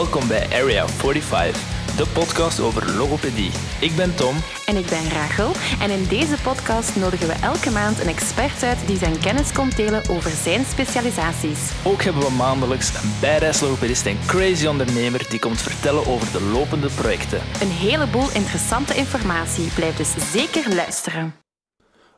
[0.00, 3.50] Welkom bij Area 45, de podcast over logopedie.
[3.80, 4.34] Ik ben Tom.
[4.66, 5.52] En ik ben Rachel.
[5.80, 9.76] En in deze podcast nodigen we elke maand een expert uit die zijn kennis komt
[9.76, 11.84] delen over zijn specialisaties.
[11.84, 16.42] Ook hebben we maandelijks een badass logopedist en crazy ondernemer die komt vertellen over de
[16.42, 17.40] lopende projecten.
[17.60, 19.72] Een heleboel interessante informatie.
[19.74, 21.34] Blijf dus zeker luisteren.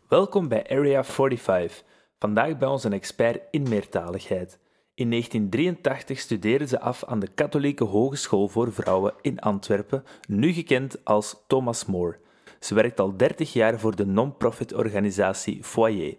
[0.09, 1.83] Welkom bij Area 45.
[2.19, 4.59] Vandaag bij ons een expert in meertaligheid.
[4.95, 11.05] In 1983 studeerde ze af aan de Katholieke Hogeschool voor Vrouwen in Antwerpen, nu gekend
[11.05, 12.19] als Thomas More.
[12.61, 16.17] Ze werkt al 30 jaar voor de non-profit organisatie Foyer.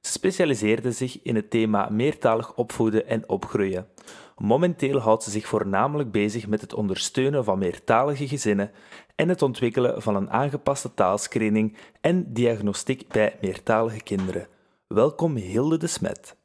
[0.00, 3.88] Ze specialiseerde zich in het thema meertalig opvoeden en opgroeien.
[4.36, 8.70] Momenteel houdt ze zich voornamelijk bezig met het ondersteunen van meertalige gezinnen
[9.14, 14.48] en het ontwikkelen van een aangepaste taalscreening en diagnostiek bij meertalige kinderen.
[14.86, 16.36] Welkom Hilde de Smet.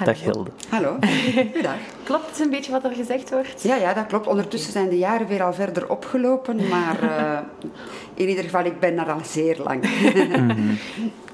[0.00, 0.50] Dag Hilde.
[0.72, 0.98] Hallo,
[1.62, 1.78] dag.
[2.04, 3.62] Klopt het een beetje wat er gezegd wordt?
[3.62, 4.26] Ja, ja, dat klopt.
[4.26, 7.38] Ondertussen zijn de jaren weer al verder opgelopen, maar uh,
[8.22, 9.84] in ieder geval, ik ben er al zeer lang.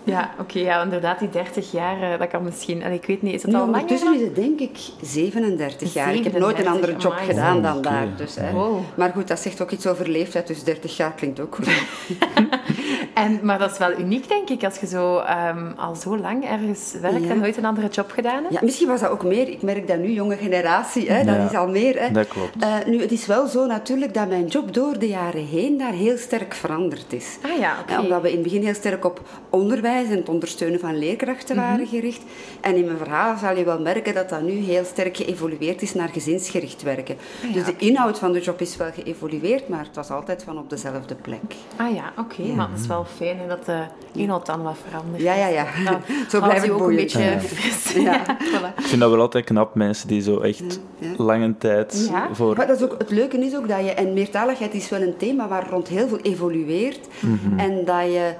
[0.04, 3.22] Ja, oké, okay, ja, inderdaad, die 30 jaar, uh, dat kan misschien, en ik weet
[3.22, 3.80] niet, is het nu, al langer?
[3.80, 6.14] Ondertussen is het denk ik 37 jaar.
[6.14, 7.26] ik heb nooit een andere job amai.
[7.26, 8.06] gedaan dan daar.
[8.16, 8.52] Dus, hè.
[8.52, 8.80] Wow.
[8.94, 11.68] Maar goed, dat zegt ook iets over leeftijd, dus 30 jaar klinkt ook goed.
[13.14, 16.44] en, maar dat is wel uniek, denk ik, als je zo um, al zo lang
[16.44, 17.30] ergens werkt ja.
[17.30, 18.54] en nooit een andere job gedaan hebt.
[18.54, 19.48] Ja, misschien was dat ook meer.
[19.48, 22.00] Ik merk dat nu, jonge generatie, hè, dat ja, is al meer.
[22.00, 22.10] Hè.
[22.10, 22.64] Dat klopt.
[22.64, 25.92] Uh, nu, het is wel zo natuurlijk dat mijn job door de jaren heen daar
[25.92, 27.38] heel sterk veranderd is.
[27.42, 27.92] Ah ja, oké.
[27.92, 28.04] Okay.
[28.04, 31.62] Omdat we in het begin heel sterk op onderwijs en het ondersteunen van leerkrachten mm
[31.62, 31.70] -hmm.
[31.70, 32.22] waren gericht.
[32.60, 35.94] En in mijn verhaal zal je wel merken dat dat nu heel sterk geëvolueerd is
[35.94, 37.16] naar gezinsgericht werken.
[37.42, 40.42] Ah, ja, dus de inhoud van de job is wel geëvolueerd, maar het was altijd
[40.42, 41.54] van op dezelfde plek.
[41.76, 42.20] Ah ja, oké.
[42.20, 42.46] Okay.
[42.46, 42.54] Ja.
[42.54, 45.22] Maar het is wel fijn hè, dat de inhoud dan wat verandert.
[45.22, 45.66] Ja, ja, ja.
[45.84, 45.96] Nou,
[46.28, 47.40] zo blijft het ook een beetje ja.
[47.54, 47.92] fris.
[47.92, 48.22] Ja.
[48.52, 48.78] voilà.
[48.78, 50.80] Ik vind dat wel altijd knap, mensen die zo echt
[51.16, 52.56] lange tijd voor...
[52.56, 53.94] Maar dat is ook, het leuke is ook dat je...
[53.94, 57.08] En meertaligheid is wel een thema waar rond heel veel evolueert.
[57.20, 57.58] Mm -hmm.
[57.58, 58.34] En dat je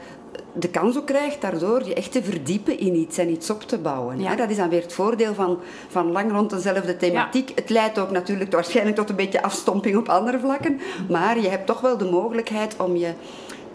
[0.53, 3.79] de kans ook krijgt daardoor je echt te verdiepen in iets en iets op te
[3.79, 4.21] bouwen.
[4.21, 4.37] Ja.
[4.37, 7.49] Dat is dan weer het voordeel van, van lang rond dezelfde thematiek.
[7.49, 7.55] Ja.
[7.55, 11.67] Het leidt ook natuurlijk waarschijnlijk tot een beetje afstomping op andere vlakken, maar je hebt
[11.67, 13.13] toch wel de mogelijkheid om je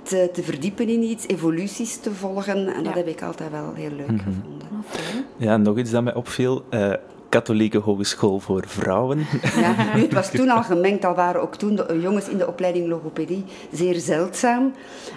[0.04, 3.92] te, te verdiepen in iets, evoluties te volgen en dat heb ik altijd wel heel
[3.92, 4.34] leuk mm -hmm.
[4.34, 4.68] gevonden.
[5.38, 6.64] Ja, nog iets dat mij opviel.
[6.70, 6.94] Uh,
[7.36, 9.26] katholieke hogeschool voor vrouwen.
[9.56, 12.48] Ja, nu, het was toen al gemengd, al waren ook toen de jongens in de
[12.48, 14.74] opleiding logopedie zeer zeldzaam.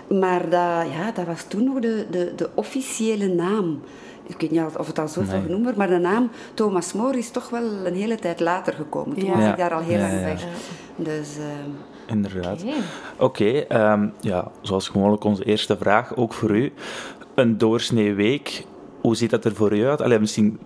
[0.09, 3.81] Maar dat, ja, dat was toen nog de, de, de officiële naam.
[4.27, 5.41] Ik weet niet of het al zo nee.
[5.43, 9.19] genoemd wordt, maar de naam Thomas More is toch wel een hele tijd later gekomen.
[9.19, 9.37] Toen ja.
[9.37, 10.45] was ik daar al heel ja, lang weg.
[10.97, 11.37] Dus...
[11.39, 11.45] Uh,
[12.06, 12.62] Inderdaad.
[12.62, 12.75] Oké,
[13.19, 13.61] okay.
[13.62, 16.73] okay, um, ja, zoals gewoonlijk onze eerste vraag, ook voor u.
[17.35, 18.65] Een doorsnee week,
[19.00, 20.00] hoe ziet dat er voor u uit?
[20.00, 20.59] Allee, misschien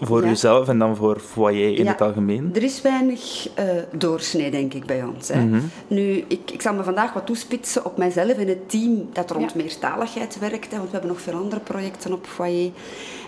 [0.00, 2.50] voor uzelf en dan voor foyer in het algemeen?
[2.54, 5.28] Er is weinig uh, doorsnee, denk ik, bij ons.
[5.28, 5.40] Hè.
[5.40, 5.70] Mm -hmm.
[5.86, 9.54] Nu, ik, ik zal me vandaag wat toespitsen op mijzelf en het team dat rond
[9.54, 10.70] meertaligheid werkt.
[10.70, 12.70] Hè, want we hebben nog veel andere projecten op foyer.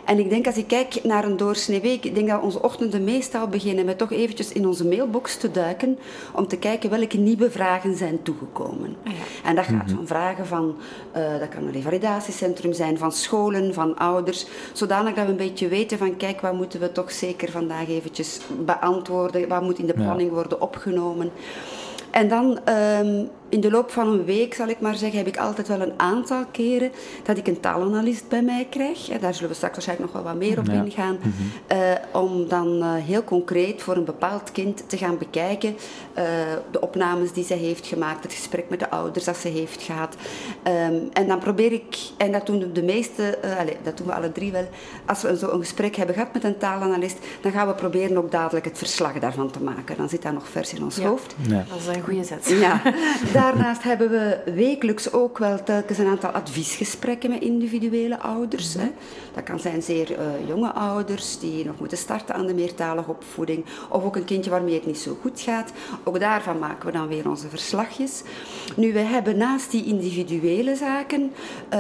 [0.04, 3.04] En ik denk, als ik kijk naar een doorsnee week, ik denk dat onze ochtenden
[3.04, 5.98] meestal beginnen met toch eventjes in onze mailbox te duiken
[6.34, 8.96] om te kijken welke nieuwe vragen zijn toegekomen.
[9.04, 9.48] Ah, ja.
[9.48, 9.96] En dat gaat mm -hmm.
[9.96, 10.76] van vragen van,
[11.16, 15.68] uh, dat kan een revalidatiecentrum zijn, van scholen, van ouders, zodanig dat we een beetje
[15.68, 19.94] weten van, kijk, wat moeten we toch zeker vandaag eventjes beantwoorden, wat moet in de
[19.94, 20.34] planning ja.
[20.34, 21.30] worden opgenomen.
[22.10, 25.36] En dan um, in de loop van een week, zal ik maar zeggen, heb ik
[25.36, 26.92] altijd wel een aantal keren
[27.22, 29.08] dat ik een taalanalist bij mij krijg.
[29.20, 30.72] Daar zullen we straks waarschijnlijk nog wel wat meer op ja.
[30.72, 31.18] ingaan.
[31.22, 31.78] Mm -hmm.
[31.78, 35.76] uh, om dan uh, heel concreet voor een bepaald kind te gaan bekijken
[36.18, 36.24] uh,
[36.70, 40.16] de opnames die ze heeft gemaakt, het gesprek met de ouders dat ze heeft gehad.
[40.66, 44.32] Um, en dan probeer ik, en dat doen de meeste, allez, dat doen we alle
[44.32, 44.68] drie wel,
[45.06, 48.30] als we zo een gesprek hebben gehad met een taalanalist, dan gaan we proberen ook
[48.30, 49.96] dadelijk het verslag daarvan te maken.
[49.96, 51.06] Dan zit dat nog vers in ons ja.
[51.08, 51.34] hoofd.
[51.48, 51.64] Ja.
[51.68, 52.48] Dat is een goede zet.
[52.48, 52.82] Ja.
[53.42, 58.74] Daarnaast hebben we wekelijks ook wel telkens een aantal adviesgesprekken met individuele ouders.
[58.74, 58.91] Hè.
[59.34, 63.65] Dat kan zijn zeer uh, jonge ouders die nog moeten starten aan de meertalige opvoeding.
[63.89, 65.72] Of ook een kindje waarmee het niet zo goed gaat.
[66.04, 68.22] Ook daarvan maken we dan weer onze verslagjes.
[68.77, 71.33] Nu, we hebben naast die individuele zaken
[71.74, 71.78] uh,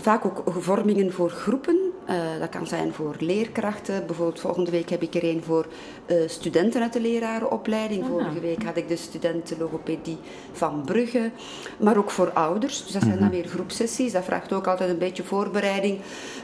[0.00, 1.78] vaak ook vormingen voor groepen.
[2.08, 4.06] Uh, dat kan zijn voor leerkrachten.
[4.06, 5.66] Bijvoorbeeld volgende week heb ik er een voor
[6.06, 8.02] uh, studenten uit de lerarenopleiding.
[8.02, 8.08] Ah.
[8.08, 10.18] Vorige week had ik de studenten logopedie
[10.52, 11.30] van Brugge.
[11.78, 12.82] Maar ook voor ouders.
[12.82, 14.12] Dus dat zijn dan weer groepsessies.
[14.12, 15.98] Dat vraagt ook altijd een beetje voorbereiding.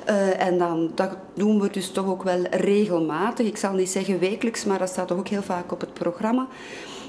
[0.09, 3.47] Uh, en dan, dat doen we dus toch ook wel regelmatig.
[3.47, 6.47] Ik zal niet zeggen wekelijks, maar dat staat toch ook heel vaak op het programma.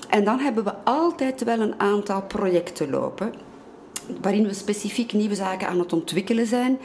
[0.10, 3.47] En dan hebben we altijd wel een aantal projecten lopen
[4.21, 6.80] waarin we specifiek nieuwe zaken aan het ontwikkelen zijn.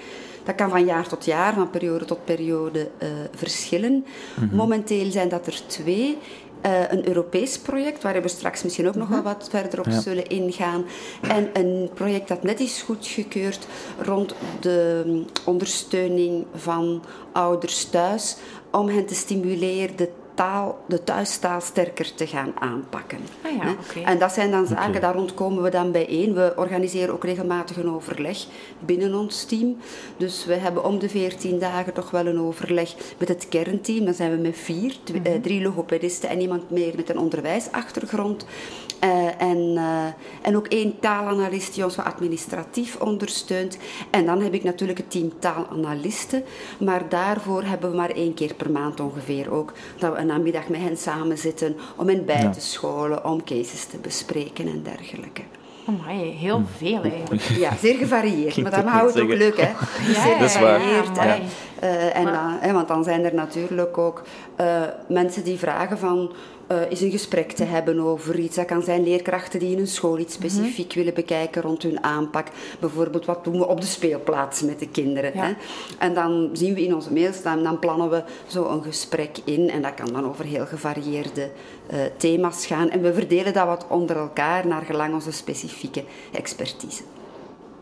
[0.44, 3.92] Dat kan van jaar tot jaar, van periode tot periode uh, verschillen.
[3.92, 4.04] Mm
[4.34, 4.56] -hmm.
[4.56, 6.19] Momenteel zijn dat er twee.
[6.62, 10.26] eh, een Europees project, waar we straks misschien ook nog wel wat verder op zullen
[10.26, 10.84] ingaan.
[11.22, 13.66] En een project dat net is goedgekeurd
[13.98, 17.02] rond de mm, ondersteuning van
[17.32, 18.36] ouders thuis,
[18.70, 23.19] om hen te stimuleren de taal, de thuistaal sterker te gaan aanpakken.
[23.44, 24.02] Ah ja, okay.
[24.02, 26.34] En dat zijn dan zaken, daar rond komen we dan bijeen.
[26.34, 28.46] We organiseren ook regelmatig een overleg
[28.79, 29.76] binnen ons team.
[30.17, 34.05] Dus we hebben om de 14 dagen toch wel een overleg met het kernteam.
[34.05, 38.46] Dan zijn we met vier, mm drie logopedisten en iemand meer met een onderwijsachtergrond.
[39.05, 40.05] Uh, en, uh,
[40.43, 43.78] en ook één taalanalist die ons wat administratief ondersteunt.
[44.11, 46.44] En dan heb ik natuurlijk het team taalanalisten.
[46.78, 49.73] Maar daarvoor hebben we maar één keer per maand ongeveer ook.
[49.99, 53.84] Dat we een namiddag met hen samen zitten om hen bij te scholen, om cases
[53.84, 55.42] te bespreken en dergelijke.
[56.06, 56.64] Heel hm.
[56.76, 57.42] veel eigenlijk.
[57.42, 58.56] Ja, zeer gevarieerd.
[58.56, 59.69] maar dan houdt het ook leuk, hè?
[60.12, 61.16] Ja, zeer gevarieerd.
[61.16, 61.38] Ja,
[61.82, 64.22] uh, en dan, hè, want dan zijn er natuurlijk ook
[64.60, 66.32] uh, mensen die vragen van
[66.69, 68.56] uh, is een gesprek te hebben over iets.
[68.56, 70.49] Dat kan zijn leerkrachten die in een school iets mhm.
[70.49, 72.47] specifiek willen bekijken rond hun aanpak.
[72.81, 75.32] Bijvoorbeeld, wat doen we op de speelplaats met de kinderen?
[75.35, 75.53] Hè?
[75.99, 79.70] En dan zien we in onze mails, dan, dan plannen we zo een gesprek in.
[79.70, 81.50] En dat kan dan over heel gevarieerde
[81.93, 82.91] uh, thema's gaan.
[82.91, 87.03] En we verdelen dat wat onder elkaar naar gelang onze specifieke expertise.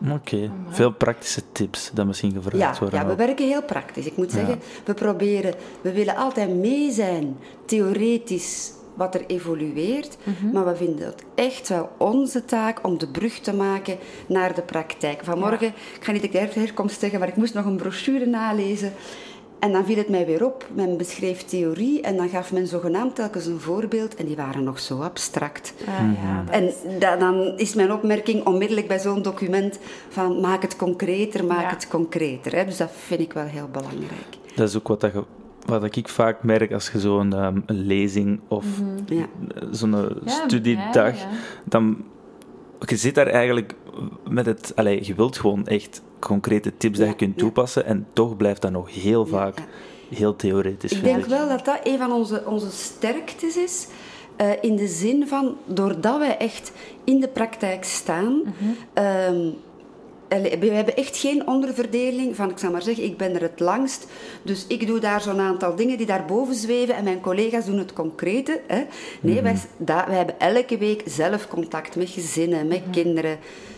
[0.03, 0.51] Oké, okay.
[0.69, 2.99] veel praktische tips dat misschien gevraagd worden.
[2.99, 4.05] Ja, we werken heel praktisch.
[4.05, 10.17] Ik moet zeggen, we proberen, we willen altijd mee zijn, theoretisch, wat er evolueert.
[10.23, 10.51] Mhm.
[10.51, 14.61] Maar we vinden het echt wel onze taak om de brug te maken naar de
[14.61, 15.23] praktijk.
[15.23, 15.73] Vanmorgen, ja.
[15.95, 18.93] ik ga niet de herkomst zeggen, maar ik moest nog een brochure nalezen.
[19.61, 23.15] En dan viel het mij weer op, men beschreef theorie en dan gaf men zogenaamd
[23.15, 25.73] telkens een voorbeeld en die waren nog zo abstract.
[25.87, 26.73] Ah, ja, En
[27.19, 29.79] dan is mijn opmerking onmiddellijk bij zo'n document
[30.09, 32.55] van maak het concreter, maak het concreter.
[32.55, 32.65] Hè.
[32.65, 34.37] Dus dat vind ik wel heel belangrijk.
[34.55, 35.11] Dat is ook wat dat
[35.65, 39.25] wat ik vaak merk als je zo'n um, een lezing of mm ja.
[39.71, 41.27] zo'n studiedag, ja,
[41.63, 42.03] dan
[42.79, 43.73] je zit daar eigenlijk
[44.29, 48.37] met het, allez, je wilt gewoon echt concrete tips dat je kunt toepassen en toch
[48.37, 49.63] blijft dat nog heel vaak
[50.15, 50.91] heel theoretisch.
[50.91, 53.87] Ik denk wel dat dat een van onze, onze sterktes is.
[54.41, 56.71] Uh, in de zin van, doordat wij echt
[57.03, 59.03] in de praktijk staan, mm -hmm.
[59.03, 59.55] um,
[60.59, 64.07] we hebben echt geen onderverdeling van, ik zal maar zeggen, ik ben er het langst.
[64.43, 67.93] Dus ik doe daar zo'n aantal dingen die daarboven zweven en mijn collega's doen het
[67.93, 68.61] concrete.
[68.67, 68.83] Hè.
[69.21, 72.91] Nee, mm wij, wij, hebben elke week zelf contact met gezinnen, met mhm.
[72.91, 73.37] kinderen,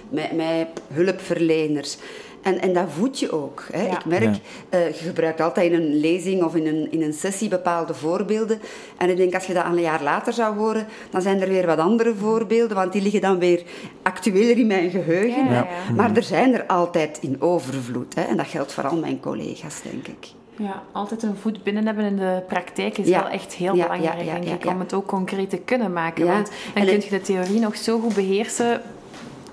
[0.09, 1.97] met, met hulpverleners.
[2.43, 3.63] En, en dat voed je ook.
[3.71, 3.85] Hè.
[3.85, 4.35] Ik merk,
[4.69, 8.61] uh, je gebruikt altijd in een lezing of in een, in een sessie bepaalde voorbeelden.
[8.97, 11.65] En ik denk, als je dat een jaar later zou horen, dan zijn er weer
[11.65, 13.63] wat andere voorbeelden, want die liggen dan weer
[14.01, 15.45] actueler in mijn geheugen.
[15.49, 18.15] Ja, maar er zijn er altijd in overvloed.
[18.15, 18.21] Hè.
[18.21, 20.27] En dat geldt vooral mijn collega's, denk ik.
[20.57, 24.63] Ja, altijd een voet binnen hebben in de praktijk is wel echt heel belangrijk, denk
[24.63, 26.27] ik, om het ook concreet te kunnen maken.
[26.27, 28.81] Want dan kun je de theorie nog zo goed beheersen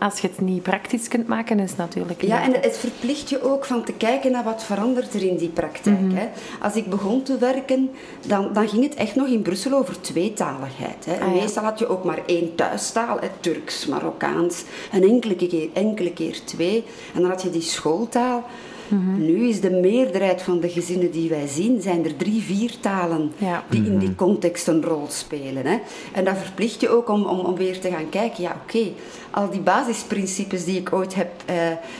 [0.00, 3.42] als je het niet praktisch kunt maken, is het natuurlijk Ja, en het verplicht je
[3.42, 6.00] ook van te kijken naar wat verandert er in die praktijk.
[6.00, 6.28] Mm hè.
[6.60, 7.90] Als ik begon te werken,
[8.26, 11.04] dan, dan ging het echt nog in Brussel over tweetaligheid.
[11.04, 11.20] Hè.
[11.20, 16.12] Ah, meestal had je ook maar één thuistaal, hè, Turks, Marokkaans, en enkele keer, enkele
[16.12, 16.84] keer twee.
[17.14, 18.44] En dan had je die schooltaal.
[18.90, 19.24] Mhm.
[19.24, 23.32] Nu is de meerderheid van de gezinnen die wij zien, zijn er drie, vier talen
[23.68, 24.16] die in die mhm.
[24.16, 25.66] context een rol spelen.
[25.66, 25.78] Hè.
[26.12, 28.88] En dat verplicht je ook om, om, om weer te gaan kijken, ja oké,
[29.30, 31.54] al die basisprincipes die ik ooit heb uh,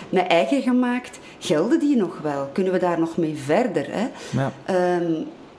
[0.08, 2.48] mijn eigen gemaakt, gelden die nog wel?
[2.52, 3.86] Kunnen we daar nog mee verder?
[3.90, 4.06] Hè?
[4.30, 4.52] Ja.
[4.64, 5.12] Ehm,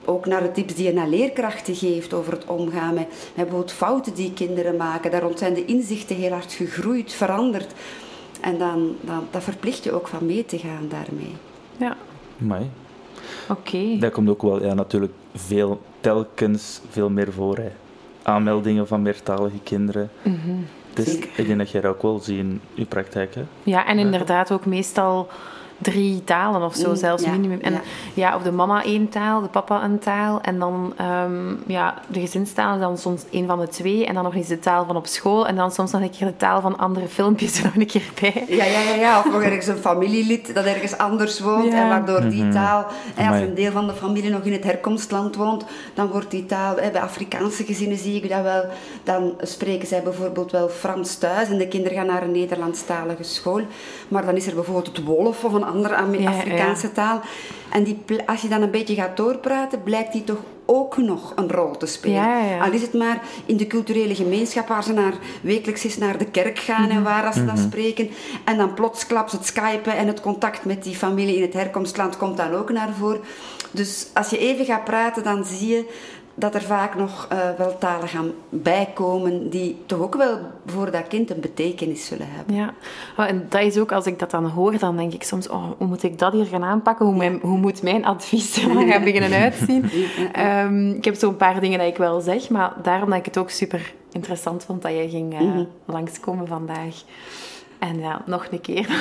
[0.04, 3.72] ook naar de tips die je naar leerkrachten geeft over het omgaan met, met bijvoorbeeld
[3.72, 5.10] fouten die kinderen maken.
[5.10, 7.72] Daar rond zijn de inzichten heel hard gegroeid, veranderd.
[8.42, 11.36] En dan, dan dat verplicht je ook van mee te gaan daarmee.
[11.76, 11.96] Ja.
[12.36, 12.70] Mooi.
[13.48, 13.76] Oké.
[13.76, 13.98] Okay.
[13.98, 17.56] Dat komt ook wel ja, natuurlijk veel, telkens veel meer voor.
[17.56, 17.70] Hè.
[18.22, 20.10] Aanmeldingen van meertalige kinderen.
[20.22, 23.34] Mm Dus ik denk dat jij dat ook wel ziet in je praktijk.
[23.34, 23.42] Hè?
[23.62, 25.28] Ja, en inderdaad ook meestal
[25.82, 27.60] drie talen of zo, mm, zelfs minimum.
[27.60, 27.80] En
[28.14, 28.36] ja.
[28.36, 30.40] of de mama één taal, de papa een taal.
[30.40, 34.06] En dan um, ja, de gezinstaal dan soms één van de twee.
[34.06, 35.46] En dan nog eens de taal van op school.
[35.46, 38.10] En dan soms nog een keer de taal van andere filmpjes er nog een keer
[38.20, 38.44] bij.
[38.48, 39.18] Ja, ja, ja, ja.
[39.18, 41.72] of nog ergens een familielid dat ergens anders woont.
[41.72, 42.52] En waardoor die mhm.
[42.52, 46.30] taal, en als een deel van de familie nog in het herkomstland woont, dan wordt
[46.30, 48.64] die taal, bij Afrikaanse gezinnen zie ik dat wel,
[49.04, 53.60] dan spreken zij bijvoorbeeld wel Frans thuis en de kinderen gaan naar een Nederlandstalige school.
[54.08, 57.20] Maar dan is er bijvoorbeeld het wolf of een andere Afrikaanse taal.
[57.70, 61.50] En die, als je dan een beetje gaat doorpraten, blijkt die toch ook nog een
[61.50, 62.60] rol te spelen.
[62.60, 66.24] Al is het maar in de culturele gemeenschap waar ze naar, wekelijks eens naar de
[66.24, 67.02] kerk gaan en mhm.
[67.02, 67.64] waar ze dan mhm.
[67.64, 68.10] spreken.
[68.44, 72.36] En dan plotsklaps het skypen en het contact met die familie in het herkomstland komt
[72.36, 73.20] dan ook naar voren.
[73.70, 75.84] Dus als je even gaat praten, dan zie je
[76.34, 81.06] dat er vaak nog uh, wel talen gaan bijkomen die toch ook wel voor dat
[81.08, 82.54] kind een betekenis zullen hebben.
[82.54, 82.74] Ja,
[83.16, 85.64] oh, en dat is ook, als ik dat dan hoor, dan denk ik soms, oh,
[85.78, 87.06] hoe moet ik dat hier gaan aanpakken?
[87.06, 89.90] Hoe, mijn, hoe moet mijn advies er gaan beginnen uitzien?
[90.38, 93.38] Um, ik heb zo'n paar dingen dat ik wel zeg, maar daarom dat ik het
[93.38, 97.02] ook super interessant vond dat je ging uh, langskomen vandaag.
[97.78, 98.88] En ja, nog een keer.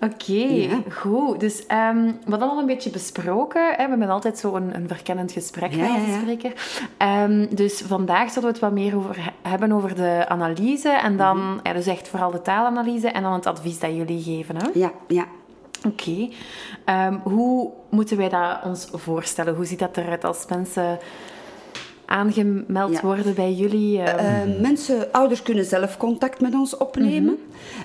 [0.00, 1.40] Oké, goed.
[1.40, 3.62] Dus um, we hadden al een beetje besproken.
[3.62, 3.84] Hè?
[3.84, 6.52] We hebben altijd zo een, een verkennend gesprek met onze spreker.
[7.22, 10.88] Um, dus vandaag zullen we het wat meer over hebben over de analyse.
[10.88, 14.22] En dan, mm ja, dus echt vooral de taalanalyse en dan het advies dat jullie
[14.22, 14.56] geven.
[14.56, 14.68] Hè?
[14.74, 15.24] Ja, ja.
[15.86, 16.10] Oké.
[16.84, 17.06] Okay.
[17.06, 19.54] Um, hoe moeten wij dat ons voorstellen?
[19.54, 20.98] Hoe ziet dat eruit als mensen
[22.06, 23.98] aangemeld worden bij jullie?
[23.98, 24.12] Uh,
[24.60, 27.38] mensen, ouders kunnen zelf contact met ons opnemen.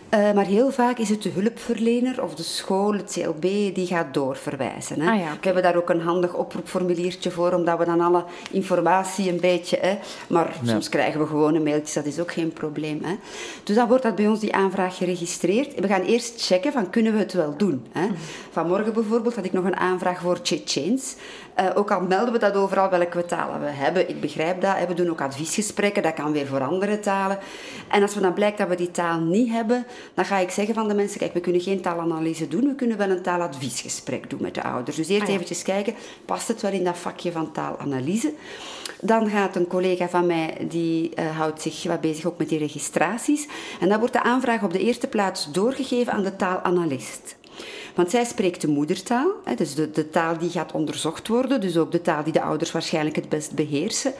[0.09, 0.21] Mhm.
[0.21, 3.41] uh, maar heel vaak is het de hulpverlener of de school, het CLB,
[3.75, 5.01] die gaat doorverwijzen.
[5.01, 5.11] Hè.
[5.11, 9.29] Ah, ja, We hebben daar ook een handig oproepformuliertje voor, omdat we dan alle informatie
[9.31, 9.77] een beetje...
[9.81, 9.97] Hè,
[10.27, 13.03] maar soms krijgen we gewoon een mailtje, dat is ook geen probleem.
[13.03, 13.15] Hè.
[13.63, 15.79] Dus dan wordt dat bij ons, die aanvraag, geregistreerd.
[15.79, 17.85] We gaan eerst checken van, kunnen we het wel doen?
[17.91, 18.05] Hè.
[18.05, 18.13] Mhm.
[18.51, 21.15] Vanmorgen bijvoorbeeld had ik nog een aanvraag voor Checheens.
[21.61, 24.87] Uh, ook al melden we dat overal welke talen we hebben ik begrijp dat.
[24.87, 27.39] We doen ook adviesgesprekken, dat kan weer voor andere talen.
[27.87, 30.73] En als we dan blijkt dat we die taal niet hebben, dan ga ik zeggen
[30.73, 34.41] van de mensen, kijk, we kunnen geen taalanalyse doen, we kunnen wel een taaladviesgesprek doen
[34.41, 34.97] met de ouders.
[34.97, 35.93] Dus eerst ah, eventjes kijken,
[36.25, 38.33] past het wel in dat vakje van taalanalyse?
[39.01, 42.59] Dan gaat een collega van mij, die uh, houdt zich wat bezig ook met die
[42.59, 43.47] registraties.
[43.79, 47.35] En dan wordt de aanvraag op de eerste plaats doorgegeven aan de taalanalist.
[47.95, 51.77] Want zij spreekt de moedertaal, hè, dus de, de taal die gaat onderzocht worden, dus
[51.77, 54.13] ook de taal die de ouders waarschijnlijk het best beheersen.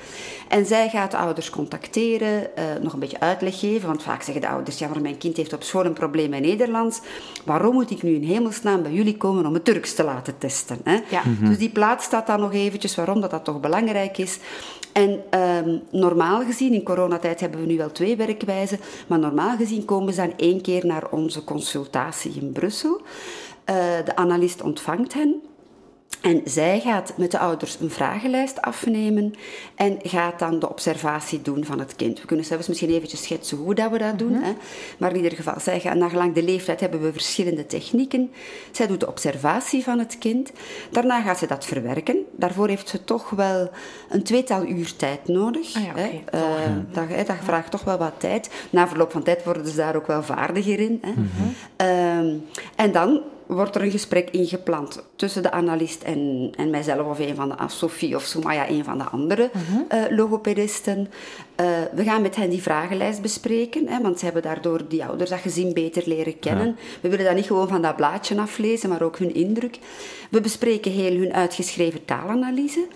[0.48, 4.42] En zij gaat de ouders contacteren, uh, nog een beetje uitleg geven, want vaak zeggen
[4.42, 7.00] de ouders, ja, maar mijn kind heeft op school een probleem met Nederlands,
[7.46, 10.80] waarom moet ik nu in hemelsnaam bij jullie komen om het Turks te laten testen?
[10.84, 11.00] Hè?
[11.10, 11.22] Ja.
[11.40, 14.38] Dus die plaats staat dan nog eventjes, waarom dat, dat toch belangrijk is.
[14.92, 19.86] En um, normaal gezien, in coronatijd hebben we nu wel twee werkwijzen, maar normaal gezien
[19.86, 23.02] komen ze dan één keer naar onze consultatie in Brussel.
[23.70, 25.42] Uh, de analist ontvangt hen
[26.22, 29.34] en zij gaat met de ouders een vragenlijst afnemen
[29.76, 32.22] en gaat dan de observatie doen van het kind.
[32.22, 34.32] We kunnen zelfs misschien eventjes schetsen hoe dat we dat doen.
[34.32, 34.44] Mhm.
[34.44, 34.52] hè.
[34.98, 38.32] Maar in ieder geval, zij gaat, nagelang de leeftijd hebben we verschillende technieken.
[38.72, 40.52] Zij doet de observatie van het kind.
[40.92, 42.18] Daarna gaat ze dat verwerken.
[42.36, 43.70] Daarvoor heeft ze toch wel
[44.10, 45.76] een tweetal uur tijd nodig.
[45.76, 46.24] Ah, ja, hè.
[46.34, 46.42] Uh,
[46.92, 48.50] dat, hè, dat, vraagt toch wel wat tijd.
[48.70, 51.00] Na verloop van tijd worden ze daar ook wel vaardiger in.
[51.02, 51.12] Hè.
[51.12, 51.30] Mm
[51.82, 52.18] uh,
[52.76, 53.22] en dan
[53.56, 57.56] wordt er een gesprek ingepland tussen de analist en, en mijzelf of een van de,
[57.68, 59.50] Sophie of Sumaya, een van de andere
[59.92, 61.00] uh logopedisten.
[61.62, 65.30] Uh, we gaan met hen die vragenlijst bespreken, hè, want ze hebben daardoor die ouders
[65.30, 66.78] dat gezin beter leren kennen.
[67.02, 69.80] We willen dat niet gewoon van dat blaadje aflezen, maar ook hun indruk.
[70.30, 72.88] We bespreken heel hun uitgeschreven taalanalyse.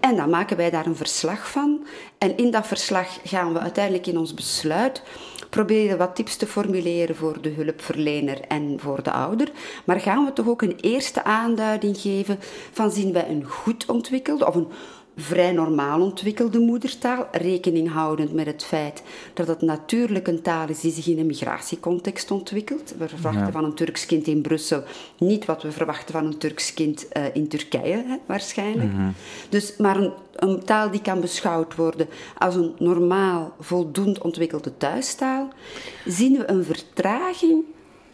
[0.00, 1.86] En dan maken wij daar een verslag van.
[2.18, 5.02] En in dat verslag gaan we uiteindelijk in ons besluit
[5.52, 9.50] proberen wat tips te formuleren voor de hulpverlener en voor de ouder.
[9.84, 12.38] Maar gaan we toch ook een eerste aanduiding geven
[12.72, 14.68] van zien wij een goed ontwikkelde of een
[15.16, 19.02] vrij normaal ontwikkelde moedertaal, rekening houdend met het feit
[19.34, 22.94] dat het natuurlijk een taal is die zich in een migratiecontext ontwikkelt.
[22.98, 24.82] We verwachten van een Turks kind in Brussel
[25.18, 28.92] niet wat we verwachten van een Turks kind uh, in Turkije, hè, waarschijnlijk.
[28.92, 29.14] Mm -hmm.
[29.48, 35.48] Dus, maar een, een, taal die kan beschouwd worden als een normaal, voldoend ontwikkelde thuistaal,
[36.06, 37.64] zien we een vertraging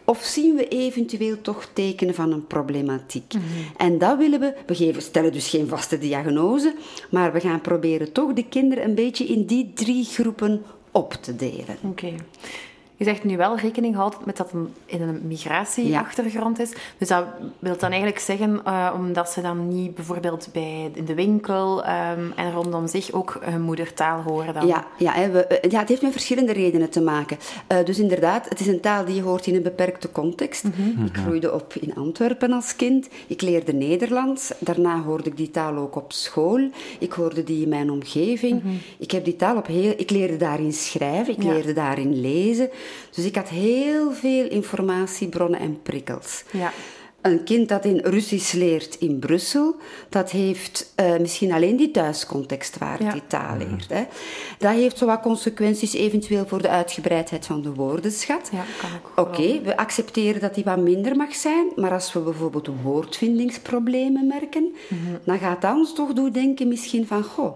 [0.09, 3.33] of zien we eventueel toch tekenen van een problematiek?
[3.33, 3.43] Mhm.
[3.77, 4.53] En dat willen we.
[4.65, 6.75] We geven, stellen dus geen vaste diagnose,
[7.09, 11.35] maar we gaan proberen toch de kinderen een beetje in die drie groepen op te
[11.35, 11.77] delen.
[11.81, 12.13] Oké.
[12.99, 16.71] Je zegt nu wel rekening houdt met dat het in een migratieachtergrond is.
[16.97, 17.25] Dus dat
[17.59, 22.33] wil dan eigenlijk zeggen, uh, omdat ze dan niet bijvoorbeeld bij, in de winkel um,
[22.35, 24.67] en rondom zich ook hun moedertaal horen dan?
[24.67, 27.37] Ja, ja, hè, we, eh, ja het heeft met verschillende redenen te maken.
[27.71, 30.63] Uh, dus inderdaad, het is een taal die je hoort in een beperkte context.
[30.63, 31.05] Mm -hmm.
[31.05, 33.07] Ik groeide op in Antwerpen als kind.
[33.27, 34.53] Ik leerde Nederlands.
[34.59, 36.69] Daarna hoorde ik die taal ook op school.
[36.99, 38.63] Ik hoorde die in mijn omgeving.
[38.63, 38.79] Mm -hmm.
[38.97, 39.93] Ik heb die taal op heel...
[39.97, 41.33] Ik leerde daarin schrijven.
[41.33, 41.53] Ik ja.
[41.53, 42.69] leerde daarin lezen.
[43.15, 46.43] Dus ik had heel veel informatiebronnen en prikkels.
[46.51, 46.71] Ja.
[47.21, 49.75] Een kind dat in Russisch leert in Brussel,
[50.09, 53.11] dat heeft uh, misschien alleen die thuiscontext waar ja.
[53.11, 53.89] die taal leert.
[53.89, 54.03] Hè.
[54.57, 58.49] Dat heeft zo wat consequenties eventueel voor de uitgebreidheid van de woordenschat.
[58.51, 58.63] Ja,
[59.15, 64.27] Oké, okay, we accepteren dat die wat minder mag zijn, maar als we bijvoorbeeld woordvindingsproblemen
[64.27, 65.19] merken, mm -hmm.
[65.23, 67.55] dan gaat dat ons toch doen denken misschien van, goh,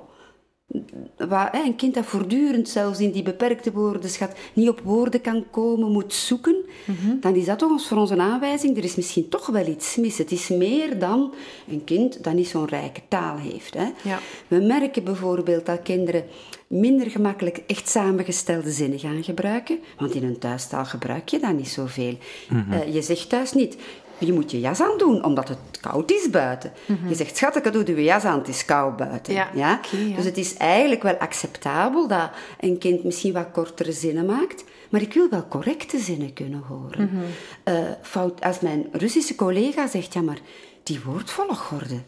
[1.17, 5.91] waar, een kind dat voortdurend zelfs in die beperkte woordenschat niet op woorden kan komen,
[5.91, 6.55] moet zoeken,
[6.85, 7.19] mhm.
[7.19, 10.17] dan is dat toch voor ons een aanwijzing, er is misschien toch wel iets mis.
[10.17, 11.33] Het is meer dan
[11.67, 13.73] een kind dat niet zo'n rijke taal heeft.
[13.73, 13.87] Hè.
[14.01, 14.19] Ja.
[14.47, 16.23] We merken bijvoorbeeld dat kinderen
[16.67, 21.69] minder gemakkelijk echt samengestelde zinnen gaan gebruiken, want in een thuistaal gebruik je dat niet
[21.69, 22.17] zoveel.
[22.49, 23.77] Mm je zegt thuis niet,
[24.25, 26.71] je moet je jas aan doen, omdat het koud is buiten.
[26.85, 27.09] Mhm.
[27.09, 29.33] Je zegt, schat, doe je jas aan, het is koud buiten.
[29.33, 29.79] Ja,
[30.15, 35.01] Dus het is eigenlijk wel acceptabel dat een kind misschien wat kortere zinnen maakt, maar
[35.01, 37.09] ik wil wel correcte zinnen kunnen horen.
[37.13, 37.23] Mhm.
[37.63, 40.39] Eh, fout, als mijn Russische collega zegt, ja, maar
[40.83, 42.01] die woordvolgorde,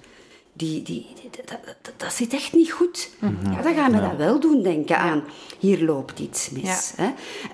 [0.53, 1.07] die, die,
[1.45, 1.59] dat,
[1.97, 3.09] dat, zit echt niet goed.
[3.19, 3.51] Mhm.
[3.51, 5.23] Ja, dan gaan we dat wel doen denken aan,
[5.59, 6.93] hier loopt iets mis.
[6.95, 7.09] Hè?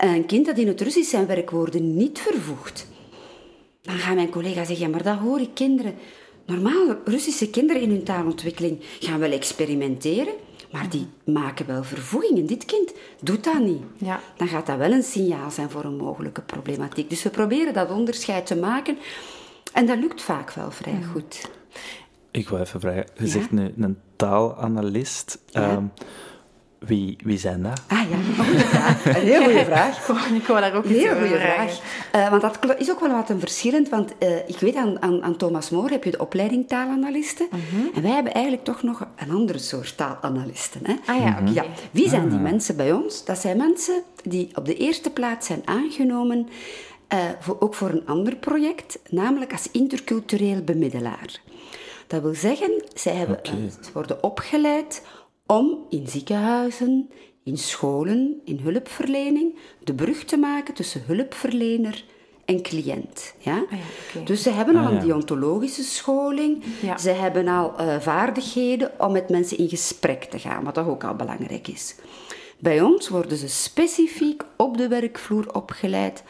[0.07, 2.87] Een kind dat in het Russisch zijn werkwoorden niet vervoegt,
[3.81, 5.95] dan gaan mijn collega's zeggen, ja, maar dat hoor ik kinderen.
[6.45, 10.33] Normaal, Russische kinderen in hun taalontwikkeling gaan wel experimenteren,
[10.71, 12.45] maar die maken wel vervoegingen.
[12.45, 13.81] Dit kind doet dat niet.
[13.97, 14.19] Ja.
[14.37, 17.09] Dan gaat dat wel een signaal zijn voor een mogelijke problematiek.
[17.09, 18.97] Dus we proberen dat onderscheid te maken
[19.73, 21.49] en dat lukt vaak wel vrij goed.
[22.31, 25.39] Ik wil even vragen, je zegt nu een taalanalist.
[25.51, 25.85] Ehm,
[26.85, 27.81] wie, wie zijn dat?
[27.87, 29.05] Ah ja, een goede vraag.
[29.15, 30.09] Een heel goede vraag.
[30.33, 31.79] Ik wou daar ook een heel goede vraag.
[32.15, 35.23] Uh, want dat is ook wel wat een verschillend, want uh, ik weet aan, aan,
[35.23, 37.47] aan, Thomas Moor heb je de opleiding taalanalisten.
[37.51, 37.95] Mhm.
[37.95, 40.81] En wij hebben eigenlijk toch nog een andere soort taalanalisten.
[40.83, 40.95] Hè?
[41.05, 41.51] Ah ja, oké.
[41.51, 41.65] Ja.
[41.91, 42.43] Wie zijn die ah.
[42.43, 43.25] mensen bij ons?
[43.25, 46.47] Dat zijn mensen die op de eerste plaats zijn aangenomen,
[47.13, 51.39] uh, voor, ook voor een ander project, namelijk als intercultureel bemiddelaar.
[52.07, 53.71] Dat wil zeggen, zij hebben, okay.
[53.93, 55.01] worden opgeleid
[55.51, 57.09] om in ziekenhuizen,
[57.43, 62.03] in scholen, in hulpverlening de brug te maken tussen hulpverlener
[62.45, 63.33] en cliënt.
[63.37, 63.63] Ja?
[63.71, 66.63] Ah dus ze hebben al ah, een deontologische scholing,
[66.99, 71.03] ze hebben al uh, vaardigheden om met mensen in gesprek te gaan, wat toch ook
[71.03, 71.95] al belangrijk is.
[72.59, 76.23] Bij ons worden ze specifiek op de werkvloer opgeleid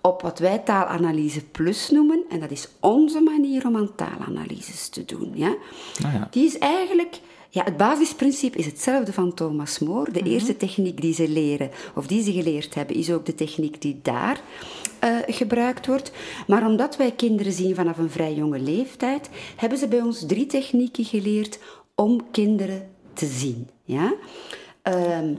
[0.00, 5.04] op wat wij taalanalyse plus noemen, en dat is onze manier om aan taalanalyses te
[5.04, 5.30] doen.
[5.34, 5.56] Ja?
[6.04, 6.28] Ah, ja.
[6.30, 10.12] Die is eigenlijk ja, het basisprincipe is hetzelfde van Thomas More.
[10.12, 10.28] De mhm.
[10.28, 14.00] eerste techniek die ze leren, of die ze geleerd hebben, is ook de techniek die
[14.02, 14.40] daar
[15.04, 16.12] uh, gebruikt wordt.
[16.46, 20.46] Maar omdat wij kinderen zien vanaf een vrij jonge leeftijd, hebben ze bij ons drie
[20.46, 21.58] technieken geleerd
[21.94, 23.68] om kinderen te zien.
[23.84, 24.14] Ja?
[24.82, 25.36] Um,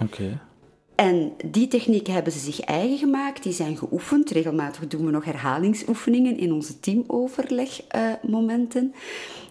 [0.95, 4.29] En die technieken hebben ze zich eigen gemaakt, die zijn geoefend.
[4.29, 8.83] Regelmatig doen we nog herhalingsoefeningen in onze teamoverlegmomenten.
[8.83, 8.91] Uh,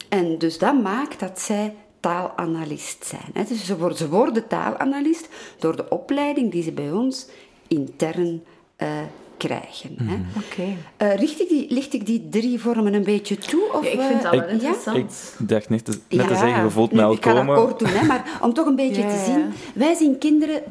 [0.08, 3.46] en dus dat maakt dat zij taalanalist zijn.
[3.48, 7.28] Dus ze worden, ze worden taalanalist door de opleiding die ze bij ons
[7.68, 8.42] intern
[8.78, 8.88] uh,
[9.36, 9.96] krijgen.
[9.98, 10.26] Mm.
[10.36, 10.76] Oké.
[10.98, 11.16] Okay.
[11.16, 13.72] Uh, ik die, licht ik die drie vormen een beetje toe?
[13.72, 14.96] Of, ja, ik vind het wel interessant.
[15.38, 17.42] Ik dacht net, net ja, te zeggen, je voelt mij al komen.
[17.42, 19.52] Ik ga dat kort doen, hè, maar om toch een beetje te zien.
[19.74, 20.62] Wij zien kinderen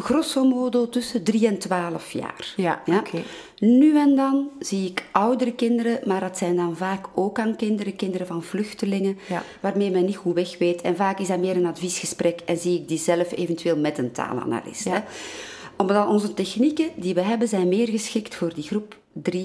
[0.00, 2.54] grosso modo tussen 3 en 12 jaar.
[2.56, 3.22] Ja, oké.
[3.58, 7.96] Nu en dan zie ik oudere kinderen, maar dat zijn dan vaak ook aan kinderen,
[7.96, 9.18] kinderen van vluchtelingen,
[9.60, 10.80] waarmee men niet goed weg weet.
[10.80, 14.12] En vaak is dat meer een adviesgesprek en zie ik die zelf eventueel met een
[14.12, 14.84] taalanalist.
[14.84, 15.04] Ja.
[15.76, 18.96] Omdat onze technieken die we hebben zijn meer geschikt voor die groep
[19.30, 19.38] 3-12.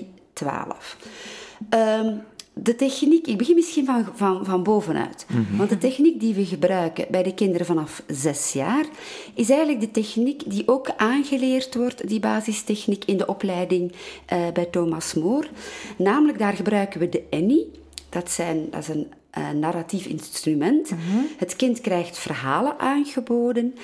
[1.70, 2.22] Um,
[2.58, 5.26] de techniek, ik begin misschien van, van, van bovenuit.
[5.30, 5.58] Mhm.
[5.58, 8.86] Want de techniek die we gebruiken bij de kinderen vanaf zes jaar,
[9.34, 14.66] is eigenlijk de techniek die ook aangeleerd wordt, die basistechniek in de opleiding uh, bij
[14.66, 15.48] Thomas Moore.
[15.98, 17.72] Namelijk, daar gebruiken we de ENI.
[18.10, 20.92] Dat, zijn, dat is een uh, narratief instrument.
[20.92, 21.00] Mhm.
[21.38, 23.76] Het kind krijgt verhalen aangeboden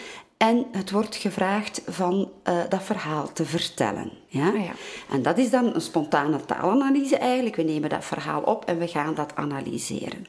[0.41, 4.11] en het wordt gevraagd van uh, dat verhaal te vertellen.
[4.27, 4.47] Ja?
[4.47, 4.71] Ah, ja?
[5.11, 7.55] En dat is dan een spontane taalanalyse eigenlijk.
[7.55, 10.27] We nemen dat verhaal op en we gaan dat analyseren.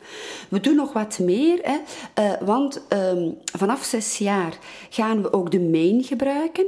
[0.48, 1.76] We doen nog wat meer, hè,
[2.22, 4.58] uh, want um, vanaf zes jaar
[4.90, 6.66] gaan we ook de main gebruiken.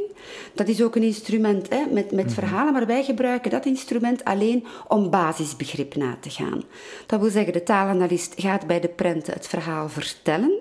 [0.54, 2.34] Dat is ook een instrument hè, met, met mhm.
[2.34, 6.62] verhalen, maar wij gebruiken dat instrument alleen om basisbegrip na te gaan.
[7.06, 10.52] Dat wil zeggen, de taalanalist gaat bij de prenten het verhaal vertellen.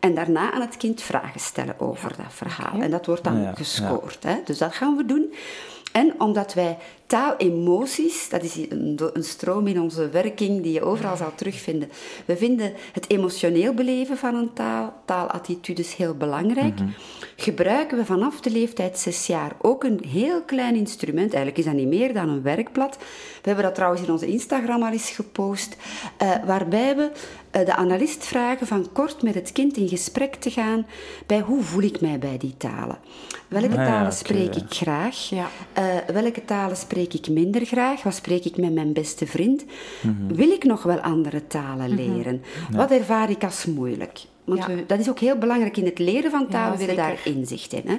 [0.00, 2.80] En daarna aan het kind vragen stellen over dat verhaal.
[2.80, 4.22] En dat wordt dan gescoord.
[4.22, 4.36] Hè?
[4.44, 5.32] Dus dat gaan we doen.
[5.92, 11.16] En omdat wij taalemoties, dat is een, een, stroom in onze werking die je overal
[11.16, 11.90] zal terugvinden.
[12.24, 16.74] We vinden het emotioneel beleven van een taal, taalattitudes heel belangrijk.
[16.74, 16.88] Mhm.
[17.36, 21.74] Gebruiken we vanaf de leeftijd zes jaar ook een heel klein instrument, eigenlijk is dat
[21.74, 22.96] niet meer dan een werkblad.
[23.42, 25.76] We hebben dat trouwens in onze Instagram al eens gepost,
[26.22, 27.10] uh, waarbij we
[27.52, 30.86] de analist vragen van kort met het kind in gesprek te gaan
[31.26, 32.98] bij hoe voel ik mij bij die talen.
[33.48, 35.28] Welke ah talen spreek ik graag?
[35.28, 35.48] Ja.
[35.78, 35.84] Uh,
[36.14, 38.02] welke talen spreek ik minder graag?
[38.02, 39.64] Wat spreek ik met mijn beste vriend?
[40.00, 40.34] Mhm.
[40.34, 41.96] Wil ik nog wel andere talen mhm.
[41.96, 42.42] leren?
[42.70, 44.20] Wat ervaar ik als moeilijk?
[44.44, 46.72] Want dat is ook heel belangrijk in het leren van taal.
[46.72, 47.82] we willen daar inzicht in.
[47.86, 47.98] Hè.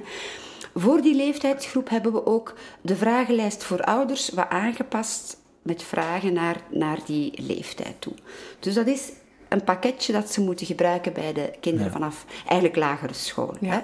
[0.76, 6.62] Voor die leeftijdsgroep hebben we ook de vragenlijst voor ouders wat aangepast met vragen naar,
[6.70, 8.13] naar die leeftijd toe.
[8.60, 9.12] Dus dat is
[9.54, 13.54] een pakketje dat ze moeten gebruiken bij de kinderen vanaf eigenlijk lagere school.
[13.60, 13.80] Hè.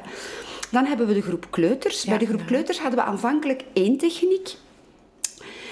[0.71, 2.05] Dan hebben we de groep kleuters.
[2.05, 4.55] bij de groep kleuters hadden we aanvankelijk één techniek.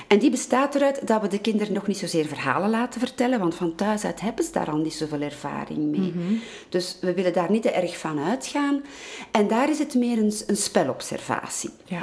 [0.08, 3.56] En die bestaat eruit dat we de kinderen nog niet zozeer verhalen laten vertellen, want
[3.56, 6.14] van thuis uit hebben ze daar al niet zoveel ervaring mee.
[6.16, 6.34] Mhm.
[6.70, 8.82] Dus we willen daar niet te erg van uitgaan.
[9.32, 11.70] En daar is het meer een, een spelobservatie.
[11.86, 12.02] Ja.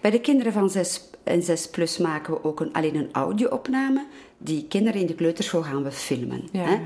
[0.00, 4.06] Bij de kinderen van 6 en 6 plus maken we ook een, alleen een audio-opname.
[4.38, 6.48] Die kinderen in de kleuterschool gaan we filmen.
[6.52, 6.76] hè?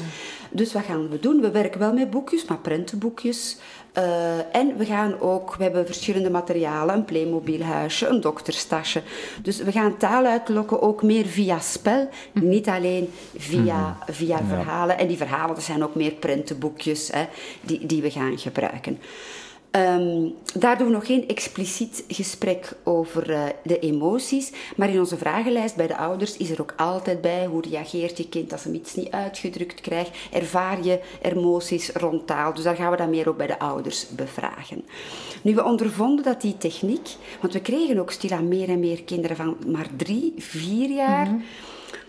[0.51, 1.41] Dus wat gaan we doen?
[1.41, 3.57] We werken wel met boekjes, maar prentenboekjes.
[3.99, 9.03] Uh, en we gaan ook, we hebben verschillende materialen, een Playmobilhuisje, een dokterstasje.
[9.43, 12.49] Dus we gaan taal uitlokken ook meer via spel, mhm.
[12.49, 14.13] niet alleen via, mhm.
[14.13, 14.99] via verhalen.
[14.99, 17.25] En die verhalen, dat zijn ook meer prentenboekjes hè,
[17.61, 18.99] die, die we gaan gebruiken.
[19.73, 25.17] Um, daar doen we nog geen expliciet gesprek over uh, de emoties, maar in onze
[25.17, 28.75] vragenlijst bij de ouders is er ook altijd bij hoe reageert je kind als hem
[28.75, 32.55] iets niet uitgedrukt krijgt, ervaar je emoties rond taal.
[32.55, 34.85] Dus daar gaan we dan meer ook bij de ouders bevragen.
[35.43, 37.09] Nu, we ondervonden dat die techniek,
[37.41, 41.27] want we kregen ook stilaan meer en meer kinderen van maar drie, vier jaar.
[41.27, 41.41] Mhm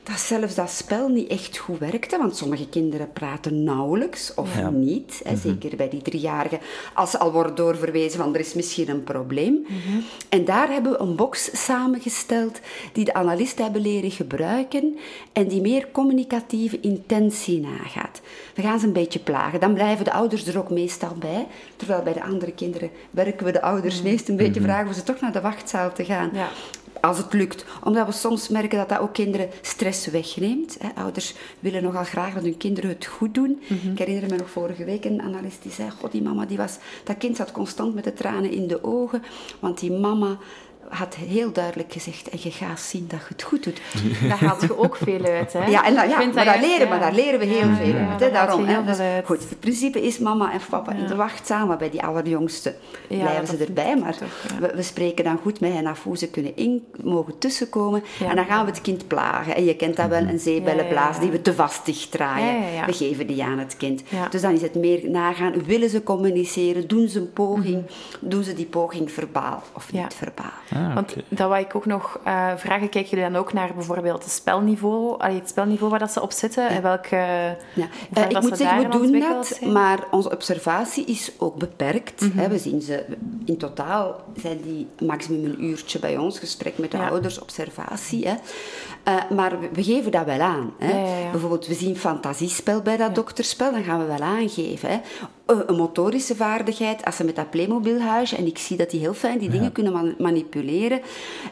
[0.04, 5.22] dat zelfs dat spel niet echt goed werkte, want sommige kinderen praten nauwelijks of niet.
[5.24, 5.42] Hè, mhm.
[5.42, 6.60] Zeker bij die driejarigen,
[6.94, 9.66] als ze al worden doorverwezen van er is misschien een probleem.
[9.68, 10.00] Mhm.
[10.30, 12.60] En daar hebben we een box samengesteld
[12.94, 14.98] die de analisten hebben leren gebruiken
[15.34, 18.22] en die meer communicatieve intentie nagaat.
[18.56, 19.60] We gaan ze een beetje plagen.
[19.60, 21.48] Dan blijven de ouders er ook meestal bij.
[21.76, 24.10] Terwijl bij de andere kinderen werken we de ouders mhm.
[24.10, 26.30] meest een beetje vragen of ze toch naar de wachtzaal te gaan.
[26.34, 26.50] Ja
[27.02, 27.66] als het lukt.
[27.84, 30.78] Omdat we soms merken dat dat ook kinderen stress wegneemt.
[30.80, 31.02] Hè.
[31.02, 33.62] Ouders willen nogal graag dat hun kinderen het goed doen.
[33.68, 33.92] Mhm.
[33.92, 35.90] Ik herinner me nog vorige week een analist die zei...
[35.90, 39.24] God, die mama, die was, dat kind zat constant met de tranen in de ogen.
[39.60, 40.38] Want die mama
[40.92, 43.82] had heel duidelijk gezegd, en je gaat zien dat je het goed doet.
[44.30, 45.66] Daar haalt je ook veel uit, hè?
[45.66, 48.20] Ja, en ja, maar, daar leren, maar daar leren we heel veel uit.
[48.20, 48.32] Hè?
[48.32, 48.84] Daarom, hè?
[48.84, 52.76] Dus, goed, het principe is mama en papa in de wacht samen bij die allerjongste.
[53.08, 54.16] Blijven ze erbij, maar
[54.60, 58.04] we, we, spreken dan goed met hen af hoe ze kunnen in, mogen tussenkomen.
[58.30, 59.56] En dan gaan we het kind plagen.
[59.56, 62.86] En je kent dat wel, een zeebellenblaas die we te vast dicht draaien.
[62.86, 64.04] We geven die aan het kind.
[64.30, 66.88] Dus dan is het meer nagaan, willen ze communiceren?
[66.88, 67.84] Doen ze een poging?
[67.84, 68.30] Mhm.
[68.30, 70.81] Doen ze die poging verbaal of niet verbaal?
[70.88, 74.24] Ah, Want dat wat ik ook nog uh, vragen, kijken jullie dan ook naar bijvoorbeeld
[74.24, 77.16] het spelniveau, allee, het spelniveau waar dat ze op zitten en welke...
[77.74, 77.88] Ja.
[78.18, 82.22] Uh, ik moet zeggen, we doen dat, maar onze observatie is ook beperkt.
[82.22, 83.06] Mm We zien ze,
[83.46, 88.28] in totaal zijn die maximum een uurtje bij ons, gesprek met de ouders, observatie.
[88.28, 88.36] Hè.
[89.08, 90.74] Uh, maar we, geven dat wel aan.
[90.78, 91.22] Hè.
[91.22, 94.90] Ja, Bijvoorbeeld, we zien fantasiespel bij dat dokterspel, dan gaan we wel aangeven.
[94.90, 95.00] Hè
[95.52, 99.38] een motorische vaardigheid, als ze met dat Playmobilhuisje, en ik zie dat die heel fijn
[99.38, 101.02] die dingen kunnen manipuleren,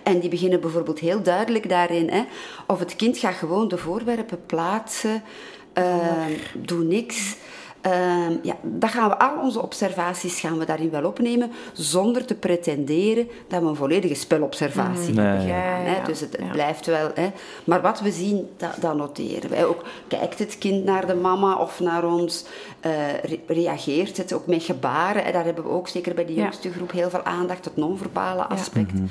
[0.04, 2.24] en die beginnen bijvoorbeeld heel duidelijk daarin, hè,
[2.68, 5.24] of het kind gaat gewoon de voorwerpen plaatsen,
[5.78, 5.84] uh,
[6.54, 7.36] doe niks.
[7.88, 12.36] Uh, ja, dat gaan we, al onze observaties gaan we daarin wel opnemen, zonder te
[12.36, 15.18] pretenderen dat we een volledige spelobservatie mm.
[15.18, 16.06] hebben gedaan.
[16.06, 17.12] Dus het, blijft wel.
[17.14, 17.32] Hè.
[17.64, 19.66] Maar wat we zien, dat, dat, noteren wij.
[19.66, 22.46] Ook kijkt het kind naar de mama of naar ons,
[22.86, 25.26] uh, reageert het ook met gebaren.
[25.26, 28.44] En daar hebben we ook zeker bij de jongste groep heel veel aandacht, het non-verbale
[28.44, 28.94] aspect.
[28.94, 29.06] Mhm.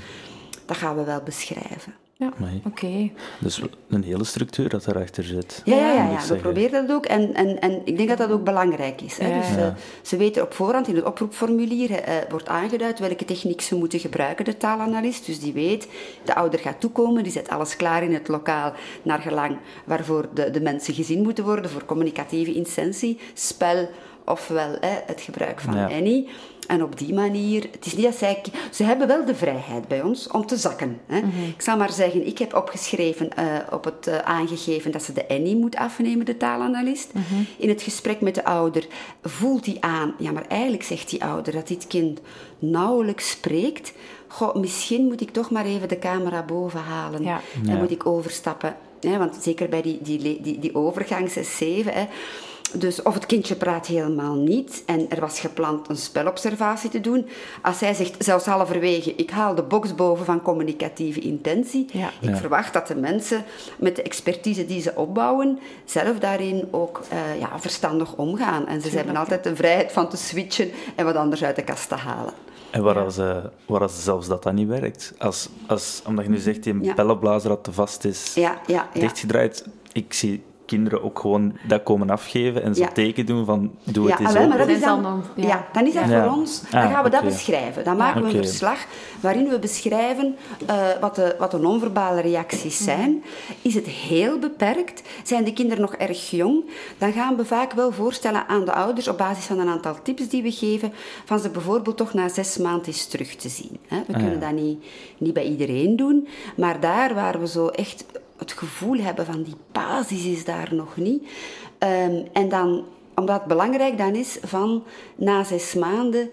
[0.67, 1.95] Dat gaan we wel beschrijven.
[2.19, 2.33] Ja,
[2.65, 3.11] oké.
[3.41, 5.63] Dus een hele structuur dat erachter zit.
[5.65, 6.27] Ja, ja, ja, ja.
[6.27, 7.07] we proberen dat ook.
[7.07, 9.19] En, en, en ik denk dat dat ook belangrijk is.
[9.19, 9.39] Hè.
[9.41, 9.67] Dus, uh,
[10.03, 14.45] ze weten op voorhand in het oproepformulier uh, wordt aangeduid welke techniek ze moeten gebruiken,
[14.45, 15.27] de taalanalist.
[15.27, 15.89] Dus die weet,
[16.25, 20.51] de ouder gaat toekomen, die zet alles klaar in het lokaal naar gelang waarvoor de,
[20.51, 23.89] de mensen gezien moeten worden, voor communicatieve intentie, spel
[24.31, 25.89] ofwel hè, het gebruik van ja.
[25.89, 26.29] Annie.
[26.69, 30.03] En op die manier, het is niet dat zij, ze hebben wel de vrijheid bij
[30.03, 31.01] ons om te zakken.
[31.07, 31.19] Hè.
[31.19, 31.43] Mhm.
[31.57, 35.29] Ik zal maar zeggen, ik heb opgeschreven, uh, op het uh, aangegeven dat ze de
[35.29, 37.13] Annie moet afnemen, de taalanalist.
[37.13, 37.43] Mhm.
[37.57, 38.87] In het gesprek met de ouder
[39.23, 42.21] voelt hij aan, ja maar eigenlijk zegt die ouder dat dit kind
[42.59, 43.93] nauwelijks spreekt.
[44.27, 47.23] Goh, misschien moet ik toch maar even de camera boven halen.
[47.23, 47.41] Ja.
[47.63, 48.77] Dan moet ik overstappen.
[49.01, 51.35] Hè, want zeker bij die, die, die, die overgang 6-7,
[52.73, 57.29] dus of het kindje praat helemaal niet en er was gepland een spelobservatie te doen.
[57.63, 61.87] Als zij zegt, zelfs halverwege, ik haal de box boven van communicatieve intentie.
[62.21, 63.45] Ik verwacht dat de mensen
[63.79, 68.67] met de expertise die ze opbouwen, zelf daarin ook uh, ja, verstandig omgaan.
[68.67, 71.89] En ze hebben altijd de vrijheid van te switchen en wat anders uit de kast
[71.89, 72.33] te halen.
[72.71, 75.15] En waar, als, uh, waar als zelfs dat dan niet werkt?
[75.19, 78.37] Als, als, omdat je nu zegt, die bellenblazer dat te vast is,
[78.93, 79.65] dichtgedraaid.
[79.93, 84.21] Ik zie kinderen ook gewoon dat komen afgeven en zo'n teken doen van doe het
[84.21, 85.67] eens ja, maar dat is dan, ja.
[85.73, 87.85] dan is dat voor ons, dan ah, gaan we dat beschrijven.
[87.85, 88.87] Dan maken we een verslag
[89.21, 90.37] waarin we beschrijven
[90.71, 93.23] uh, wat, de, wat de non-verbale reacties zijn.
[93.63, 95.03] Is het heel beperkt?
[95.25, 96.65] Zijn de kinderen nog erg jong?
[96.99, 100.29] Dan gaan we vaak wel voorstellen aan de ouders op basis van een aantal tips
[100.29, 100.93] die we geven,
[101.25, 103.79] van ze bijvoorbeeld toch na zes maanden eens terug te zien.
[103.89, 104.85] We ah, kunnen dat niet,
[105.19, 108.05] niet bij iedereen doen, maar daar waar we zo echt
[108.39, 111.23] het gevoel hebben van die basis is daar nog niet.
[111.79, 114.85] Um, en dan, omdat het belangrijk dan is, van
[115.17, 116.31] na zes maanden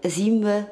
[0.00, 0.62] zien we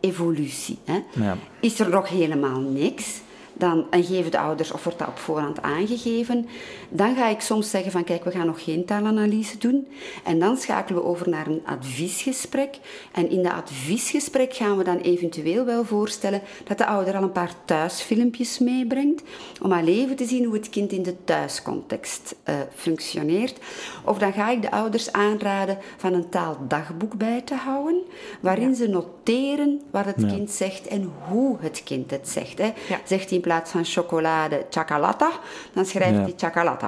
[0.00, 0.78] evolutie.
[0.84, 1.02] Hè?
[1.10, 1.36] Ja.
[1.60, 3.20] Is er nog helemaal niks?
[3.60, 6.48] dan, en geven de ouders, of wordt dat op voorhand aangegeven,
[6.90, 9.88] dan ga ik soms zeggen van kijk, we gaan nog geen taalanalyse doen.
[10.24, 12.78] En dan schakelen we over naar een adviesgesprek.
[13.12, 17.32] En in dat adviesgesprek gaan we dan eventueel wel voorstellen dat de ouder al een
[17.32, 19.22] paar thuisfilmpjes meebrengt,
[19.62, 23.58] om al even te zien hoe het kind in de thuiscontext uh, functioneert.
[24.04, 28.02] Of dan ga ik de ouders aanraden van een taaldagboek bij te houden,
[28.40, 32.58] waarin ze noteren wat het kind zegt en hoe het kind het zegt.
[32.58, 32.72] Hè.
[33.04, 35.30] Zegt hij plaats van chocolade chocolata,
[35.72, 36.34] dan schrijft hij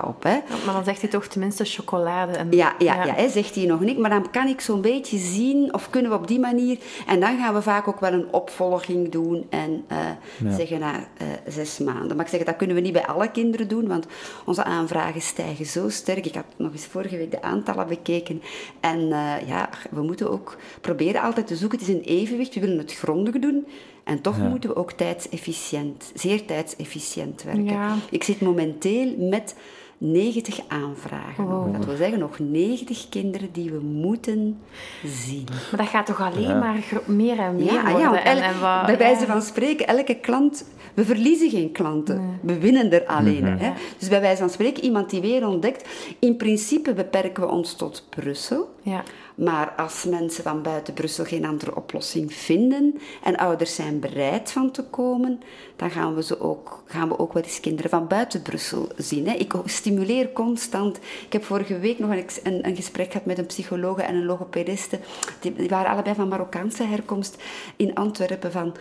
[0.01, 0.23] op.
[0.23, 0.39] Hè.
[0.65, 2.33] Maar dan zegt hij toch tenminste chocolade.
[2.33, 2.49] En...
[2.51, 3.29] Ja, ja, ja.
[3.29, 3.99] zegt hij nog niet.
[3.99, 6.79] Maar dan kan ik zo'n beetje zien, of kunnen we op die manier...
[7.07, 11.27] En dan gaan we vaak ook wel een opvolging doen en uh, zeggen na uh,
[11.49, 12.17] zes maanden.
[12.17, 14.07] Maar ik zeg, dat kunnen we niet bij alle kinderen doen, want
[14.45, 16.27] onze aanvragen stijgen zo sterk.
[16.27, 18.43] Ik had nog eens vorige week de aantallen bekeken.
[18.81, 21.79] En uh, ja, we moeten ook proberen altijd te zoeken.
[21.79, 22.55] Het is een evenwicht.
[22.55, 23.67] We willen het grondig doen.
[24.05, 27.79] En toch moeten we ook tijdsefficiënt, zeer tijdsefficiënt werken.
[28.11, 29.55] Ik zit momenteel met
[30.03, 31.73] 90 aanvragen.
[31.73, 34.61] Dat wil zeggen, nog 90 kinderen die we moeten
[35.05, 35.45] zien.
[35.71, 38.25] Maar dat gaat toch alleen maar meer en meer ja, worden?
[38.25, 40.65] en, en wat, bij wijze van spreken, elke klant...
[40.95, 42.39] We verliezen geen klanten.
[42.43, 43.45] We winnen er alleen.
[43.45, 43.57] Mhm.
[43.59, 43.73] hè?
[43.99, 45.89] Dus bij wijze van spreken, iemand die weer ontdekt...
[46.19, 48.75] In principe beperken we ons tot Brussel.
[48.83, 49.03] Ja.
[49.35, 54.71] Maar als mensen van buiten Brussel geen andere oplossing vinden en ouders zijn bereid van
[54.71, 55.41] te komen,
[55.83, 59.29] dan gaan we, ze ook, gaan we ook wel eens kinderen van buiten Brussel zien.
[59.29, 59.35] Hè.
[59.35, 60.97] Ik stimuleer constant.
[60.97, 64.25] Ik heb vorige week nog een, een, een gesprek gehad met een psychologe en een
[64.25, 64.99] logopediste.
[65.41, 67.43] Die, die, waren allebei van Marokkaanse herkomst
[67.77, 68.53] in Antwerpen.
[68.53, 68.75] Van,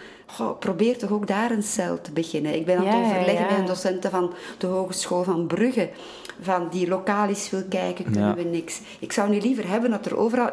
[0.60, 2.56] probeer toch ook daar een cel te beginnen.
[2.56, 5.90] Ik ben aan het overleggen met een docent van de Hogeschool van Brugge
[6.42, 8.82] van die lokaal eens wil kijken, kunnen we niks.
[9.00, 10.50] Ik zou nu liever hebben dat er overal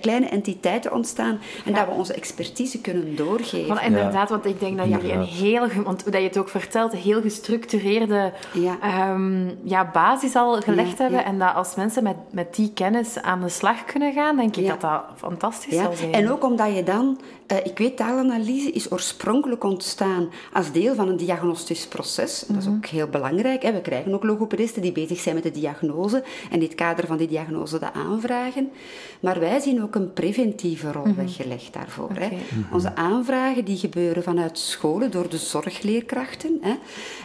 [0.00, 3.82] kleine entiteiten ontstaan en dat we onze expertise kunnen doorgeven.
[3.82, 6.98] Inderdaad, want ik denk dat jullie een heel, want dat je het ook vertelt, een
[6.98, 8.76] heel gestructureerde ja.
[8.82, 11.24] Ehm, ja, basis al gelegd hebben.
[11.24, 14.66] En dat als mensen met, met die kennis aan de slag kunnen gaan, denk ik
[14.66, 16.12] dat dat fantastisch zal zijn.
[16.12, 17.20] En ook omdat je dan
[17.52, 22.44] uh, ik weet, taalanalyse is oorspronkelijk ontstaan als deel van een diagnostisch proces.
[22.48, 22.76] Dat is mhm.
[22.76, 23.62] ook heel belangrijk.
[23.62, 23.72] Hè.
[23.72, 27.16] We krijgen ook logopedisten die bezig zijn met de diagnose en in het kader van
[27.16, 28.70] die diagnose de aanvragen.
[29.20, 31.14] Maar wij zien ook een preventieve rol mhm.
[31.14, 32.10] weggelegd daarvoor.
[32.12, 32.26] Hè.
[32.26, 32.74] Mhm.
[32.74, 36.58] Onze aanvragen die gebeuren vanuit scholen door de zorgleerkrachten.
[36.60, 36.74] Hè.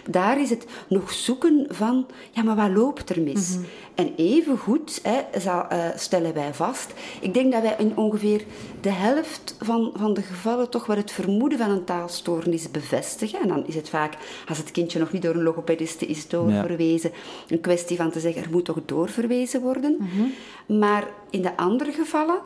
[0.09, 3.57] Daar is het nog zoeken van, ja, maar wat loopt er mis?
[3.95, 8.43] En even goed hè, zal, uh, stellen wij vast, ik denk dat wij in ongeveer
[8.81, 13.41] de helft van, van de gevallen toch wel het vermoeden van een taalstoornis bevestigen.
[13.41, 17.11] En dan is het vaak, als het kindje nog niet door een logopediste is doorverwezen,
[17.47, 19.97] een kwestie van te zeggen, er moet toch doorverwezen worden.
[19.99, 20.79] Mhm.
[20.79, 22.39] Maar in de andere gevallen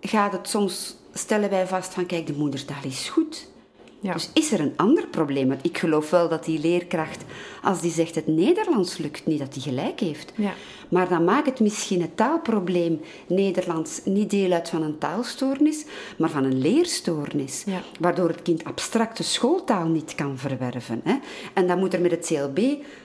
[0.00, 3.50] gaat het soms, stellen wij vast van, kijk, de moedertaal is goed.
[4.02, 4.12] Ja.
[4.12, 5.48] Dus is er een ander probleem?
[5.48, 7.24] Want ik geloof wel dat die leerkracht,
[7.62, 10.32] als die zegt het Nederlands lukt niet, dat die gelijk heeft.
[10.36, 10.52] Ja.
[10.88, 15.84] Maar dan maakt het misschien het taalprobleem Nederlands niet deel uit van een taalstoornis,
[16.18, 17.64] maar van een leerstoornis.
[18.00, 21.00] Waardoor het kind abstracte schooltaal niet kan verwerven.
[21.04, 21.14] Hè.
[21.54, 22.58] En dan moet er met het CLB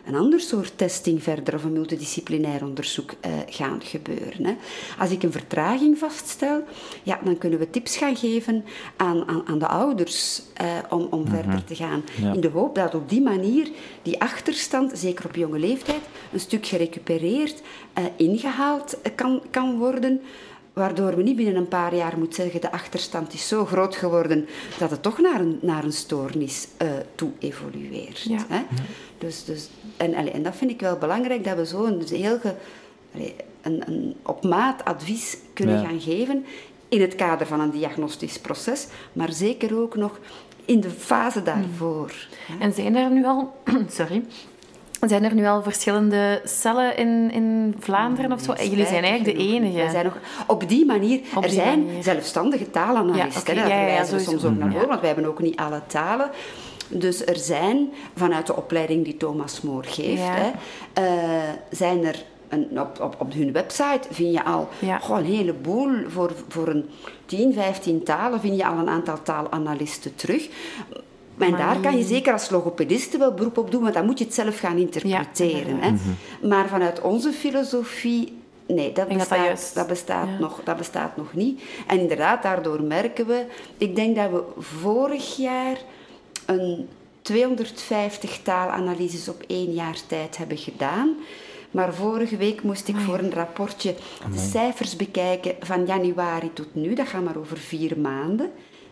[0.06, 4.46] een ander soort testing verder of een multidisciplinair onderzoek eh, gaan gebeuren.
[4.46, 4.56] Hè.
[5.00, 6.64] Als ik een vertraging vaststel,
[7.04, 11.22] ja, dan kunnen we tips gaan geven aan, aan, aan de ouders eh, om, om
[11.22, 11.30] mhm.
[11.30, 12.04] verder te gaan.
[12.34, 13.70] In de hoop dat op die manier
[14.02, 16.02] die achterstand, zeker op jonge leeftijd,
[16.34, 17.62] een stuk gerecupereerd
[17.98, 20.22] uh, ingehaald kan, kan worden.
[20.74, 24.48] Waardoor we niet binnen een paar jaar moeten zeggen, de achterstand is zo groot geworden
[24.80, 28.22] dat het toch naar een, naar een stoornis uh, toe evolueert.
[28.22, 28.46] Ja.
[28.48, 28.62] Hè?
[29.18, 32.54] Dus, dus, en, en dat vind ik wel belangrijk, dat we zo een heel ge,
[33.62, 36.46] een, een op maat advies kunnen gaan geven
[36.90, 40.20] in het kader van een diagnostisch proces, maar zeker ook nog
[40.68, 42.14] in de fase daarvoor.
[42.60, 43.54] En zijn er nu al,
[44.00, 44.24] sorry,
[45.00, 48.54] zijn er nu al verschillende cellen in, in Vlaanderen of zo?
[48.54, 49.90] Jullie zijn eigenlijk de enige.
[49.90, 51.20] zijn nog, op die manier.
[51.42, 53.56] er zijn zelfstandige taalanalisten.
[53.56, 53.88] Ja, okay.
[53.88, 56.30] ja, ja, soms ook naar voren, want wij hebben ook niet alle talen.
[56.90, 60.52] Dus er zijn, vanuit de opleiding die Thomas Moor geeft, hè,
[61.02, 65.90] uh, zijn er een, op, op, op hun website vind je al gewoon een heleboel.
[66.08, 66.90] Voor, voor een
[67.26, 70.50] 10, 15 talen vind je al een aantal taalanalisten terug.
[71.38, 74.26] En daar kan je zeker als logopediste wel beroep op doen, want dan moet je
[74.26, 75.80] het zelf gaan interpreteren.
[75.80, 75.92] hè.
[75.92, 76.48] Mhm.
[76.48, 78.36] Maar vanuit onze filosofie
[78.68, 81.62] Nee, dat bestaat, dat, bestaat, nog, dat bestaat nog niet.
[81.88, 83.46] En inderdaad, daardoor merken we...
[83.78, 85.78] Ik denk dat we vorig jaar
[86.46, 86.88] een
[87.22, 91.16] 250 taalanalyses op één jaar tijd hebben gedaan.
[91.72, 93.96] Maar vorige week moest ik voor een rapportje
[94.32, 96.94] de cijfers bekijken van januari tot nu.
[96.94, 98.52] Dat gaat maar over vier maanden.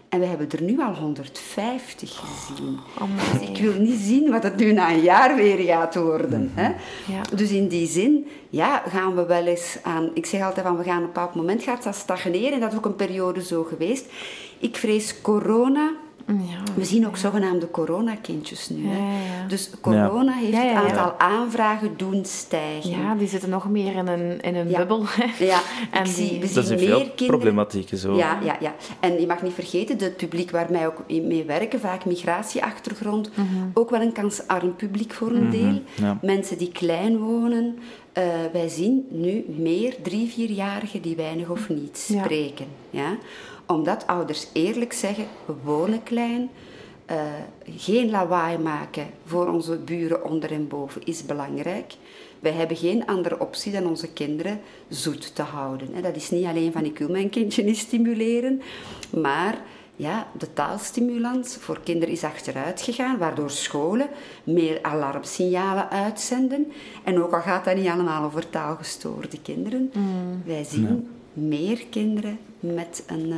[0.09, 2.79] En we hebben er nu al 150 gezien.
[2.99, 6.51] Oh, dus ik wil niet zien wat het nu na een jaar weer gaat worden.
[6.53, 6.67] Hè?
[7.13, 7.21] Ja.
[7.35, 10.11] Dus in die zin ja, gaan we wel eens aan...
[10.13, 12.53] Ik zeg altijd van, we gaan op een bepaald moment gaat dat stagneren.
[12.53, 14.05] En dat is ook een periode zo geweest.
[14.59, 15.91] Ik vrees corona
[16.27, 18.88] ja, we zien ook zogenaamde coronakindjes nu.
[18.88, 19.47] Hè?
[19.47, 22.89] Dus corona heeft het aantal aanvragen doen stijgen.
[22.89, 25.05] Ja, die zitten nog meer in een, in een bubbel.
[25.39, 25.59] Ja,
[25.91, 27.27] en zie, we dat zien meer kinderen.
[27.27, 28.15] problematieken zo.
[28.15, 28.75] Ja, ja, ja.
[28.99, 33.45] En je mag niet vergeten, het publiek waar wij ook mee werken, vaak migratieachtergrond, mhm.
[33.73, 35.81] ook wel een kansarm publiek voor een mhm, deel.
[36.21, 37.77] Mensen die klein wonen.
[38.17, 42.65] Uh, wij zien nu meer drie, vierjarigen die weinig of niet spreken.
[42.89, 43.17] Ja?
[43.67, 46.49] Omdat ouders eerlijk zeggen, we wonen klein,
[47.12, 47.17] uh,
[47.78, 51.93] geen lawaai maken voor onze buren onder en boven is belangrijk.
[52.39, 56.01] Wij hebben geen andere optie dan onze kinderen zoet te houden.
[56.01, 58.62] Dat is niet alleen van ik wil mijn kindje niet stimuleren,
[59.10, 59.58] maar
[59.95, 64.10] ja, de taalstimulans voor kinderen is achteruit gegaan, waardoor scholen
[64.43, 66.71] meer alarmsignalen uitzenden.
[67.04, 70.41] En ook al gaat dat niet allemaal over taalgestoorde kinderen, mm.
[70.45, 73.35] wij zien meer kinderen met een uh,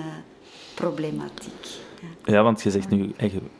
[0.75, 1.65] problematiek.
[2.01, 2.33] Ja.
[2.33, 2.43] ja.
[2.43, 3.11] want je zegt nu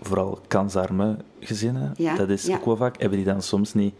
[0.01, 1.93] vooral kansarme gezinnen.
[1.97, 2.99] Ja, dat is ook wel vaak.
[2.99, 3.93] Hebben die dan soms niet...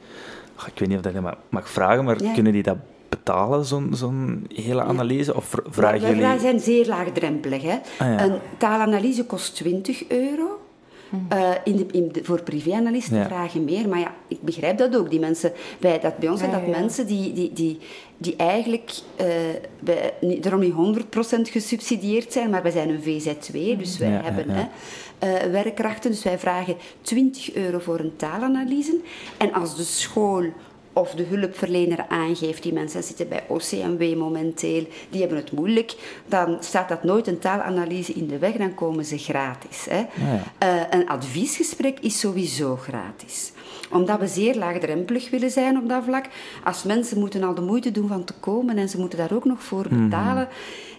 [0.65, 2.77] ik weet niet of dat je mag vragen, maar kunnen die dat
[3.09, 5.35] betalen, zo'n zo'n hele analyse?
[5.35, 6.21] Of vragen jullie...
[6.21, 7.61] Wij zijn zeer laagdrempelig.
[7.61, 7.77] Hè?
[7.99, 10.59] Ah, een taalanalyse kost 20 euro.
[11.33, 15.09] Uh, in de, in de, voor privéanalisten vragen meer, maar ja, ik begrijp dat ook.
[15.09, 17.77] Die mensen, bij, dat, bij ons zijn dat mensen die, die, die,
[18.17, 18.91] die eigenlijk
[19.21, 19.25] uh,
[19.79, 21.05] bij, niet, daarom niet
[21.37, 24.67] 100% gesubsidieerd zijn, maar wij zijn een VZ2, dus wij hebben Hè,
[25.23, 26.11] uh, werkkrachten.
[26.11, 28.99] Dus wij vragen 20 euro voor een taalanalyse.
[29.37, 30.43] En als de school
[30.97, 36.57] of de hulpverlener aangeeft, die mensen zitten bij OCMW momenteel, die hebben het moeilijk, dan
[36.59, 39.85] staat dat nooit een taalanalyse in de weg, dan komen ze gratis.
[39.89, 39.97] Hè.
[39.97, 40.07] Ja.
[40.63, 43.51] Uh, een adviesgesprek is sowieso gratis
[43.91, 46.25] omdat we zeer laagdrempelig willen zijn op dat vlak.
[46.63, 49.45] Als mensen moeten al de moeite doen van te komen en ze moeten daar ook
[49.45, 50.03] nog voor mhm.
[50.03, 50.47] betalen.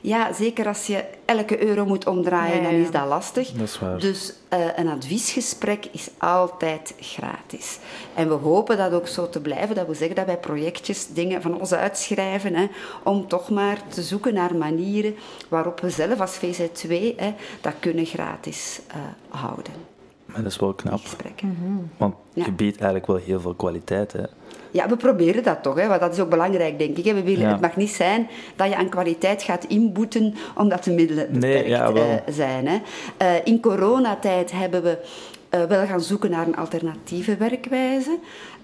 [0.00, 3.50] Ja, zeker als je elke euro moet omdraaien, dan is dat lastig.
[3.50, 3.98] Dat is waar.
[3.98, 7.78] Dus uh, een adviesgesprek is altijd gratis.
[8.14, 9.74] En we hopen dat ook zo te blijven.
[9.74, 12.54] Dat we zeggen dat wij projectjes dingen van ons uitschrijven.
[12.54, 12.66] Hè,
[13.02, 15.14] om toch maar te zoeken naar manieren
[15.48, 18.96] waarop we zelf als VZ2 hè, dat kunnen gratis uh,
[19.28, 19.97] houden.
[20.42, 21.00] Dat is wel knap.
[21.42, 24.12] Mm Want je biedt eigenlijk wel heel veel kwaliteit.
[24.12, 24.22] Hè?
[24.70, 27.04] Ja, we proberen dat toch, hè, want dat is ook belangrijk, denk ik.
[27.04, 31.32] We willen, Het mag niet zijn dat je aan kwaliteit gaat inboeten omdat de middelen
[31.32, 32.66] beperkt nee, uh, zijn.
[32.66, 32.78] Hè.
[33.22, 34.98] Uh, in coronatijd hebben we
[35.50, 38.18] uh, wel gaan zoeken naar een alternatieve werkwijze.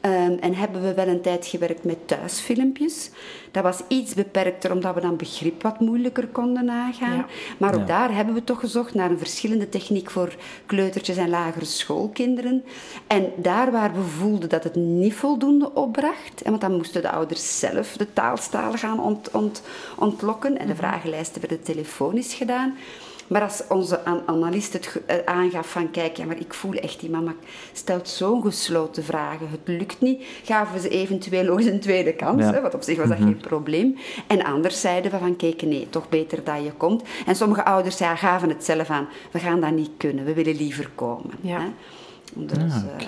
[0.06, 3.10] Um, en hebben we wel een tijd gewerkt met thuisfilmpjes.
[3.50, 7.26] Dat was iets beperkter, omdat we dan begrip wat moeilijker konden nagaan.
[7.58, 10.34] Maar ook daar hebben we toch gezocht naar een verschillende techniek voor
[10.66, 12.64] kleutertjes en lagere schoolkinderen.
[13.06, 17.10] En daar waar we voelden dat het niet voldoende opbracht, en want dan moesten de
[17.10, 19.62] ouders zelf de taalstalen gaan ont, ont,
[19.96, 20.58] ontlokken.
[20.58, 20.82] En de mhm.
[20.82, 22.76] vragenlijsten werden telefonisch gedaan.
[23.34, 27.10] Maar als onze analist het eh, aangaf van kijk, ja, maar ik voel echt die
[27.10, 27.34] mama
[27.72, 32.44] stelt zo'n gesloten vragen, het lukt niet, gaven ze eventueel nog eens een tweede kans,
[32.44, 33.26] hè, wat op zich was dat mhm.
[33.26, 33.96] geen probleem.
[34.26, 37.02] En anders zeiden we van kijk, nee, toch beter dat je komt.
[37.26, 40.56] En sommige ouders ja, gaven het zelf aan, we gaan dat niet kunnen, we willen
[40.56, 41.34] liever komen.
[41.40, 41.60] Ja.
[41.60, 41.68] Hè.
[42.46, 43.06] Dus, ah, eh,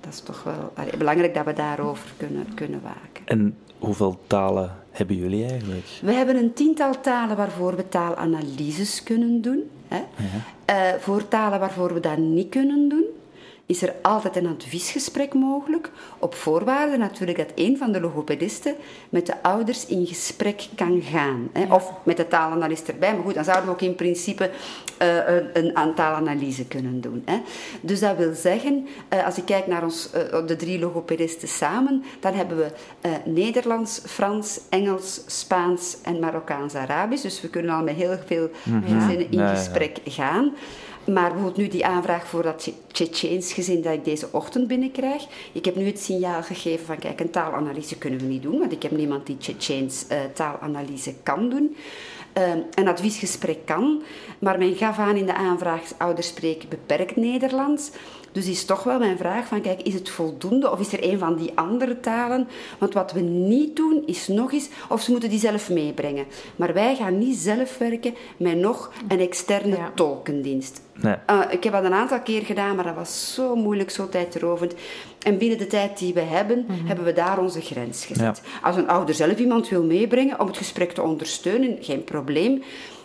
[0.00, 3.22] dat is toch wel belangrijk dat we daarover kunnen, kunnen waken.
[3.24, 5.86] En hoeveel talen hebben jullie eigenlijk?
[6.02, 9.70] We hebben een tiental talen waarvoor we taalanalyses kunnen doen.
[9.88, 10.02] Hè.
[10.66, 10.92] Ja.
[10.94, 13.04] Uh, voor talen waarvoor we dat niet kunnen doen,
[13.66, 18.74] is er altijd een adviesgesprek mogelijk, op voorwaarde natuurlijk dat een van de logopedisten
[19.08, 21.48] met de ouders in gesprek kan gaan.
[21.52, 21.74] Hè?
[21.74, 24.50] Of met de taalanalist erbij, maar goed, dan zouden we ook in principe
[25.02, 25.18] uh,
[25.52, 27.22] een, taalanalyse kunnen doen.
[27.24, 27.40] Hè?
[27.80, 32.04] Dus dat wil zeggen, uh, als ik kijk naar ons, uh, de drie logopedisten samen,
[32.20, 32.70] dan hebben we
[33.24, 37.22] Nederlands, Frans, Engels, Spaans en Marokkaans-Arabisch.
[37.22, 39.00] Dus we kunnen al met heel veel mm -hmm.
[39.00, 40.52] gezinnen in gesprek gaan.
[41.04, 45.26] Maar bijvoorbeeld nu die aanvraag voor dat Tsjecheens gezin dat ik deze ochtend binnenkrijg.
[45.52, 48.72] Ik heb nu het signaal gegeven van kijk, een taalanalyse kunnen we niet doen, want
[48.72, 51.76] ik heb niemand die Tsjecheens taalanalyse kan doen.
[52.38, 54.02] Uh, een adviesgesprek kan,
[54.38, 57.90] maar men gaf aan in de aanvraag ouders spreken beperkt Nederlands.
[58.36, 61.18] Dus is toch wel mijn vraag van, kijk, is het voldoende of is er een
[61.18, 62.48] van die andere talen?
[62.78, 66.26] Want wat we niet doen is nog eens, of ze moeten die zelf meebrengen.
[66.56, 70.82] Maar wij gaan niet zelf werken met nog een externe tolkendienst.
[70.94, 71.14] Nee.
[71.30, 74.74] Uh, ik heb dat een aantal keer gedaan, maar dat was zo moeilijk, zo tijdrovend.
[75.22, 76.86] En binnen de tijd die we hebben, mhm.
[76.86, 78.42] hebben we daar onze grens gezet.
[78.62, 82.62] Als een ouder zelf iemand wil meebrengen om het gesprek te ondersteunen, geen probleem.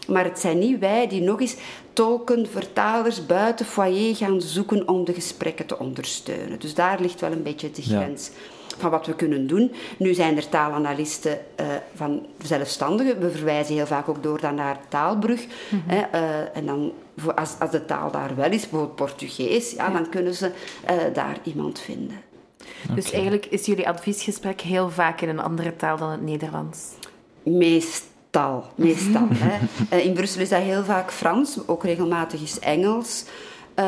[0.07, 1.55] Maar het zijn niet wij die nog eens
[1.93, 6.59] tolken, vertalers buiten foyer gaan zoeken om de gesprekken te ondersteunen.
[6.59, 8.31] Dus daar ligt wel een beetje de grens.
[8.77, 9.71] Van wat we kunnen doen.
[9.97, 13.19] Nu zijn er taalanalisten uh, van zelfstandigen.
[13.19, 15.45] We verwijzen heel vaak ook door dan naar taalbrug.
[15.69, 15.81] Mhm.
[15.87, 16.91] hè, uh, en dan,
[17.35, 20.51] als, als de taal daar wel is, bijvoorbeeld Portugees, ja, dan kunnen ze
[20.89, 22.21] uh, daar iemand vinden.
[22.95, 26.79] Dus eigenlijk is jullie adviesgesprek heel vaak in een andere taal dan het Nederlands?
[27.43, 29.27] Meest taal, meestal.
[29.33, 29.57] hè.
[29.89, 33.25] Eh, in Brussel is dat heel vaak Frans, ook regelmatig is Engels.
[33.79, 33.85] Uh,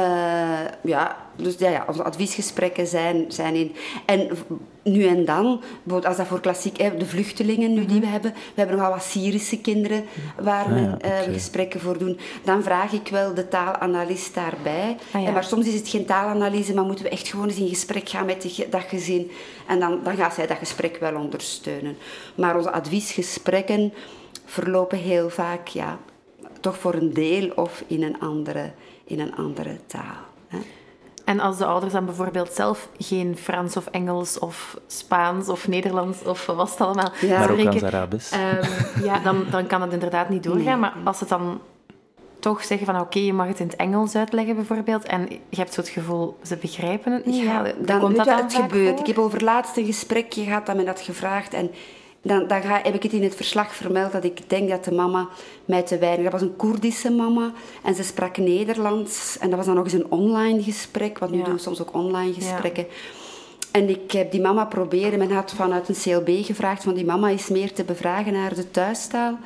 [0.84, 3.76] ja, dus ja, ja, onze adviesgesprekken zijn, zijn in.
[4.06, 4.30] En
[4.84, 5.62] nu en dan,
[6.04, 8.12] als dat voor klassiek, hè, de vluchtelingen nu die we mhm.
[8.12, 10.06] hebben, we hebben nogal wat Syrische kinderen
[10.42, 14.98] waar we ah eh, gesprekken voor doen, dan vraag ik wel de taalanalist daarbij.
[15.12, 17.68] Ah en maar soms is het geen taalanalyse, maar moeten we echt gewoon eens in
[17.68, 19.32] gesprek gaan met dat gezin.
[19.68, 21.98] En dan, dan gaat zij dat gesprek wel ondersteunen.
[22.36, 23.94] Maar onze adviesgesprekken
[24.46, 25.98] verlopen heel vaak ja,
[26.60, 28.72] toch voor een deel of in een andere,
[29.04, 30.26] in een andere taal.
[30.48, 30.60] Hè.
[31.26, 36.24] En als de ouders dan bijvoorbeeld zelf geen Frans of Engels of Spaans of Nederlands
[36.24, 37.40] of wat het allemaal ja.
[37.40, 38.34] Marokkaans-Arabisch.
[38.34, 40.80] Um, ja, dan, dan kan het inderdaad niet doorgaan.
[40.80, 41.62] Maar als ze dan
[42.40, 45.74] toch zeggen van oké, je mag het in het Engels uitleggen bijvoorbeeld en je hebt
[45.74, 47.44] zo het gevoel, ze begrijpen het niet.
[47.44, 49.00] Ja, dan, komt dat dan het gebeurt.
[49.00, 51.72] Ik heb over laatst een gesprekje gehad dat men dat gevraagd en
[52.26, 54.94] dan, dan ga, heb ik het in het verslag vermeld dat ik denk dat de
[54.94, 55.30] mama
[55.66, 56.24] mij te weinig...
[56.24, 57.52] Dat was een Koerdische mama
[57.84, 59.38] en ze sprak Nederlands.
[59.40, 61.94] En dat was dan nog eens een online gesprek, want nu doen we soms ook
[61.94, 62.86] online gesprekken.
[63.72, 65.20] En ik heb die mama proberen.
[65.20, 68.72] Men had vanuit een CLB gevraagd, van die mama is meer te bevragen naar de
[68.72, 69.38] thuistaal.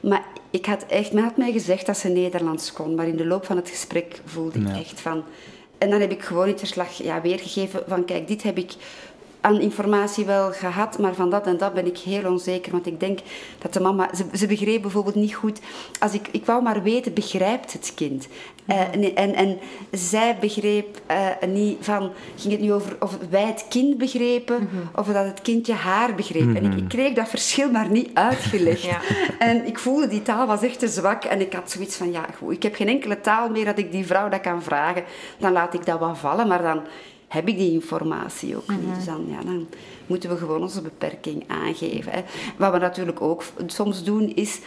[0.00, 3.26] Maar ik had echt, men had mij gezegd dat ze Nederlands kon, maar in de
[3.26, 5.22] loop van het gesprek voelde ik echt van...
[5.78, 8.72] En dan heb ik gewoon in het verslag ja, weergegeven van, kijk, dit heb ik
[9.40, 12.72] aan informatie wel gehad, maar van dat en dat ben ik heel onzeker.
[12.72, 13.18] Want ik denk
[13.58, 14.10] dat de mama...
[14.14, 15.60] Ze, ze begreep bijvoorbeeld niet goed...
[15.98, 18.28] Als ik, ik wou maar weten, begrijpt het kind?
[18.66, 18.80] Uh,
[19.14, 19.58] en, en
[19.90, 22.10] zij begreep uh, niet van...
[22.36, 24.98] Ging het nu over of wij het kind begrepen mhm.
[25.00, 26.54] of dat het kindje haar begreep?
[26.54, 28.82] En ik, ik, kreeg dat verschil maar niet uitgelegd.
[28.92, 29.00] ja.
[29.38, 31.24] En ik voelde, die taal was echt te zwak.
[31.24, 33.92] En ik had zoiets van, ja, goed, ik heb geen enkele taal meer dat ik
[33.92, 35.04] die vrouw dat kan vragen.
[35.38, 36.82] Dan laat ik dat wel vallen, maar dan
[37.28, 38.86] heb ik die informatie ook niet.
[38.86, 38.94] Mhm.
[38.94, 39.68] Dus dan, ja, dan
[40.06, 42.12] moeten we gewoon onze beperking aangeven.
[42.12, 42.22] Hè.
[42.56, 44.60] Wat we natuurlijk ook soms doen is...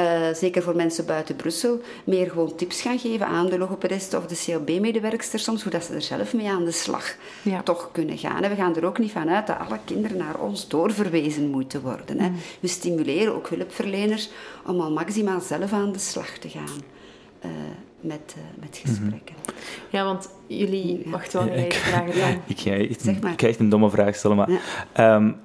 [0.00, 4.26] Uh, zeker voor mensen buiten Brussel, meer gewoon tips gaan geven aan de logopedist of
[4.26, 7.16] de CLB-medewerkster soms, hoe dat ze er zelf mee aan de slag
[7.64, 8.42] toch kunnen gaan.
[8.42, 11.82] En we gaan er ook niet van uit dat alle kinderen naar ons doorverwezen moeten
[11.82, 12.20] worden.
[12.20, 12.28] Hè.
[12.28, 12.38] Mhm.
[12.60, 14.30] We stimuleren ook hulpverleners
[14.66, 16.82] om al maximaal zelf aan de slag te gaan.
[17.44, 17.50] Uh,
[18.04, 18.88] met, uh, met mhm.
[18.88, 19.34] gesprekken.
[19.90, 21.02] Ja, want jullie...
[21.06, 22.40] Wacht wel, jij vragen dan.
[22.46, 23.00] Ik ga, ik,
[23.32, 24.50] ik ga echt een domme vraag stellen, maar...
[25.14, 25.36] Um,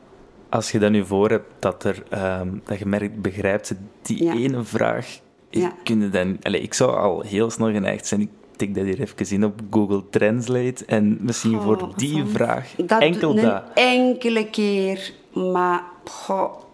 [0.49, 2.03] als je dan nu voor hebt dat, er,
[2.41, 5.73] um, dat je merkt, begrijpt die ene vraag, ja.
[5.83, 6.37] kun je dan...
[6.41, 9.61] Allez, ik zou al heel snel geneigd zijn, ik tik dat hier even in op
[9.69, 13.63] Google Translate, en misschien oh, voor die vraag, dat enkel dat...
[13.73, 15.83] enkele keer, maar...
[16.09, 16.68] Goh,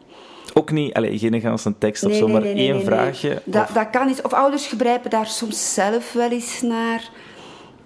[0.57, 3.41] ook niet, allez, geen Engelse tekst of nee, zo, maar één vraagje.
[3.45, 4.21] Dat, dat kan niet.
[4.21, 7.09] Of ouders gebruiken daar soms zelf wel eens naar.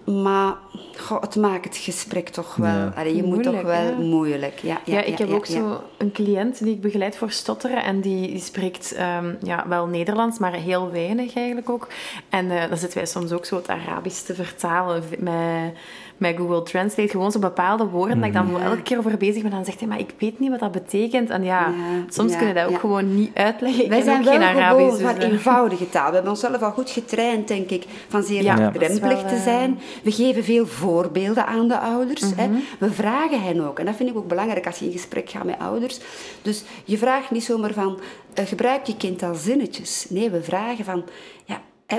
[0.06, 0.56] Maar
[0.98, 2.92] goh, het maakt het gesprek toch wel...
[2.96, 3.02] Ja.
[3.02, 4.60] je moet toch wel moeilijk.
[4.60, 7.84] Ja, ja, ik heb ook zo een cliënt die ik begeleid voor stotteren.
[7.84, 11.88] En die, die spreekt um, ja, wel Nederlands, maar heel weinig eigenlijk ook.
[12.30, 15.74] En uh, dan zitten wij soms ook zo het Arabisch te vertalen met
[16.20, 18.62] met Google Translate gewoon zo bepaalde woorden dat ik dan mhm.
[18.62, 19.52] elke keer over bezig ben.
[19.52, 21.30] Dan zegt hij, maar ik weet niet wat dat betekent.
[21.30, 21.74] En ja,
[22.10, 23.84] soms kunnen we dat ook gewoon niet uitleggen.
[23.84, 26.08] Ik Wij zijn wel gewoon van dus, eenvoudige taal.
[26.08, 29.80] We hebben onszelf al goed getraind, denk ik, van zeer laagdrempelig te zijn.
[29.80, 32.22] Eh, we geven veel voorbeelden aan de ouders.
[32.36, 32.48] hè.
[32.48, 32.60] Mhm.
[32.80, 33.80] We vragen hen ook.
[33.80, 36.00] En dat vind ik ook belangrijk als je in gesprek gaat met ouders.
[36.42, 38.00] Dus je vraagt niet zomaar van,
[38.40, 40.06] uh, gebruik je kind al zinnetjes.
[40.10, 41.04] Nee, we vragen van,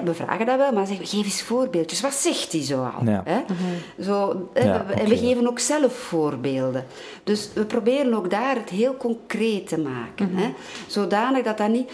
[0.04, 2.00] we vragen dat wel, maar zeggen we, geef eens voorbeeldjes.
[2.00, 3.04] Wat zegt hij zo al?
[3.04, 3.40] Hè?
[3.40, 4.04] Mhm.
[4.04, 6.86] zo, En we geven ook zelf voorbeelden.
[7.24, 10.34] Dus we proberen ook daar het heel concreet te maken.
[10.34, 10.52] hè?
[10.86, 11.90] Zodanig dat dat niet...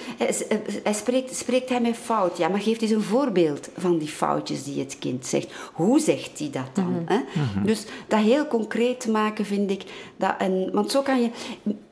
[0.82, 2.38] Hij, spreekt, spreekt hij met fout?
[2.38, 5.52] Ja, maar geeft eens een voorbeeld van die foutjes die het kind zegt.
[5.72, 7.02] Hoe zegt hij dat dan?
[7.06, 7.18] Hè?
[7.64, 9.82] Dus dat heel concreet te maken vind ik...
[10.16, 11.30] Dat, en, want zo kan je...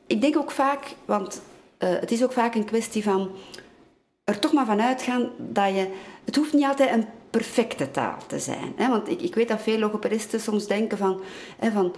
[0.07, 1.41] Ik denk ook vaak, want
[1.79, 3.29] uh, het is ook vaak een kwestie van
[4.25, 5.87] er toch maar van uitgaan dat je...
[6.25, 8.73] Het hoeft niet altijd een perfecte taal te zijn.
[8.75, 8.89] Hè?
[8.89, 11.21] Want ik, ik weet dat veel logopedisten soms denken van...
[11.59, 11.95] Hè, van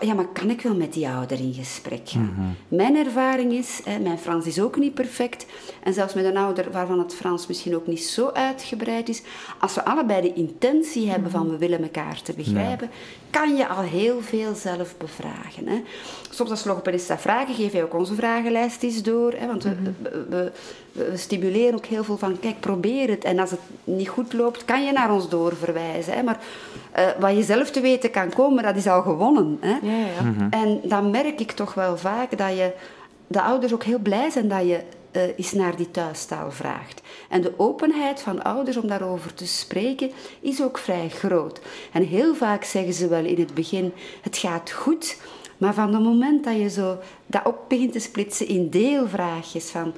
[0.00, 2.34] ja, maar kan ik wel met die ouder in gesprek gaan?
[2.36, 2.76] Mhm.
[2.76, 5.46] Mijn ervaring is, hè, mijn Frans is ook niet perfect.
[5.82, 9.22] En zelfs met een ouder waarvan het Frans misschien ook niet zo uitgebreid is.
[9.60, 12.90] Als we allebei de intentie hebben van we willen elkaar te begrijpen,
[13.30, 15.68] kan je al heel veel zelf bevragen.
[15.68, 15.82] Hè.
[16.30, 19.32] Soms als logopedist dat vragen, geef je ook onze vragenlijst eens door.
[19.32, 19.92] Hè, want we, mhm.
[20.02, 20.52] we, we,
[21.14, 23.24] stimuleren ook heel veel van, kijk, probeer het.
[23.24, 26.12] En als het niet goed loopt, kan je naar ons doorverwijzen.
[26.12, 26.22] Hè.
[26.22, 26.40] Maar
[26.98, 29.58] uh, wat je zelf te weten kan komen, dat is al gewonnen.
[29.60, 29.78] Hè.
[29.82, 30.22] Ja, ja.
[30.22, 30.46] Mhm.
[30.50, 32.72] En dan merk ik toch wel vaak dat je
[33.26, 34.80] de ouders ook heel blij zijn dat je
[35.12, 37.02] uh, eens naar die thuistaal vraagt.
[37.28, 41.60] En de openheid van ouders om daarover te spreken is ook vrij groot.
[41.92, 43.92] En heel vaak zeggen ze wel in het begin:
[44.22, 45.16] het gaat goed.
[45.58, 49.94] Maar van het moment dat je zo dat ook begint te splitsen in deelvraagjes van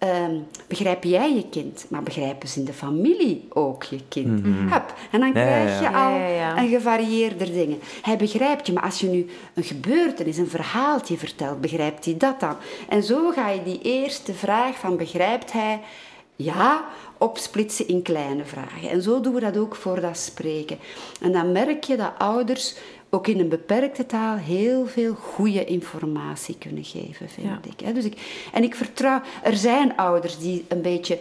[0.00, 0.34] Ehm,
[0.66, 4.44] begrijp jij je kind, maar begrijpen ze in de familie ook je kind?
[4.44, 4.72] Mm
[5.10, 6.14] En dan krijg je al
[6.56, 7.78] een gevarieerder dingen.
[8.02, 12.40] Hij begrijpt je, maar als je nu een gebeurtenis, een verhaaltje vertelt, begrijpt hij dat
[12.40, 12.56] dan?
[12.88, 15.80] En zo ga je die eerste vraag van begrijpt hij
[16.36, 16.84] ja
[17.18, 18.90] opsplitsen in kleine vragen.
[18.90, 20.78] En zo doen we dat ook voor dat spreken.
[21.20, 22.74] En dan merk je dat ouders
[23.10, 27.94] ook in een beperkte taal heel veel goede informatie kunnen geven, vind ik.
[27.94, 28.48] Dus ik.
[28.52, 31.18] En ik vertrouw, er zijn ouders die een beetje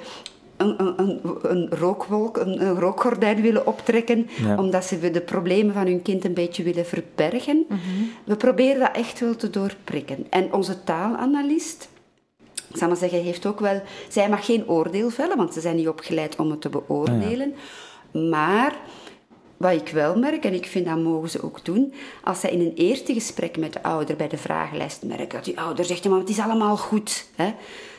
[0.57, 6.01] een, een, een, rookwolk, een, een, rookgordijn willen optrekken, omdat ze de problemen van hun
[6.01, 7.65] kind een beetje willen verbergen.
[7.67, 7.79] Mhm.
[8.23, 10.25] We proberen dat echt wel te doorprikken.
[10.29, 11.89] En onze taalanalist,
[12.69, 13.81] ik zal maar zeggen, heeft ook wel...
[14.09, 17.55] Zij mag geen oordeel vellen, want ze zijn niet opgeleid om het te beoordelen.
[18.11, 18.75] Maar
[19.59, 21.93] wat ik wel merk, en ik vind dat mogen ze ook doen,
[22.23, 25.59] als zij in een eerste gesprek met de ouder bij de vragenlijst merken dat die
[25.59, 27.53] ouder zegt, ja, maar het is allemaal goed, hè,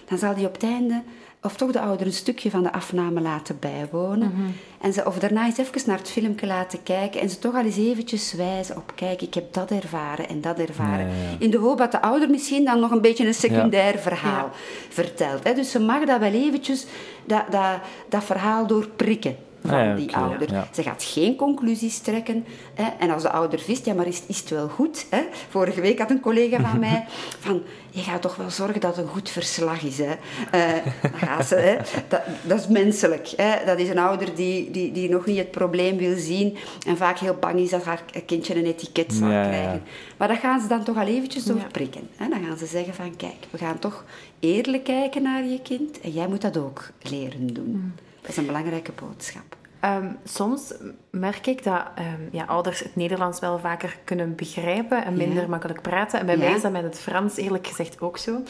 [0.09, 1.03] dan zal die op het einde,
[1.43, 4.33] of toch de ouder, een stukje van de afname laten bijwonen.
[4.35, 4.51] Mhm.
[4.81, 7.65] en ze, of daarna eens even naar het filmpje laten kijken en ze toch al
[7.65, 11.09] eens eventjes wijzen op, kijk, ik heb dat ervaren en dat ervaren.
[11.39, 14.51] In de hoop dat de ouder misschien dan nog een beetje een secundair verhaal
[14.89, 15.45] vertelt.
[15.45, 15.55] Hè.
[15.55, 16.87] Dus ze mag dat wel eventjes,
[17.25, 20.69] dat, dat, dat verhaal doorprikken van die ouder.
[20.73, 22.45] Ze gaat geen conclusies trekken.
[22.75, 22.89] Hè.
[22.99, 25.07] En als de ouder vist, ja, maar is, is het wel goed?
[25.11, 25.23] Hè?
[25.49, 27.05] Vorige week had een collega van mij
[27.39, 29.99] van, je gaat toch wel zorgen dat het een goed verslag is.
[29.99, 30.15] Hè?
[30.55, 31.77] Uh, ze, hè?
[32.09, 33.33] Dat, dat, is menselijk.
[33.37, 33.65] Hè?
[33.65, 36.57] Dat is een ouder die, die, die nog niet het probleem wil zien
[36.87, 39.83] en vaak heel bang is dat haar kindje een etiket zal krijgen.
[40.17, 42.09] Maar dat gaan ze dan toch al eventjes doorprikken.
[42.17, 42.29] Hè?
[42.29, 44.05] Dan gaan ze zeggen van, kijk, we gaan toch
[44.41, 47.71] eerlijk kijken naar je kind en jij moet dat ook leren doen.
[47.71, 47.95] Mm.
[48.21, 49.57] Dat is een belangrijke boodschap.
[49.81, 50.75] Ehm, soms
[51.11, 55.83] merk ik dat um, ja, ouders het Nederlands wel vaker kunnen begrijpen en minder makkelijk
[55.83, 56.21] praten.
[56.21, 58.43] En bij mij is dat met het Frans eerlijk gezegd ook zo.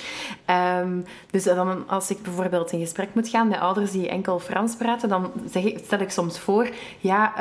[0.81, 4.77] Um, dus dan, als ik bijvoorbeeld in gesprek moet gaan met ouders die enkel Frans
[4.77, 6.69] praten, dan zeg ik, stel ik soms voor,
[7.01, 7.33] ja,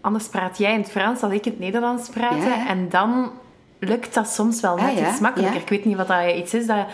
[0.00, 2.66] anders praat jij in het Frans als ik in het Nederlands praten.
[2.66, 3.30] En dan
[3.78, 5.60] lukt dat soms wel net ah, iets makkelijker.
[5.60, 6.86] Ik weet niet wat dat iets is dat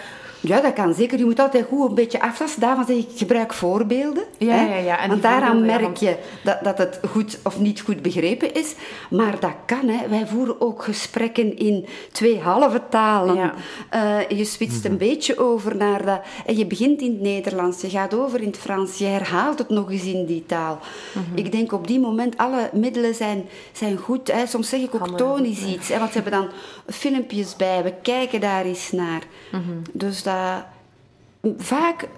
[0.46, 1.18] ja, dat kan zeker.
[1.18, 2.60] Je moet altijd goed een beetje aftasten.
[2.60, 4.24] Daarvan zeg ik, gebruik voorbeelden.
[4.38, 4.98] Ja, ja, ja.
[4.98, 8.74] En Want daaraan merk je dat, dat het goed of niet goed begrepen is.
[9.10, 9.88] Maar dat kan.
[9.88, 10.08] Hè.
[10.08, 13.34] Wij voeren ook gesprekken in twee halve talen.
[13.34, 13.54] Ja.
[13.94, 15.00] Uh, je switcht een mhm.
[15.00, 16.20] beetje over naar dat...
[16.46, 18.98] En je begint in het Nederlands, je gaat over in het Frans.
[18.98, 20.78] Je herhaalt het nog eens in die taal.
[21.12, 21.38] Mhm.
[21.38, 24.32] Ik denk op die moment, alle middelen zijn, zijn goed.
[24.32, 24.46] Hè.
[24.46, 25.88] Soms zeg ik ook tonisch iets.
[25.88, 26.48] Hè, want ze hebben dan
[26.86, 27.82] filmpjes bij.
[27.82, 29.22] We kijken daar eens naar.
[29.52, 29.62] Mhm.
[29.92, 30.33] Dus dat
[31.56, 32.08] vaak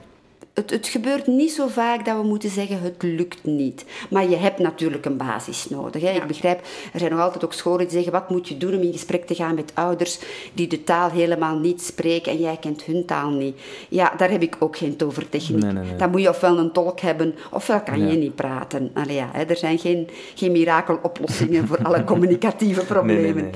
[0.57, 3.85] het, het, gebeurt niet zo vaak dat we moeten zeggen het lukt niet.
[4.11, 6.03] Maar je hebt natuurlijk een basis nodig.
[6.03, 6.11] Hè.
[6.11, 6.61] Ik begrijp,
[6.93, 9.27] er zijn nog altijd ook scholen die zeggen wat moet je doen om in gesprek
[9.27, 10.19] te gaan met ouders
[10.53, 13.61] die de taal helemaal niet spreken en jij kent hun taal niet.
[13.89, 15.73] Ja, daar heb ik ook geen tovertechniek.
[15.73, 18.91] Nee, Dan moet je ofwel een tolk hebben, ofwel kan je niet praten.
[18.95, 19.45] Allee, ja, hè.
[19.45, 23.51] Er zijn geen, geen mirakeloplossingen voor alle communicatieve problemen.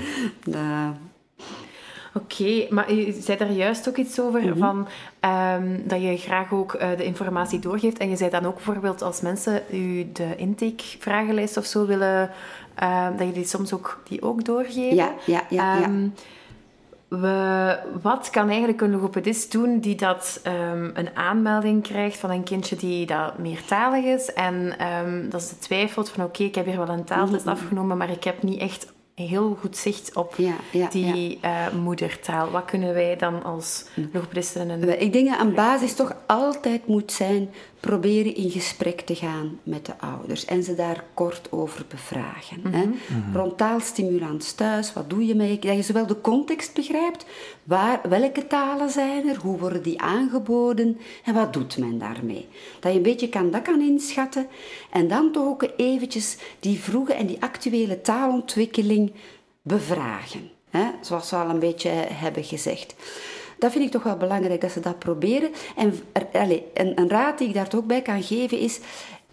[2.14, 4.58] Oké, maar je zei daar juist ook iets over, mhm.
[4.58, 4.88] van,
[5.20, 7.98] ehm, dat je graag ook uh, de informatie doorgeeft.
[7.98, 12.30] En je zei dan ook bijvoorbeeld als mensen u de intakevragenlijst of zo willen,
[12.82, 14.94] uh, dat je die soms ook, die ook doorgeven.
[14.94, 15.78] Ja, ja, ja.
[15.78, 15.82] ja.
[15.82, 16.08] Ehm,
[17.10, 22.42] we, wat kan eigenlijk een logopedist doen die dat um, een aanmelding krijgt van een
[22.42, 26.76] kindje die dat meertalig is en um, dat ze twijfelt van oké, ik heb hier
[26.76, 27.54] wel een taaltest mhm.
[27.54, 28.92] afgenomen, maar ik heb niet echt
[29.26, 30.36] heel goed zicht op
[30.90, 32.50] die uh, moedertaal.
[32.50, 34.06] Wat kunnen wij dan als hm.
[34.12, 34.68] logopedisten...
[34.68, 35.00] Een...
[35.00, 37.50] Ik denk dat een basis toch altijd moet zijn
[37.80, 42.60] proberen in gesprek te gaan met de ouders en ze daar kort over bevragen.
[42.62, 42.84] hè?
[42.84, 42.88] Mhm.
[42.88, 43.36] Mhm.
[43.36, 45.58] Rond taalstimulans thuis, wat doe je mee?
[45.58, 47.24] Dat je zowel de context begrijpt,
[47.64, 52.48] waar, welke talen zijn er, hoe worden die aangeboden en wat doet men daarmee?
[52.80, 54.46] Dat je een beetje kan, dat kan inschatten
[54.90, 59.12] en dan toch ook eventjes die vroege en die actuele taalontwikkeling
[59.62, 60.50] bevragen.
[60.70, 60.84] Hè?
[61.00, 62.94] Zoals we al een beetje hebben gezegd
[63.60, 65.50] dat vind ik toch wel belangrijk dat ze dat proberen.
[65.76, 65.94] En
[66.32, 68.80] allez, een, een, raad die ik daar ook bij kan geven is.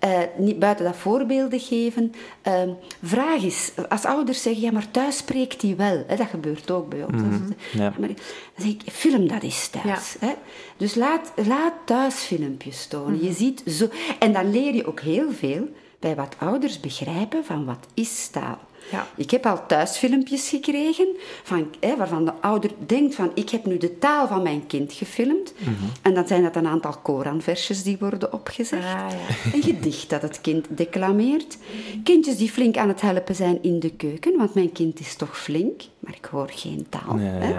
[0.05, 2.13] Uh, niet buiten dat voorbeelden geven.
[2.47, 2.61] Uh,
[3.03, 6.03] vraag eens, als ouders zeggen, ja, maar thuis spreekt hij wel.
[6.07, 7.21] Hè, dat gebeurt ook bij ons.
[7.21, 7.93] Mm ja.
[7.99, 8.17] maar, dan
[8.57, 10.15] zeg ik, film dat eens thuis.
[10.19, 10.34] Hè.
[10.78, 13.23] Dus laat, laat thuis filmpjes tonen.
[13.23, 13.38] Je mhm.
[13.38, 13.88] ziet zo...
[14.19, 15.67] En dan leer je ook heel veel
[15.99, 18.59] bij wat ouders begrijpen van wat is taal.
[18.92, 19.08] Ja.
[19.16, 21.08] Ik heb al thuisfilmpjes gekregen
[21.44, 24.94] van, hè, waarvan de ouder denkt van ik heb nu de taal van mijn kind
[24.94, 25.54] gefilmd.
[25.58, 25.72] Mhm.
[26.02, 28.86] En dan zijn dat een aantal Koranversjes die worden opgezegd.
[28.86, 29.54] Ah, ja.
[29.54, 31.58] Een gedicht dat het kind declameert.
[32.04, 35.40] Kindjes die flink aan het helpen zijn in de keuken, want mijn kind is toch
[35.40, 37.18] flink, maar ik hoor geen taal.
[37.18, 37.56] hè.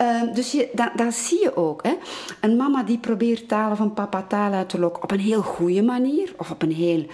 [0.00, 1.82] Uh, dus je, dat, dat, zie je ook.
[1.82, 1.94] Hè.
[2.40, 5.82] Een mama die probeert talen van papa taal uit te lokken op een heel goede
[5.82, 7.06] manier of op een heel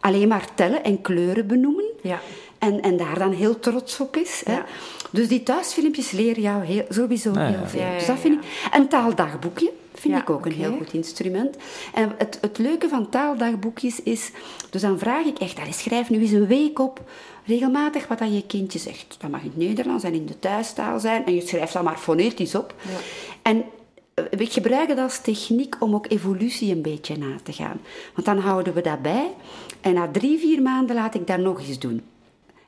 [0.00, 1.84] alleen maar tellen en kleuren benoemen.
[2.02, 2.20] Ja.
[2.64, 4.42] En, en daar dan heel trots op is.
[4.44, 4.58] Hè.
[5.10, 7.92] Dus die thuisfilmpjes leren jou heel, sowieso heel veel.
[7.98, 8.68] dus dat vind ik...
[8.72, 11.56] Een taaldagboekje vind ik ook een heel goed instrument.
[11.94, 14.30] En het, het leuke van taaldagboekjes is...
[14.70, 17.00] Dus dan vraag ik echt, schrijf nu eens een week op
[17.44, 19.16] regelmatig wat dat je kindje zegt.
[19.18, 21.26] Dat mag in het Nederlands en in de thuistaal zijn.
[21.26, 22.74] En je schrijft dat maar fonetisch op.
[23.42, 23.64] En
[24.14, 27.80] eh, we gebruiken dat als techniek om ook evolutie een beetje na te gaan.
[28.14, 29.30] Want dan houden we dat bij.
[29.80, 32.02] En na drie, vier maanden laat ik dat nog eens doen.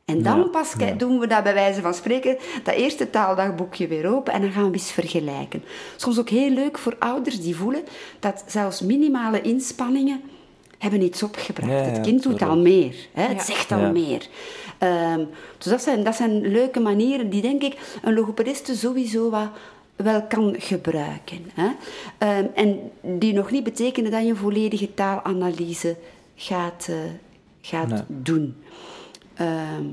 [0.06, 4.32] En dan pas doen we dat bij wijze van spreken, dat eerste taaldagboekje weer open
[4.32, 5.64] en dan gaan we eens vergelijken.
[5.96, 7.82] Soms ook heel leuk voor ouders die voelen
[8.20, 10.20] dat zelfs minimale inspanningen
[10.78, 11.86] hebben iets opgebracht.
[11.86, 13.22] het kind doet al meer, hè?
[13.22, 14.28] het zegt al meer.
[14.78, 15.24] Ehm,
[15.58, 19.48] dus dat zijn, dat zijn leuke manieren die, denk ik, een logopediste sowieso wat
[19.96, 21.50] wel kan gebruiken.
[21.54, 21.68] Hè?
[22.18, 25.96] Ehm, en die nog niet betekenen dat je een volledige taalanalyse
[26.36, 26.96] gaat, uh,
[27.60, 28.56] gaat doen.
[29.36, 29.84] Ehm,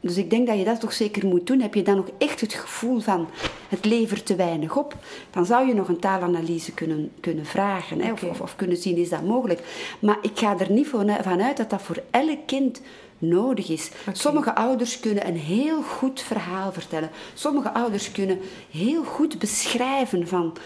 [0.00, 1.60] dus ik denk dat je dat toch zeker moet doen.
[1.60, 3.28] Heb je dan nog echt het gevoel van
[3.68, 4.96] het levert te weinig op,
[5.30, 9.08] dan zou je nog een taalanalyse kunnen, kunnen vragen hè, of, of, kunnen zien is
[9.08, 9.60] dat mogelijk.
[10.00, 10.88] Maar ik ga er niet
[11.22, 12.80] vanuit dat dat voor elk kind
[13.18, 13.90] nodig is.
[14.12, 17.10] Sommige ouders kunnen een heel goed verhaal vertellen.
[17.34, 18.40] Sommige ouders kunnen
[18.70, 20.56] heel goed beschrijven van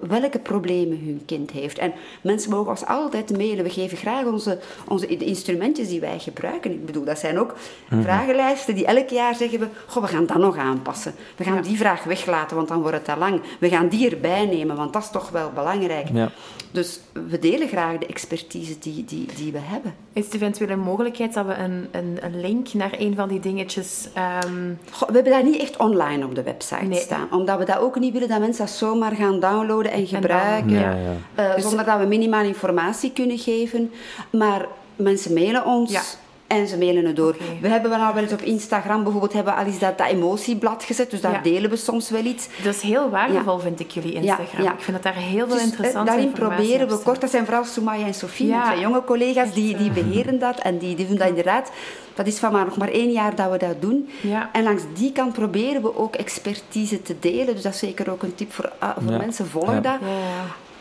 [0.00, 1.78] welke problemen hun kind heeft.
[1.78, 3.64] En mensen mogen ons altijd mailen.
[3.64, 4.58] We geven graag onze,
[4.88, 6.70] onze de instrumentjes die wij gebruiken.
[6.70, 7.54] Ik bedoel, dat zijn ook
[7.88, 8.02] mhm.
[8.02, 11.14] vragenlijsten die elk jaar zeggen we, goh, we gaan dat nog aanpassen.
[11.36, 13.40] We gaan die vraag weglaten, want dan wordt het te lang.
[13.60, 16.08] We gaan die erbij nemen, want dat is toch wel belangrijk.
[16.12, 16.30] Ja.
[16.70, 19.94] Dus we delen graag de expertise die, die, die we hebben.
[20.12, 23.40] Is het eventueel een mogelijkheid dat we een, een, een link naar een van die
[23.40, 24.08] dingetjes...
[24.44, 24.78] Um...
[24.98, 27.28] we hebben dat niet echt online op de website staan.
[27.30, 30.70] Omdat we dat ook niet willen dat mensen dat zomaar gaan downloaden en gebruiken.
[30.70, 30.96] ja,
[31.36, 31.56] ja.
[31.56, 33.92] Uh, zonder dat we minimaal informatie kunnen geven.
[34.30, 34.66] Maar
[34.96, 36.16] mensen mailen ons
[36.52, 37.36] en ze mailen het door.
[37.60, 40.06] We hebben wel al wel eens op Instagram bijvoorbeeld hebben we al eens dat, dat
[40.06, 42.48] emotieblad gezet, dus daar delen we soms wel iets.
[42.62, 44.72] Dat is heel waardevol, vind ik, jullie Instagram.
[44.72, 47.44] Ik vind dat daar heel veel dus, interessante uh, Daarin proberen we kort, dat zijn
[47.44, 51.16] vooral Soumaya en Sofie, twee jonge collega's, die, die beheren dat en die, die doen
[51.16, 51.70] dat inderdaad.
[52.14, 54.10] Dat is van maar nog maar één jaar dat we dat doen.
[54.52, 57.54] En langs die kant proberen we ook expertise te delen.
[57.54, 59.46] Dus dat is zeker ook een tip voor, uh, voor mensen.
[59.46, 59.98] Volg dat.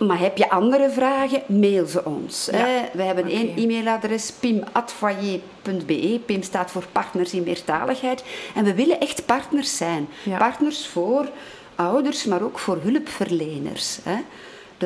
[0.07, 2.49] Maar heb je andere vragen, mail ze ons.
[2.51, 2.65] Ja.
[2.93, 3.37] We hebben okay.
[3.37, 6.19] één e-mailadres, pim.foyer.be.
[6.25, 8.23] Pim staat voor Partners in Meertaligheid.
[8.55, 10.07] En we willen echt partners zijn.
[10.37, 11.29] Partners voor
[11.75, 13.99] ouders, maar ook voor hulpverleners.
[14.03, 14.17] Hè.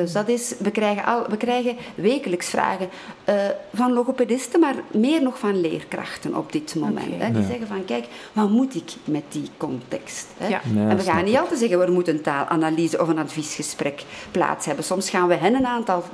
[0.04, 2.88] Dus dat is, we, krijgen al, we krijgen wekelijks vragen
[3.28, 3.34] uh,
[3.74, 7.22] van logopedisten, maar meer nog van leerkrachten op dit moment.
[7.22, 10.26] Hè, die zeggen van, kijk, wat moet ik met die context?
[10.36, 10.48] Hè?
[10.48, 10.60] Ja.
[10.74, 14.84] en we gaan niet altijd zeggen, we moeten een taalanalyse of een adviesgesprek plaats hebben.
[14.84, 16.04] Soms gaan we hen een aantal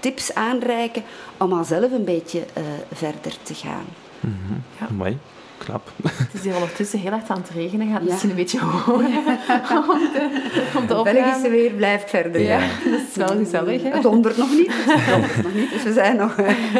[0.00, 1.02] tips aanreiken
[1.36, 3.84] om al zelf een beetje uh, verder te gaan.
[4.20, 4.62] Mm -hmm.
[4.80, 4.94] ja.
[4.94, 5.18] Mooi.
[5.64, 5.90] Knap.
[6.02, 7.92] Het is hier ondertussen heel hard aan het regenen.
[7.92, 9.06] Gaat misschien een beetje horen
[10.78, 12.40] om de, om Belgische weer blijft verder.
[12.40, 13.82] Ja, dat is wel gezellig.
[13.82, 14.72] Het dondert nog niet.
[14.72, 16.36] Het dondert nog niet, dus we zijn nog...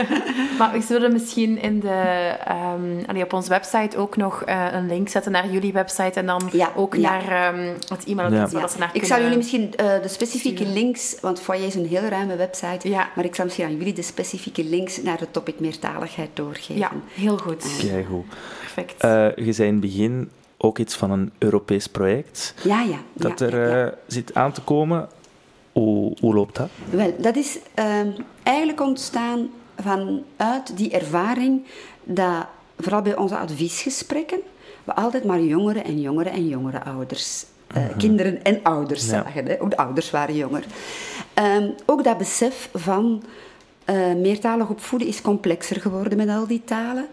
[0.59, 2.33] maar we zullen misschien in de,
[3.11, 6.51] um, op onze website ook nog uh, een link zetten naar jullie website en dan
[6.75, 10.67] ook naar um, het e-mailadres waar ze naar Ik zal jullie misschien uh, de specifieke
[10.67, 14.03] links, want Foyer is een heel ruime website, maar ik zal misschien aan jullie de
[14.03, 16.77] specifieke links naar de topic meertaligheid doorgeven.
[16.77, 17.65] Ja, heel goed.
[17.79, 18.25] Kijk goed.
[18.75, 19.05] Perfect.
[19.05, 22.55] Uh, je zei in het begin ook iets van een Europees project.
[22.63, 22.99] Ja, ja.
[23.13, 25.09] Dat er uh, zit aan te komen.
[25.73, 26.69] Hoe, hoe loopt dat?
[26.91, 28.01] Wel, dat is uh,
[28.43, 29.51] eigenlijk ontstaan
[29.81, 31.65] vanuit die ervaring
[32.05, 32.47] dat,
[32.79, 34.39] vooral bij onze adviesgesprekken,
[34.85, 37.45] we altijd maar jongere en jongere en jongere ouders
[37.77, 39.47] uh, kinderen en ouders zagen.
[39.47, 39.63] Hè?
[39.63, 40.65] Ook de ouders waren jonger.
[41.35, 43.23] Um, ook dat besef van
[44.17, 47.07] meertalig opvoeden is complexer geworden met al die talen.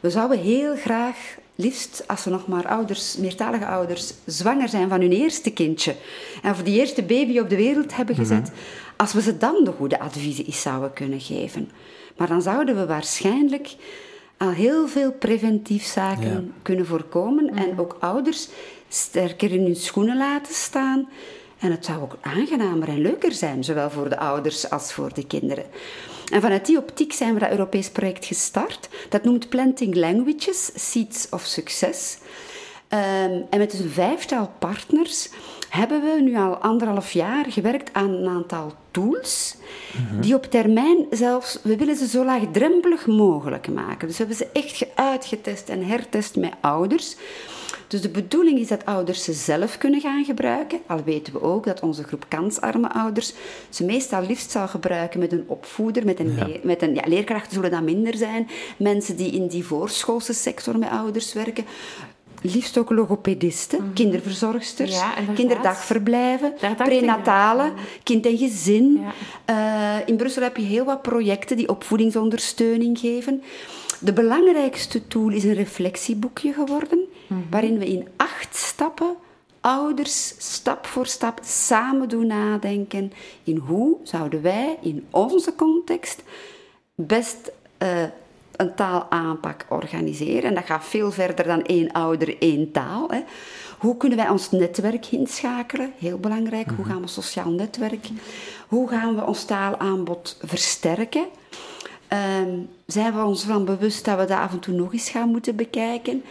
[0.00, 5.00] We zouden heel graag, liefst als we nog maar ouders, meertalige ouders, zwanger zijn van
[5.00, 5.94] hun eerste kindje
[6.42, 8.24] en voor die eerste baby op de wereld hebben mhm.
[8.24, 8.50] gezet,
[8.96, 11.70] als we ze dan de goede adviezen eens zouden kunnen geven.
[12.16, 13.74] Maar dan zouden we waarschijnlijk
[14.36, 17.80] al heel veel preventief zaken kunnen voorkomen en mhm.
[17.80, 18.48] ook ouders
[18.88, 21.08] sterker in hun schoenen laten staan.
[21.58, 25.26] En het zou ook aangenamer en leuker zijn, zowel voor de ouders als voor de
[25.26, 25.64] kinderen.
[26.30, 28.88] En vanuit die optiek zijn we dat Europees project gestart.
[29.08, 32.18] Dat noemt Planting Languages, Seeds of Success.
[32.92, 35.28] Um, en met een vijftal partners
[35.68, 39.56] hebben we nu al anderhalf jaar gewerkt aan een aantal tools,
[39.92, 40.20] mhm.
[40.20, 44.08] die op termijn zelfs, we willen ze zo laagdrempelig mogelijk maken.
[44.08, 47.16] Dus we hebben ze echt uitgetest en hertest met ouders.
[47.86, 50.80] Dus de bedoeling is dat ouders ze zelf kunnen gaan gebruiken.
[50.86, 53.32] Al weten we ook dat onze groep kansarme ouders
[53.68, 57.70] ze meestal liefst zal gebruiken met een opvoeder, met een, met een ja, leerkrachten zullen
[57.70, 58.48] dat minder zijn.
[58.76, 61.64] Mensen die in die voorschoolse sector met ouders werken
[62.42, 65.00] liefst ook logopedisten, mm kinderverzorgsters,
[65.34, 69.02] kinderdagverblijven, prenatale, kind en gezin.
[69.46, 69.98] Ja.
[70.00, 73.42] Uh, in Brussel heb je heel wat projecten die opvoedingsondersteuning geven.
[74.00, 77.40] De belangrijkste tool is een reflectieboekje geworden, mhm.
[77.50, 79.16] waarin we in acht stappen
[79.60, 83.12] ouders stap voor stap samen doen nadenken
[83.44, 86.22] in hoe zouden wij in onze context
[86.94, 88.02] best uh,
[88.56, 90.42] een taalaanpak organiseren.
[90.42, 93.08] En dat gaat veel verder dan één ouder, één taal.
[93.10, 93.20] Hè.
[93.78, 95.92] Hoe kunnen wij ons netwerk inschakelen?
[95.98, 96.66] Heel belangrijk.
[96.66, 96.90] Hoe mhm.
[96.90, 98.18] gaan we sociaal netwerken?
[98.68, 101.26] Hoe gaan we ons taalaanbod versterken?
[102.12, 105.30] Um, zijn we ons van bewust dat we dat af en toe nog eens gaan
[105.30, 106.24] moeten bekijken?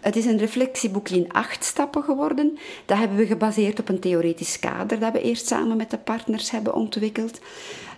[0.00, 2.58] Het is een reflectieboekje in acht stappen geworden.
[2.86, 6.50] Dat hebben we gebaseerd op een theoretisch kader dat we eerst samen met de partners
[6.50, 7.40] hebben ontwikkeld.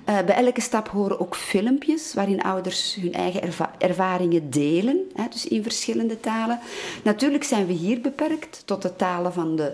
[0.09, 5.47] Uh, bij elke stap horen ook filmpjes waarin ouders hun eigen ervaringen delen, hè, dus
[5.47, 6.59] in verschillende talen.
[7.05, 9.73] Natuurlijk zijn we hier beperkt tot de talen van de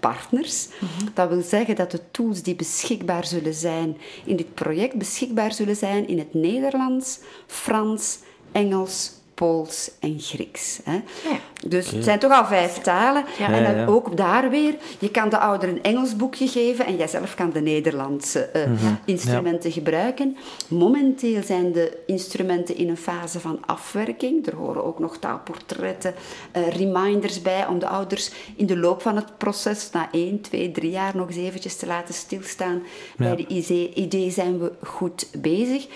[0.00, 0.68] partners.
[1.14, 5.76] Dat wil zeggen dat de tools die beschikbaar zullen zijn in dit project beschikbaar zullen
[5.76, 8.18] zijn in het Nederlands, Frans,
[8.52, 10.80] Engels, Pools en Grieks.
[10.84, 10.92] Hè.
[10.92, 11.38] Ja.
[11.66, 13.24] Dus het zijn toch al vijf talen.
[13.38, 17.34] en dan ook daar weer, je kan de ouder een Engels boekje geven en jijzelf
[17.34, 18.62] kan de Nederlandse uh,
[19.04, 20.36] instrumenten gebruiken.
[20.68, 24.46] Momenteel zijn de instrumenten in een fase van afwerking.
[24.46, 26.14] Er horen ook nog taalportretten,
[26.56, 30.70] uh, reminders bij om de ouders in de loop van het proces, na één, twee,
[30.70, 32.82] drie jaar, nog eens eventjes te laten stilstaan.
[33.16, 33.46] Bij de
[33.94, 35.86] idee zijn we goed bezig.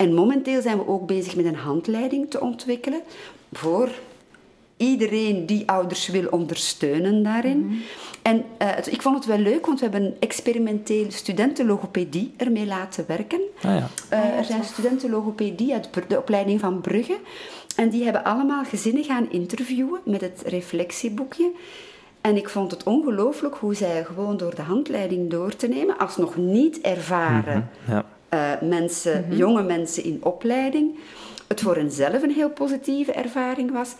[0.00, 3.00] En momenteel zijn we ook bezig met een handleiding te ontwikkelen
[3.52, 3.88] voor
[4.76, 7.66] iedereen die ouders wil ondersteunen daarin.
[7.66, 7.74] Mhm.
[8.22, 13.04] En uh, ik vond het wel leuk, want we hebben een experimenteel studentenlogopedie ermee laten
[13.08, 13.40] werken.
[13.62, 13.88] Ah, ja.
[14.12, 17.18] uh, er zijn studenten logopedie uit de opleiding van Brugge.
[17.76, 21.50] En die hebben allemaal gezinnen gaan interviewen met het reflectieboekje.
[22.20, 26.16] En ik vond het ongelooflijk hoe zij gewoon door de handleiding door te nemen, als
[26.16, 28.04] nog niet ervaren mhm, ja.
[28.34, 29.36] Uh, mensen, mhm.
[29.36, 30.98] jonge mensen in opleiding,
[31.48, 33.94] het voor henzelf een heel positieve ervaring was.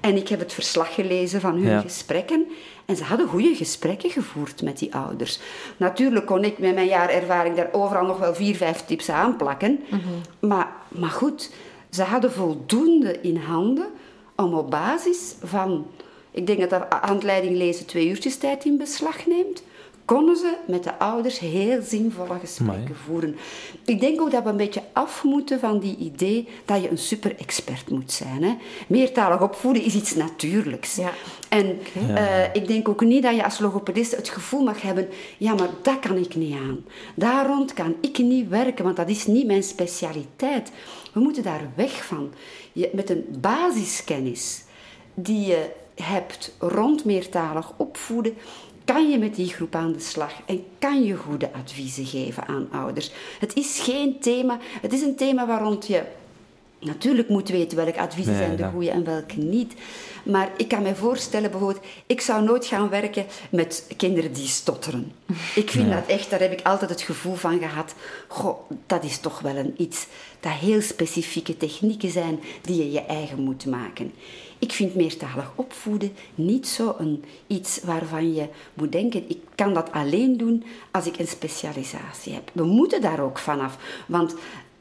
[0.00, 2.46] En ik heb het verslag gelezen van hun gesprekken.
[2.84, 5.38] En ze hadden goede gesprekken gevoerd met die ouders.
[5.76, 9.80] Natuurlijk kon ik met mijn jaar ervaring daar overal nog wel vier, vijf tips aanplakken.
[9.90, 10.00] Mm
[10.40, 11.50] maar, maar goed,
[11.90, 13.86] ze hadden voldoende in handen
[14.36, 15.86] om op basis van...
[16.30, 19.62] Ik denk dat de handleiding lezen twee uurtjes tijd in beslag neemt
[20.06, 23.36] konden ze met de ouders heel zinvolle gesprekken voeren.
[23.84, 26.98] Ik denk ook dat we een beetje af moeten van die idee dat je een
[26.98, 28.42] super-expert moet zijn.
[28.42, 28.56] Hè.
[28.88, 30.96] Meertalig opvoeden is iets natuurlijks.
[30.96, 31.12] Ja.
[31.48, 31.78] En
[32.14, 35.70] eh, ik denk ook niet dat je als logopedist het gevoel mag hebben, ja, maar
[35.82, 36.84] dat kan ik niet aan.
[37.14, 40.70] Daar rond kan ik niet werken, want dat is niet mijn specialiteit.
[41.12, 42.32] We moeten daar weg van.
[42.72, 44.64] Je, met een basiskennis
[45.14, 45.70] die je
[46.02, 48.36] hebt rond meertalig opvoeden,
[48.86, 52.68] kan je met die groep aan de slag en kan je goede adviezen geven aan
[52.72, 53.10] ouders.
[53.40, 56.02] Het is geen thema, het is een thema waar rond je
[56.80, 59.74] natuurlijk moet weten welke adviezen zijn de goede en welke niet.
[60.24, 65.12] Maar ik kan me voorstellen, bijvoorbeeld, ik zou nooit gaan werken met kinderen die stotteren.
[65.54, 67.94] Ik vind dat echt, daar heb ik altijd het gevoel van gehad,
[68.28, 70.06] goh, dat is toch wel een iets,
[70.40, 74.12] dat heel specifieke technieken zijn die je je eigen moet maken.
[74.58, 79.92] Ik vind meertalig opvoeden niet zo een iets waarvan je moet denken, ik kan dat
[79.92, 82.50] alleen doen als ik een specialisatie heb.
[82.52, 84.34] We moeten daar ook vanaf, want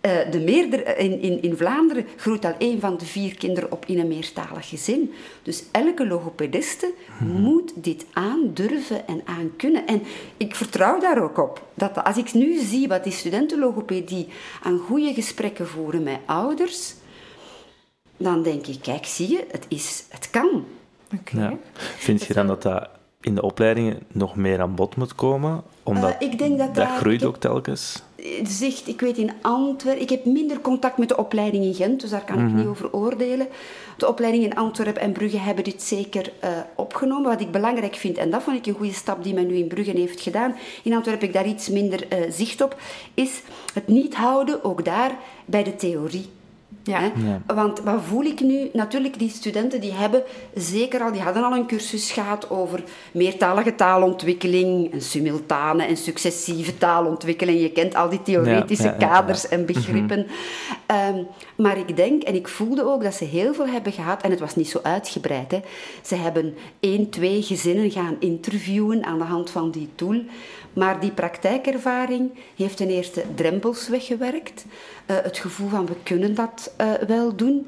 [0.06, 3.86] uh, de meerder, in, in, in Vlaanderen groeit al één van de vier kinderen op
[3.86, 5.14] in een meertalig gezin.
[5.44, 7.42] Dus elke logopediste mhm.
[7.42, 9.88] moet dit aandurven en aankunnen.
[9.88, 10.02] En
[10.38, 11.68] ik vertrouw daar ook op.
[11.74, 14.28] Dat als ik nu zie wat die studentenlogopedie
[14.64, 16.94] aan goede gesprekken voeren met ouders,
[18.18, 20.66] dan denk ik, kijk, zie je, het, is, het kan.
[21.32, 21.58] Ja.
[21.98, 22.90] Vind je dan dat dat
[23.26, 25.64] in de opleidingen nog meer aan bod moet komen?
[25.84, 28.04] Omdat uh, ik denk dat, dat groeit ook telkens.
[28.44, 32.10] Zegt, ik weet in Antwerpen, ik heb minder contact met de opleiding in Gent, dus
[32.10, 32.56] daar kan ik mhm.
[32.56, 33.48] niet over oordelen.
[33.98, 37.30] De opleiding in Antwerpen en Brugge hebben dit zeker uh, opgenomen.
[37.30, 39.68] Wat ik belangrijk vind, en dat vond ik een goede stap die men nu in
[39.68, 42.78] Brugge heeft gedaan, in Antwerpen heb ik daar iets minder uh, zicht op,
[43.14, 43.42] is
[43.74, 46.26] het niet houden, ook daar, bij de theorie.
[46.86, 47.12] Ja.
[47.46, 48.70] Want wat voel ik nu?
[48.74, 50.24] Natuurlijk, die studenten die hebben
[50.54, 56.78] zeker al, die hadden al een cursus gehad over meertalige taalontwikkeling, en simultane en successieve
[56.78, 57.62] taalontwikkeling.
[57.62, 60.20] Je kent al die theoretische kaders en begrippen.
[60.20, 60.30] Mhm.
[60.86, 61.24] Ehm,
[61.56, 64.40] maar ik denk, en ik voelde ook dat ze heel veel hebben gehad, en het
[64.40, 65.52] was niet zo uitgebreid.
[65.52, 65.60] Hè.
[66.02, 70.22] Ze hebben één, twee gezinnen gaan interviewen aan de hand van die tool.
[70.76, 74.66] Maar die praktijkervaring heeft ten eerste drempels weggewerkt.
[74.66, 77.68] Uh, het gevoel van we kunnen dat uh, wel doen.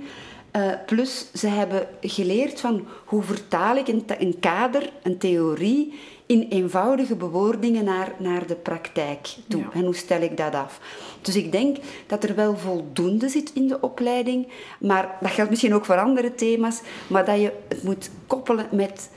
[0.55, 6.47] Uh, plus, ze hebben geleerd van hoe vertaal ik een, een, kader, een theorie, in
[6.49, 9.63] eenvoudige bewoordingen naar, naar de praktijk toe.
[9.73, 10.79] En hoe stel ik dat af?
[11.21, 11.77] Dus ik denk
[12.07, 14.47] dat er wel voldoende zit in de opleiding,
[14.79, 19.09] maar dat geldt misschien ook voor andere thema's, maar dat je het moet koppelen met,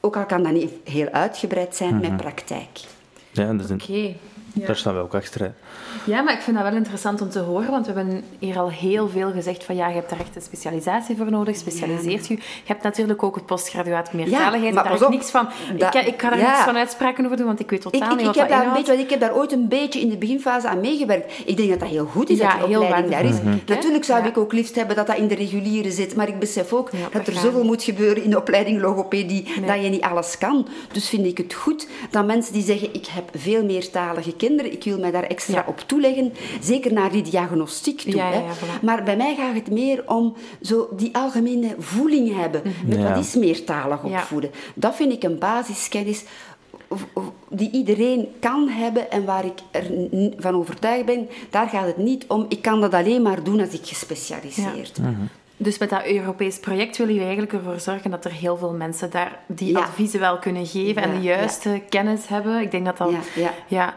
[0.00, 2.16] ook al kan dat niet heel uitgebreid zijn, met mhm.
[2.16, 2.80] praktijk.
[3.32, 4.16] Ja, dat is een,
[4.54, 5.54] daar staan we ook achter.
[6.04, 8.70] Ja, maar ik vind dat wel interessant om te horen, want we hebben hier al
[8.70, 12.34] heel veel gezegd van ja, je hebt daar echt een specialisatie voor nodig, specialiseert je.
[12.34, 15.48] Je hebt natuurlijk ook het postgraduaat meertaligheid, ja, daar heb ik niks van.
[15.76, 18.16] ik, ik ga er niks van uitspraken over doen, want ik weet totaal ik, ik,
[18.16, 20.16] niet wat ik heb dat een beetje, Ik heb daar ooit een beetje in de
[20.16, 21.32] beginfase aan meegewerkt.
[21.44, 23.40] Ik denk dat dat heel goed is dat die opleiding daar is.
[23.40, 23.56] Mhm.
[23.66, 26.72] Natuurlijk zou ik ook liefst hebben dat dat in de reguliere zit, maar ik besef
[26.72, 30.68] ook dat er zoveel moet gebeuren in de opleiding logopedie, dat je niet alles kan.
[30.92, 34.84] Dus vind ik het goed dat mensen die zeggen, ik heb veel meertalige kinderen, ik
[34.84, 38.20] wil mij daar extra op toeleggen, zeker naar die diagnostiek toe.
[38.20, 38.42] hè.
[38.82, 42.62] Maar bij mij gaat het meer om zo die algemene voeling hebben.
[42.64, 42.88] Mhm.
[42.88, 44.50] Met wat is meertalig opvoeden?
[44.74, 46.24] Dat vind ik een basiskennis
[47.48, 49.58] die iedereen kan hebben en waar ik
[50.36, 52.46] ervan overtuigd ben, daar gaat het niet om.
[52.48, 55.10] Ik kan dat alleen maar doen als ik gespecialiseerd ben.
[55.10, 55.26] Mhm.
[55.56, 59.10] Dus met dat Europees project willen jullie eigenlijk ervoor zorgen dat er heel veel mensen
[59.10, 62.60] daar die adviezen wel kunnen geven en de juiste kennis hebben.
[62.60, 63.10] Ik denk dat dat...
[63.34, 63.94] Ja, ja.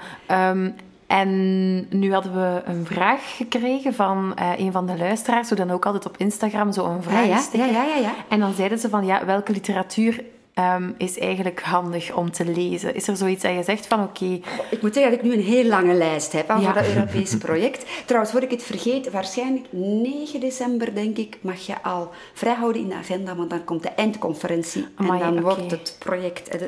[1.07, 5.71] En nu hadden we een vraag gekregen van uh, een van de luisteraars, zo dan
[5.71, 8.89] ook altijd op Instagram zo een vraag ja, ja, ja, ja, En dan zeiden ze
[8.89, 10.23] van, ja, welke literatuur
[10.53, 12.95] Ehm, is eigenlijk handig om te lezen?
[12.95, 14.39] Is er zoiets dat je zegt van oké...
[14.69, 16.59] Ik moet zeggen dat ik nu een heel lange lijst heb ja.
[16.61, 17.85] voor dat Europese project.
[18.05, 22.89] Trouwens, voor ik het vergeet, waarschijnlijk 9 december, denk ik, mag je al vrijhouden in
[22.89, 26.59] de agenda, want dan komt de eindconferentie en dan wordt het project eh,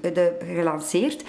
[0.00, 1.24] de, de, gelanceerd.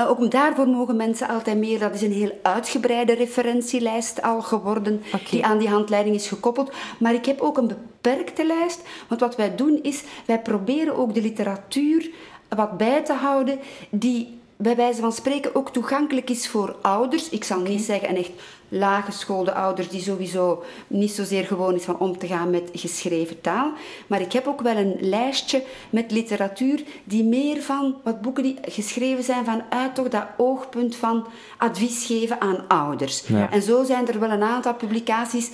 [0.00, 1.78] Uh, ook daarvoor mogen mensen altijd meer.
[1.78, 6.72] Dat is een heel uitgebreide referentielijst al geworden, die aan die handleiding is gekoppeld.
[6.98, 7.72] Maar ik heb ook een
[8.04, 12.10] beperkte lijst, want wat wij doen is, wij proberen ook de literatuur
[12.48, 13.58] wat bij te houden
[13.90, 17.28] die bij wijze van spreken ook toegankelijk is voor ouders.
[17.28, 18.30] Ik zal niet zeggen een echt
[18.68, 23.72] laaggeschoolde ouders die sowieso niet zozeer gewoon is van om te gaan met geschreven taal.
[24.06, 28.58] Maar ik heb ook wel een lijstje met literatuur die meer van wat boeken die
[28.62, 31.26] geschreven zijn vanuit toch dat oogpunt van
[31.58, 33.24] advies geven aan ouders.
[33.50, 35.50] En zo zijn er wel een aantal publicaties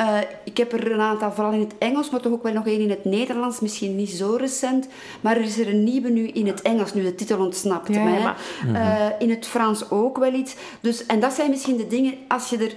[0.00, 2.66] uh, ik heb er een aantal, vooral in het Engels, maar toch ook wel nog
[2.66, 4.88] één in het Nederlands, misschien niet zo recent.
[5.20, 8.04] Maar er is er een nieuwe nu in het Engels, nu de titel ontsnapt ja,
[8.04, 8.22] mij.
[8.22, 8.36] Maar...
[8.66, 10.54] Uh, in het Frans ook wel iets.
[10.80, 12.74] Dus, en dat zijn misschien de dingen, als je er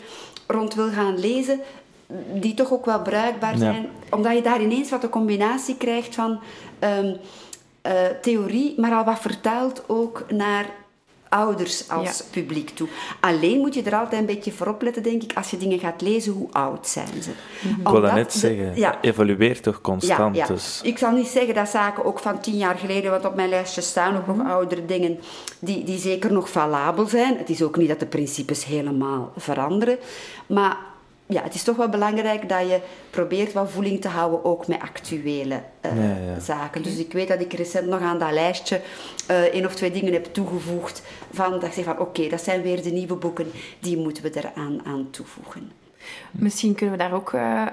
[0.47, 1.59] rond wil gaan lezen,
[2.33, 3.89] die toch ook wel bruikbaar zijn.
[4.09, 6.39] Omdat je daar ineens wat een combinatie krijgt van
[6.79, 7.17] um,
[7.87, 7.91] uh,
[8.21, 10.65] theorie, maar al wat vertaald ook naar
[11.29, 12.87] ouders als publiek toe.
[13.19, 16.01] Alleen moet je er altijd een beetje voor opletten, denk ik, als je dingen gaat
[16.01, 17.29] lezen, hoe oud zijn ze.
[17.61, 20.35] Mm Ik wil dat net zeggen, ja, evolueert toch constant.
[20.35, 20.79] Ja, Dus.
[20.83, 23.81] Ik zal niet zeggen dat zaken ook van tien jaar geleden, want op mijn lijstje
[23.81, 24.47] staan ook nog mhm.
[24.47, 25.19] oudere dingen,
[25.59, 27.37] die, die zeker nog valabel zijn.
[27.37, 29.97] Het is ook niet dat de principes helemaal veranderen,
[30.47, 30.77] maar
[31.27, 34.79] ja, het is toch wel belangrijk dat je probeert wat voeling te houden, ook met
[34.81, 35.91] actuele uh,
[36.41, 36.83] zaken.
[36.83, 38.81] Dus ik weet dat ik recent nog aan dat lijstje
[39.31, 41.01] uh, één of twee dingen heb toegevoegd.
[41.31, 44.31] Van, dat ik zeg van oké, dat zijn weer de nieuwe boeken, die moeten we
[44.33, 45.71] eraan aan toevoegen.
[46.31, 47.65] Misschien kunnen we daar ook uh,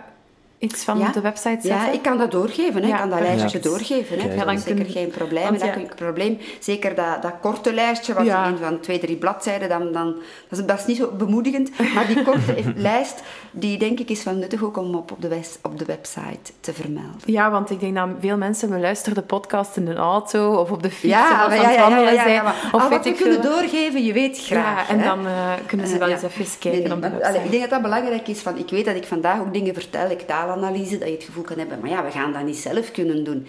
[0.59, 1.71] iets van op de website zetten?
[1.71, 2.83] Ja, ik kan dat doorgeven.
[2.83, 2.89] Hè.
[2.89, 4.19] Ik kan dat lijstje doorgeven.
[4.19, 4.35] Hè.
[4.35, 5.45] Ja, dan zeker geen probleem.
[5.45, 6.39] Want, dat ik probleem.
[6.61, 10.15] Zeker dat, dat korte lijstje, wat in van twee, drie bladzijden, dan, dan,
[10.49, 11.71] dat, is, dat is niet zo bemoedigend.
[11.95, 15.41] Maar die korte lijst, die denk ik is wel nuttig ook om op, op, de,
[15.63, 17.21] op de website te vermelden.
[17.25, 20.71] Ja, want ik denk dat veel mensen we luisteren de podcast in de auto of
[20.71, 22.43] op de fiets ja, of aan het wandelen zijn.
[22.73, 24.89] Of wat we kunnen doorgeven, je weet graag.
[24.89, 27.45] en dan uh, kunnen ze wel eens even kijken op de website.
[27.45, 28.41] ik denk dat dat belangrijk is.
[28.41, 31.25] Van, ik weet dat ik vandaag ook dingen vertel, ik taal analyse, dat je het
[31.25, 33.47] gevoel kan hebben, maar ja, we gaan dat niet zelf kunnen doen.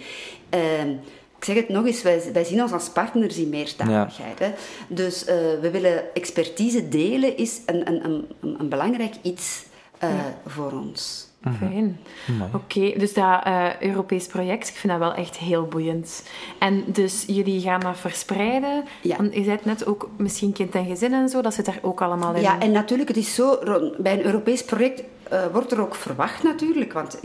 [0.54, 0.90] Uh,
[1.38, 4.38] ik zeg het nog eens, wij, wij zien ons als partners in meertaligheid.
[4.38, 4.44] Ja.
[4.44, 4.52] Hè?
[4.88, 8.26] Dus uh, we willen expertise delen, is een, een, een,
[8.58, 9.64] een belangrijk iets
[10.04, 10.38] uh, ja.
[10.46, 11.25] voor ons.
[11.58, 11.98] Fijn.
[12.52, 16.22] Oké, dus dat uh, Europees project, ik vind dat wel echt heel boeiend.
[16.58, 18.84] En dus jullie gaan dat verspreiden.
[19.02, 19.16] Ja.
[19.30, 22.34] je zei net ook misschien kind en gezin en zo, dat zit daar ook allemaal
[22.34, 22.42] in.
[22.42, 23.58] Ja, en natuurlijk, het is zo,
[23.98, 27.20] bij een Europees project uh, wordt er ook verwacht natuurlijk, want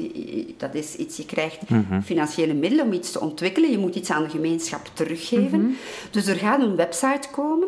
[0.58, 2.02] dat is iets, je krijgt mhm.
[2.02, 5.62] financiële middelen om iets te ontwikkelen, je moet iets aan de gemeenschap teruggeven.
[5.62, 5.72] Mhm.
[6.12, 7.68] Dus er gaat een website komen,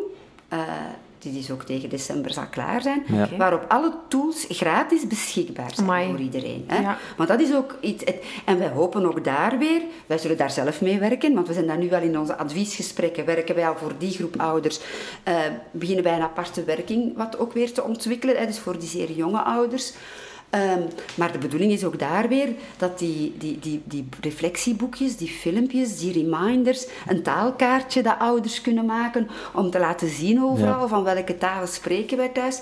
[0.52, 0.58] uh,
[1.24, 3.04] die dus ook tegen december zal klaar zijn,
[3.38, 6.64] waarop alle tools gratis beschikbaar zijn voor iedereen.
[6.66, 6.92] Hè?
[7.16, 8.04] Want dat is ook iets,
[8.44, 11.66] en wij hopen ook daar weer, wij zullen daar zelf mee werken, want we zijn
[11.66, 14.80] daar nu wel in onze adviesgesprekken, werken wij al voor die groep ouders,
[15.28, 15.34] uh,
[15.70, 19.12] beginnen wij een aparte werking wat ook weer te ontwikkelen, hè, dus voor die zeer
[19.12, 19.92] jonge ouders.
[20.54, 20.82] Ehm,
[21.14, 25.98] maar de bedoeling is ook daar weer dat die, die, die, die reflectieboekjes, die filmpjes,
[25.98, 31.38] die reminders, een taalkaartje dat ouders kunnen maken om te laten zien overal van welke
[31.38, 32.60] talen spreken wij thuis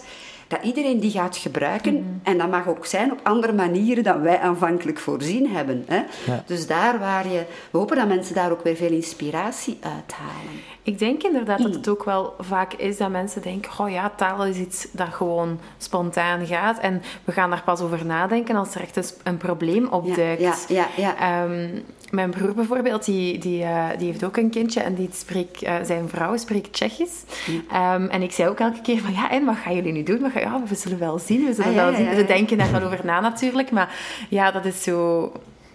[0.49, 1.95] dat iedereen die gaat gebruiken.
[1.95, 2.05] Mhm.
[2.23, 5.85] En dat mag ook zijn op andere manieren dan wij aanvankelijk voorzien hebben.
[5.87, 6.03] Hè?
[6.47, 7.45] Dus daar waar je...
[7.71, 10.72] We hopen dat mensen daar ook weer veel inspiratie uithalen.
[10.85, 14.45] Ik denk inderdaad dat het ook wel vaak is dat mensen denken: oh ja, taal
[14.45, 16.79] is iets dat gewoon spontaan gaat.
[16.79, 20.41] En we gaan daar pas over nadenken als er echt een, probleem opduikt.
[20.41, 21.69] Ja, ja, ja, ehm,
[22.11, 25.75] mijn broer bijvoorbeeld, die, die, uh, die heeft ook een kindje en die spreekt, uh,
[25.85, 27.23] zijn vrouw spreekt Tsjechisch.
[27.49, 30.31] Um, en ik zei ook elke keer van, ja, en wat gaan jullie nu doen?
[30.35, 32.15] Ja, we zullen wel zien, we zullen ah, wel zien.
[32.15, 33.95] Ze denken daar wel over na natuurlijk, maar
[34.29, 35.33] ja, dat is zo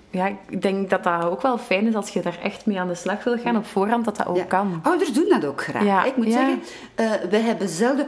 [0.10, 2.88] ja, ik denk dat dat ook wel fijn is als je daar echt mee aan
[2.88, 4.80] de slag wil gaan op voorhand, dat dat ook kan.
[4.84, 6.06] Ouders doen dat ook graag.
[6.06, 6.62] Ik moet zeggen,
[6.96, 8.08] uh, we hebben zelden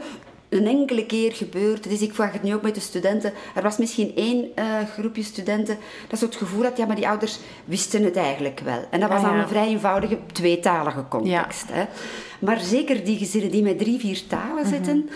[0.50, 1.88] een enkele keer gebeurd.
[1.88, 3.32] Dus ik vraag het nu ook met de studenten.
[3.54, 5.78] Er was misschien één uh, groepje studenten
[6.08, 8.84] dat zo het gevoel had, ja, maar die ouders wisten het eigenlijk wel.
[8.90, 11.66] En dat was ah, dan een vrij eenvoudige tweetalige context.
[11.72, 11.84] Hè.
[12.40, 14.68] Maar zeker die gezinnen die met drie, vier talen mhm.
[14.68, 15.10] zitten,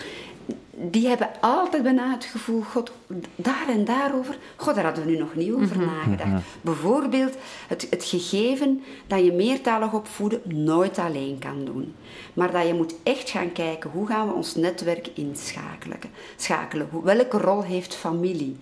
[0.77, 2.91] die hebben altijd bijna het gevoel, god,
[3.35, 5.85] daar en daarover, god, daar hadden we nu nog niet over mhm.
[5.85, 6.29] nagedacht.
[6.29, 6.39] Mhm.
[6.61, 7.35] Bijvoorbeeld
[7.67, 11.95] het, het gegeven dat je meertalig opvoeden nooit alleen kan doen.
[12.33, 15.97] Maar dat je moet echt gaan kijken, hoe gaan we ons netwerk inschakelen?
[16.35, 16.89] Schakelen.
[17.03, 18.57] Welke rol heeft familie?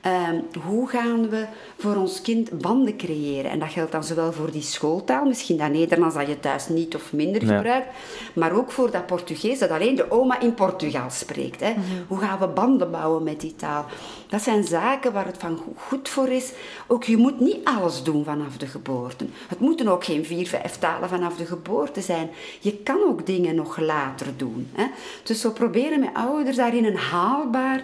[0.00, 1.46] Ehm, hoe gaan we
[1.78, 3.50] voor ons kind banden creëren?
[3.50, 6.94] En dat geldt dan zowel voor die schooltaal, misschien dat Nederlands dat je thuis niet
[6.94, 7.86] of minder gebruikt,
[8.32, 11.60] maar ook voor dat Portugees dat alleen de oma in Portugal spreekt.
[11.60, 11.70] Hè?
[11.70, 11.80] Mhm.
[12.08, 13.84] Hoe gaan we banden bouwen met die taal?
[14.28, 16.52] Dat zijn zaken waar het van goed voor is.
[16.86, 19.26] Ook je moet niet alles doen vanaf de geboorte.
[19.48, 22.30] Het moeten ook geen vier, vijf talen vanaf de geboorte zijn.
[22.60, 24.70] Je kan ook dingen nog later doen.
[24.72, 24.86] Hè?
[25.22, 27.82] Dus zo proberen met ouders daarin een haalbaar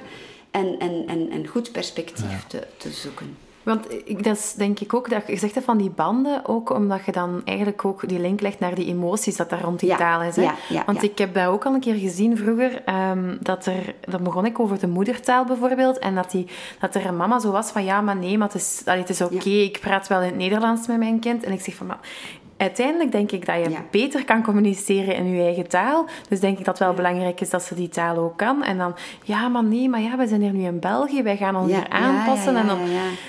[0.55, 3.37] en, en, en, en goed perspectief te, te zoeken.
[3.63, 7.05] Want ik, dat is denk ik ook, dat je zegt van die banden, ook omdat
[7.05, 10.23] je dan eigenlijk ook die link legt naar die emoties dat daar rond die taal
[10.23, 10.37] is.
[10.37, 10.43] Hè?
[10.43, 13.95] Ja, ja, Want ik heb dat ook al een keer gezien vroeger, um, dat er,
[14.01, 16.47] dan begon ik over de moedertaal bijvoorbeeld, en dat, die,
[16.81, 19.21] dat er een mama zo was van, ja, maar nee, maar het is, het is
[19.21, 21.45] oké, ik praat wel in het Nederlands met mijn kind.
[21.45, 22.01] En ik zeg van, maar
[22.57, 26.07] uiteindelijk denk ik dat je beter kan communiceren in je eigen taal.
[26.29, 28.63] Dus denk ik dat het wel belangrijk is dat ze die taal ook kan.
[28.63, 31.57] En dan, ja, maar nee, maar ja, we zijn hier nu in België, wij gaan
[31.57, 32.57] ons hier aanpassen.
[32.57, 32.79] en dan,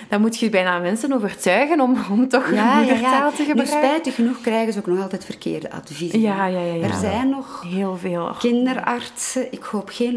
[0.10, 3.80] dan moet je bijna mensen overtuigen om, om toch een moedertaal te gebruiken.
[3.80, 6.22] Nu, spijtig genoeg krijgen ze ook nog altijd verkeerde adviezen.
[6.22, 10.16] Ja, ja, ja, Er zijn nog heel veel kinderartsen, ik hoop geen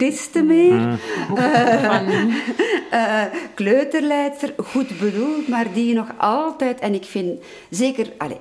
[0.00, 0.72] logopedisten meer.
[0.72, 0.98] Mm.
[2.92, 3.22] Uh,
[3.54, 7.40] kleuterleidster, goed bedoeld, maar die nog altijd, en ik vind
[7.70, 8.38] zeker, allez,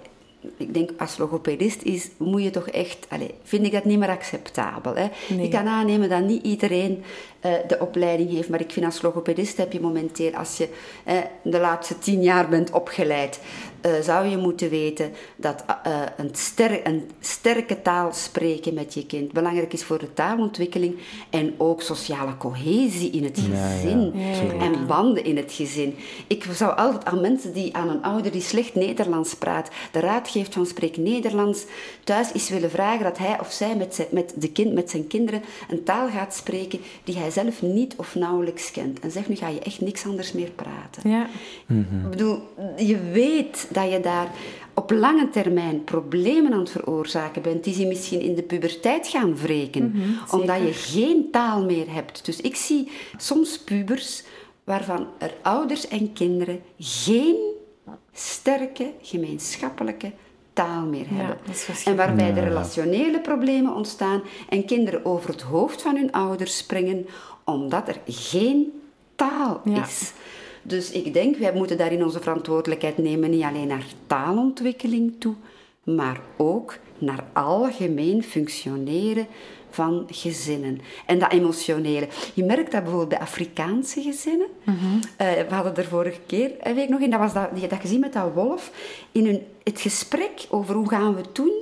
[0.57, 4.09] ik denk als logopedist is, moet je toch echt, allez, vind ik dat niet meer
[4.09, 4.95] acceptabel.
[4.95, 5.09] Hè?
[5.41, 7.03] Ik kan aannemen dat niet iedereen
[7.45, 10.67] uh, de opleiding heeft, maar ik vind als logopedist heb je momenteel, als je
[11.07, 13.39] uh, de laatste tien jaar bent opgeleid,
[13.85, 15.63] uh, zou je moeten weten dat
[16.17, 20.95] een, ster een, sterke taal spreken met je kind belangrijk is voor de taalontwikkeling
[21.29, 25.95] en ook sociale cohesie in het gezin ja, en banden in het gezin.
[26.27, 30.29] Ik zou altijd aan mensen die aan een ouder die slecht Nederlands praat, de raad
[30.29, 31.65] geeft van spreek Nederlands,
[32.03, 35.07] thuis is willen vragen dat hij of zij met zijn, met de kind, met zijn
[35.07, 38.99] kinderen een taal gaat spreken die hij zelf niet of nauwelijks kent.
[38.99, 41.09] En zeg, nu ga je echt niks anders meer praten.
[41.09, 41.27] Ja.
[41.67, 42.39] Ik bedoel,
[42.77, 44.31] je weet dat je daar
[44.73, 49.37] op lange termijn problemen aan het veroorzaken bent, die ze misschien in de puberteit gaan
[49.37, 52.25] wreken, mhm, omdat je geen taal meer hebt.
[52.25, 54.23] Dus ik zie soms pubers
[54.63, 57.35] waarvan er ouders en kinderen geen
[58.13, 60.11] sterke gemeenschappelijke
[60.53, 61.37] taal meer hebben.
[61.85, 67.07] en waarbij de relationele problemen ontstaan en kinderen over het hoofd van hun ouders springen
[67.43, 68.81] omdat er geen
[69.15, 70.13] taal is.
[70.61, 75.35] Dus ik denk, wij moeten daarin onze verantwoordelijkheid nemen, niet alleen naar taalontwikkeling toe,
[75.83, 79.27] maar ook naar algemeen functioneren
[79.69, 80.81] van gezinnen.
[81.05, 82.07] En dat emotionele.
[82.33, 84.47] Je merkt dat bijvoorbeeld bij Afrikaanse gezinnen.
[84.63, 84.75] Mhm.
[85.17, 87.99] Eh, we hadden er vorige keer een week nog in, dat was dat, dat gezien
[87.99, 88.71] met dat wolf.
[89.11, 91.53] In hun, het gesprek over hoe gaan we het doen,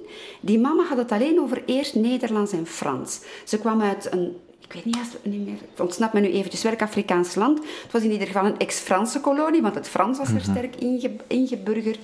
[0.41, 3.21] die mama had het alleen over eerst Nederlands en Frans.
[3.43, 4.37] Ze kwam uit een
[4.67, 7.59] ik weet niet, niet meer, ontsnapt me nu eventjes welk Afrikaans land.
[7.59, 10.51] Het was in ieder geval een ex-Franse kolonie, want het Frans was er mhm.
[10.51, 11.99] sterk inge, ingeburgerd.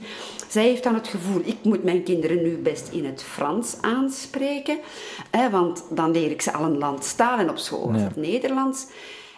[0.47, 4.77] Zij heeft dan het gevoel, ik moet mijn kinderen nu best in het Frans aanspreken,
[5.31, 8.15] hè, want dan leer ik ze al een land staan en op school was het
[8.15, 8.85] Nederlands.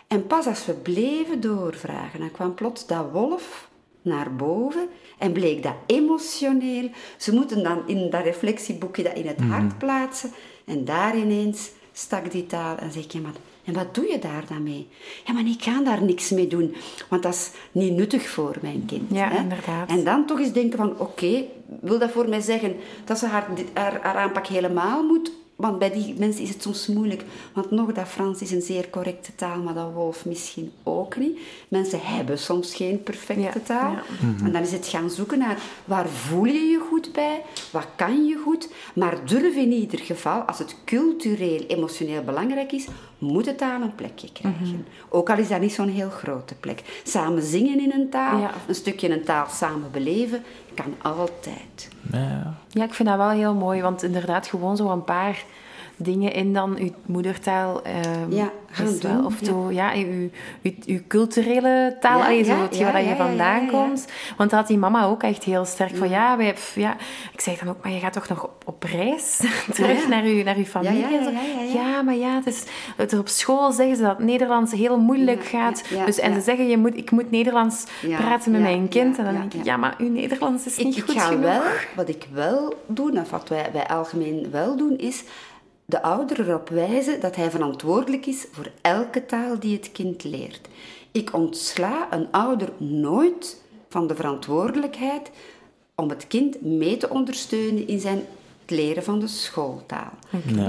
[0.07, 3.69] En pas als we bleven doorvragen, dan kwam plots dat wolf
[4.01, 6.89] naar boven en bleek dat emotioneel.
[7.17, 9.77] Ze moeten dan in dat reflectieboekje dat in het hart mhm.
[9.77, 10.31] plaatsen
[10.65, 13.33] en daar ineens stak die taal en zeg ik, ja, maar,
[13.63, 14.87] en wat doe je daar dan mee?
[15.25, 16.75] Ja, maar ik ga daar niks mee doen,
[17.09, 19.03] want dat is niet nuttig voor mijn kind.
[19.11, 19.37] Ja, hè?
[19.37, 19.89] inderdaad.
[19.89, 21.45] En dan toch eens denken van, oké,
[21.81, 22.75] wil dat voor mij zeggen
[23.05, 26.87] dat ze haar, haar, haar aanpak helemaal moet want bij die mensen is het soms
[26.87, 27.23] moeilijk.
[27.53, 31.39] Want nog dat Frans is een zeer correcte taal, maar dat Wolf misschien ook niet.
[31.67, 33.95] Mensen hebben soms geen perfecte taal.
[34.43, 37.41] En dan is het gaan zoeken naar waar voel je je goed bij,
[37.71, 38.69] wat kan je goed.
[38.95, 42.87] Maar durf in ieder geval, als het cultureel, emotioneel belangrijk is,
[43.17, 44.67] moet de taal een plekje krijgen.
[44.67, 44.81] Mhm.
[45.09, 47.01] Ook al is dat niet zo'n heel grote plek.
[47.03, 50.43] Samen zingen in een taal, een stukje in een taal samen beleven,
[50.73, 51.89] kan altijd.
[52.11, 52.53] Ja.
[52.69, 55.43] ja, ik vind dat wel heel mooi, want inderdaad gewoon zo een paar
[55.97, 57.81] dingen in dan uw moedertaal.
[57.87, 59.25] Um, ja, gaan doen.
[59.25, 59.69] Of ja.
[59.69, 60.29] ja, uw,
[60.61, 64.07] uw, uw, culturele taal, ja, zo, ja, waar je vandaan komt.
[64.37, 66.95] Want dat had die mama ook echt heel sterk van, ja, wij, ja,
[67.33, 69.41] ik zeg dan ook, maar je gaat toch nog op, op reis
[69.73, 71.19] terug naar, uw, naar uw familie?
[71.73, 72.63] Ja, maar ja, het is,
[72.95, 75.83] het, op school zeggen ze dat Nederlands heel moeilijk gaat.
[76.05, 77.83] dus, en ze zeggen, je moet, ik moet Nederlands
[78.17, 79.17] praten met mijn kind.
[79.17, 81.41] En dan denk ik, ja, maar uw Nederlands is niet ik, goed ik ga genoeg.
[81.41, 81.61] Wel,
[81.95, 85.23] wat ik wel doe, of wat wij, wij algemeen wel doen, is
[85.85, 90.67] de ouder erop wijzen dat hij verantwoordelijk is voor elke taal die het kind leert.
[91.11, 95.31] Ik ontsla een ouder nooit van de verantwoordelijkheid
[95.95, 98.25] om het kind mee te ondersteunen in zijn
[98.65, 100.11] het leren van de schooltaal.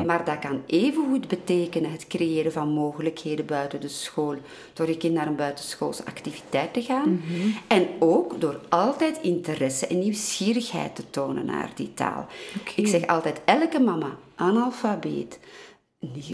[0.07, 4.35] Maar dat kan evengoed betekenen het creëren van mogelijkheden buiten de school,
[4.73, 7.11] door je kind naar een buitenschoolse activiteit te gaan.
[7.11, 7.49] Mhm.
[7.67, 12.27] En ook door altijd interesse en nieuwsgierigheid te tonen naar die taal.
[12.77, 15.39] Ik zeg altijd, elke mama, analfabeet,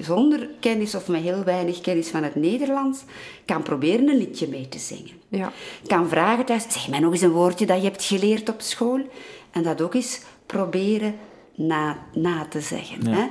[0.01, 3.05] zonder kennis of met heel weinig kennis van het Nederlands,
[3.45, 5.13] kan proberen een liedje mee te zingen.
[5.29, 5.53] Ja.
[5.87, 9.01] Kan vragen thuis, zeg mij nog eens een woordje dat je hebt geleerd op school.
[9.51, 11.15] En dat ook eens proberen
[11.55, 13.07] na, na te zeggen.
[13.07, 13.27] Hè?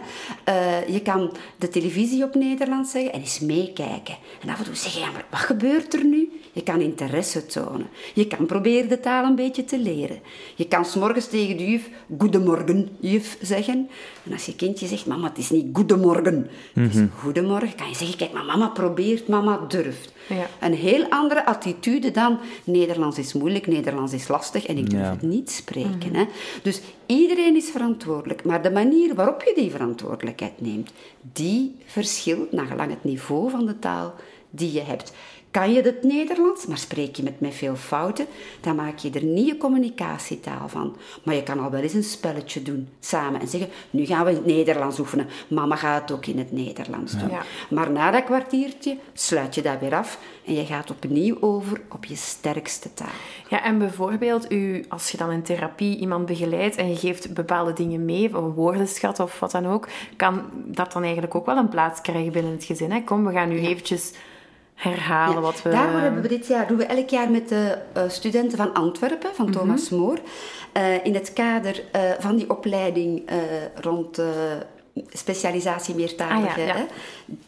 [0.49, 4.17] Uh, je kan de televisie op Nederlands zeggen en eens meekijken.
[4.41, 6.40] En af en toe zeggen, ja, maar wat gebeurt er nu?
[6.53, 7.87] Je kan interesse tonen.
[8.13, 10.19] Je kan proberen de taal een beetje te leren.
[10.55, 13.89] Je kan s'morgens tegen de juf, goedemorgen, juf, zeggen.
[14.25, 17.07] En als je kindje zegt, mama, het is niet goedemorgen, het is mhm.
[17.17, 20.13] goedemorgen, kan je zeggen, kijk, maar mama probeert, mama durft.
[20.27, 20.47] Ja.
[20.59, 25.21] Een heel andere attitude dan, Nederlands is moeilijk, Nederlands is lastig en ik durf het
[25.21, 26.09] niet spreken.
[26.09, 26.15] Mhm.
[26.15, 26.25] hè?
[26.63, 30.91] Dus iedereen is verantwoordelijk, maar de manier waarop je die verantwoordelijkheid neemt,
[31.33, 34.13] die verschilt naar gelang het niveau van de taal
[34.49, 35.13] die je hebt.
[35.51, 38.25] Kan je het Nederlands, maar spreek je met, met veel fouten,
[38.61, 40.95] dan maak je er niet een communicatietaal van.
[41.23, 44.31] Maar je kan al wel eens een spelletje doen samen en zeggen: Nu gaan we
[44.31, 45.27] het Nederlands oefenen.
[45.47, 47.31] Mama gaat het ook in het Nederlands doen.
[47.69, 52.05] Maar na dat kwartiertje sluit je dat weer af en je gaat opnieuw over op
[52.05, 53.07] je sterkste taal.
[53.49, 57.73] Ja, en bijvoorbeeld, u, als je dan in therapie iemand begeleidt en je geeft bepaalde
[57.73, 61.69] dingen mee, een woordenschat of wat dan ook, kan dat dan eigenlijk ook wel een
[61.69, 62.91] plaats krijgen binnen het gezin.
[62.91, 63.03] Hè?
[63.03, 64.13] Kom, we gaan nu eventjes
[64.81, 65.69] herhalen wat we...
[65.69, 69.35] Daarvoor hebben we dit jaar, doen we elk jaar met de uh, studenten van Antwerpen,
[69.35, 69.57] van mhm.
[69.57, 70.19] Thomas Moor,
[70.77, 73.29] uh, in het kader uh, van die opleiding
[73.75, 74.21] rond
[75.09, 76.79] specialisatie meertalige ah,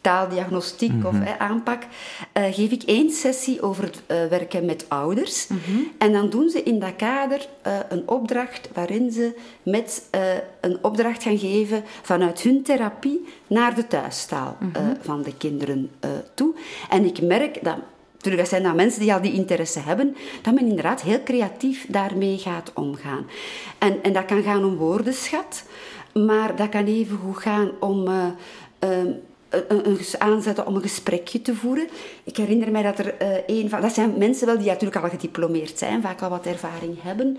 [0.01, 1.27] taaldiagnostiek of mhm.
[1.37, 5.47] aanpak, uh, geef ik één sessie over het uh, werken met ouders.
[5.47, 5.79] Mhm.
[5.97, 10.09] En dan doen ze in dat kader uh, een opdracht waarin ze met
[10.61, 14.93] een opdracht gaan geven vanuit hun therapie naar de thuistaal mhm.
[15.01, 15.91] van de kinderen
[16.33, 16.53] toe.
[16.89, 17.77] En ik merk dat
[18.23, 21.85] Natuurlijk, dat zijn dan mensen die al die interesse hebben, dat men inderdaad heel creatief
[21.89, 23.25] daarmee gaat omgaan.
[23.77, 25.63] En, en dat kan gaan om woordenschat,
[26.13, 28.25] maar dat kan even goed gaan om uh,
[28.79, 29.21] een,
[30.17, 31.87] aanzetten om een gesprekje te voeren.
[32.23, 33.81] Ik herinner mij dat er uh, een van...
[33.81, 37.37] Dat zijn mensen wel die natuurlijk al gediplomeerd zijn, vaak al wat ervaring hebben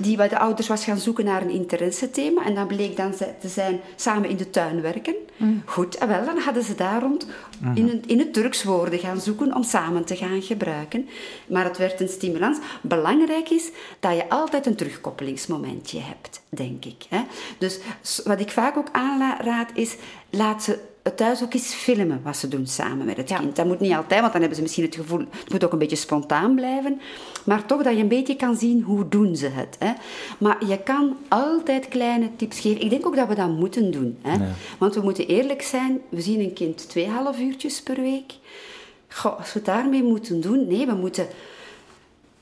[0.00, 2.44] die bij de ouders was gaan zoeken naar een interessethema.
[2.44, 5.14] En dan bleek dan te zijn samen in de tuin werken.
[5.36, 5.62] Mm.
[5.64, 7.26] Goed, en wel, dan hadden ze daar rond
[7.74, 11.08] in, het, in het Turks woorden gaan zoeken om samen te gaan gebruiken.
[11.46, 12.58] Maar het werd een stimulans.
[12.82, 13.70] Belangrijk is
[14.00, 17.04] dat je altijd een terugkoppelingsmomentje hebt, denk ik.
[17.08, 17.20] Hè?
[17.58, 17.80] Dus
[18.24, 19.96] wat ik vaak ook aanraad is,
[20.30, 20.78] laat ze
[21.14, 23.56] thuis ook eens filmen wat ze doen samen met het kind.
[23.56, 25.18] Dat moet niet altijd, want dan hebben ze misschien het gevoel...
[25.18, 27.00] Het moet ook een beetje spontaan blijven.
[27.44, 29.76] Maar toch dat je een beetje kan zien hoe doen ze het.
[29.78, 29.92] Hè.
[30.38, 32.80] Maar je kan altijd kleine tips geven.
[32.80, 34.18] Ik denk ook dat we dat moeten doen.
[34.22, 34.46] Hè.
[34.78, 36.00] Want we moeten eerlijk zijn.
[36.08, 38.32] We zien een kind twee half uurtjes per week.
[39.08, 40.66] Goh, als we het daarmee moeten doen...
[40.66, 41.26] Nee, we moeten...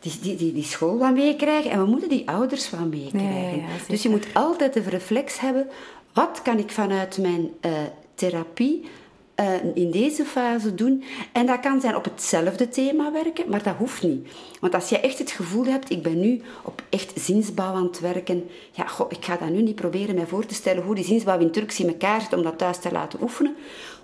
[0.00, 3.62] Die, die, die, die, school wat meekrijgen en we moeten die ouders wat meekrijgen.
[3.88, 5.68] dus je moet altijd de reflex hebben,
[6.12, 7.72] wat kan ik vanuit mijn uh,
[8.16, 8.84] therapie
[9.40, 11.04] uh, in deze fase doen.
[11.32, 14.28] En dat kan zijn op hetzelfde thema werken, maar dat hoeft niet.
[14.60, 18.00] Want als je echt het gevoel hebt, ik ben nu op echt zinsbouw aan het
[18.00, 21.04] werken, ja, goh, ik ga dat nu niet proberen mij voor te stellen hoe die
[21.04, 23.56] zinsbouw in Turks in elkaar zit om dat thuis te laten oefenen.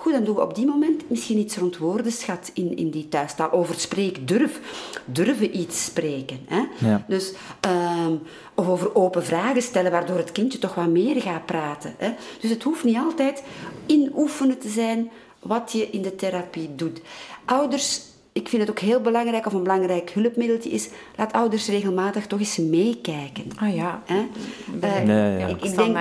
[0.03, 3.53] Goed, dan doen we op die moment misschien iets rond woordenschat in, in die thuistaal.
[3.53, 4.61] Over spreek, durf.
[5.05, 6.41] Durven iets spreken.
[6.47, 6.63] Hè?
[6.89, 7.05] Ja.
[7.09, 7.33] Dus,
[8.07, 8.21] um,
[8.55, 11.95] of over open vragen stellen, waardoor het kindje toch wat meer gaat praten.
[11.99, 12.11] Hè?
[12.41, 13.43] Dus het hoeft niet altijd
[13.87, 15.11] in oefenen te zijn
[15.41, 17.01] wat je in de therapie doet.
[17.45, 18.01] Ouders,
[18.33, 22.39] ik vind het ook heel belangrijk, of een belangrijk hulpmiddeltje is, laat ouders regelmatig toch
[22.39, 23.45] eens meekijken.
[23.57, 24.03] Ah ja.
[24.05, 24.27] Hè?
[24.85, 25.47] Uh, nee, ja.
[25.47, 25.97] Ik, ik denk,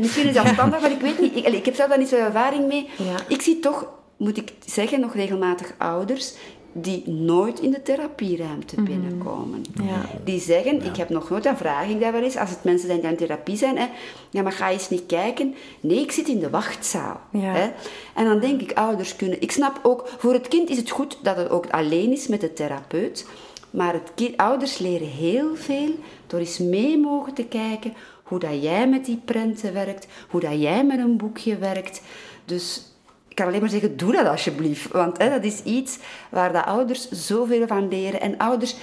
[0.00, 1.36] misschien is dat standaard, maar ik weet niet.
[1.36, 2.88] Ik, ik heb zelf daar niet zoveel ervaring mee.
[2.96, 3.16] Ja.
[3.28, 6.34] Ik zie toch, moet ik zeggen, nog regelmatig ouders
[6.76, 8.84] die nooit in de therapieruimte mhm.
[8.84, 9.62] binnenkomen.
[9.82, 10.06] Ja.
[10.24, 12.88] Die zeggen, ik heb nog nooit, dan vraag ik dat wel eens, als het mensen
[12.88, 13.86] zijn die in therapie zijn, hè,
[14.30, 15.54] ja, maar ga eens niet kijken.
[15.80, 17.20] Nee, ik zit in de wachtzaal.
[17.30, 17.70] Hè.
[18.14, 19.40] En dan denk ik, ouders kunnen...
[19.40, 22.40] Ik snap ook, voor het kind is het goed dat het ook alleen is met
[22.40, 23.26] de therapeut,
[23.70, 25.90] maar het kind, ouders leren heel veel
[26.26, 30.60] door eens mee mogen te kijken hoe dat jij met die prenten werkt, hoe dat
[30.60, 32.02] jij met een boekje werkt.
[32.44, 32.93] Dus
[33.34, 34.90] ik kan alleen maar zeggen, doe dat alsjeblieft.
[34.92, 35.98] Want hè, dat is iets
[36.30, 38.20] waar de ouders zoveel van leren.
[38.20, 38.76] En ouders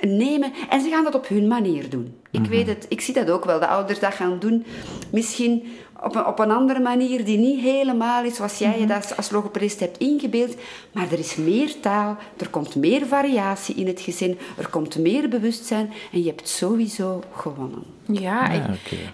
[0.00, 0.52] nemen...
[0.68, 2.14] En ze gaan dat op hun manier doen.
[2.30, 2.50] Ik mhm.
[2.50, 3.58] weet het, ik zie dat ook wel.
[3.58, 4.64] De ouders dat gaan doen.
[5.10, 5.62] Misschien
[6.02, 8.88] op een, op een andere manier die niet helemaal is zoals jij je mhm.
[8.88, 10.54] dat als logopedist hebt ingebeeld.
[10.92, 15.28] Maar er is meer taal, er komt meer variatie in het gezin, er komt meer
[15.28, 17.82] bewustzijn en je hebt sowieso gewonnen.
[18.06, 18.62] Ja, ik,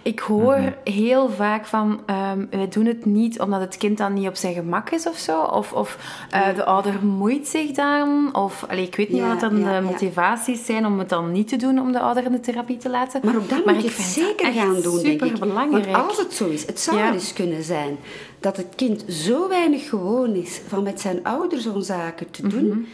[0.02, 0.72] ik, hoor mhm.
[0.84, 4.54] heel vaak van, um, wij doen het niet omdat het kind dan niet op zijn
[4.54, 5.42] gemak is of zo.
[5.42, 5.98] Of, of
[6.34, 8.28] uh, de ouder moeit zich dan.
[8.32, 11.56] Of, allee, ik weet niet wat dan de motivaties zijn om het dan niet te
[11.56, 13.20] doen om de ouder in de therapie te laten.
[13.24, 15.36] Maar ook dat maar moet je het zeker gaan doen, denk ik.
[15.36, 17.98] Want als het zo is, het zou wel eens kunnen zijn
[18.40, 22.66] dat het kind zo weinig gewoon is van met zijn ouders zo'n zaken te doen,
[22.66, 22.86] mm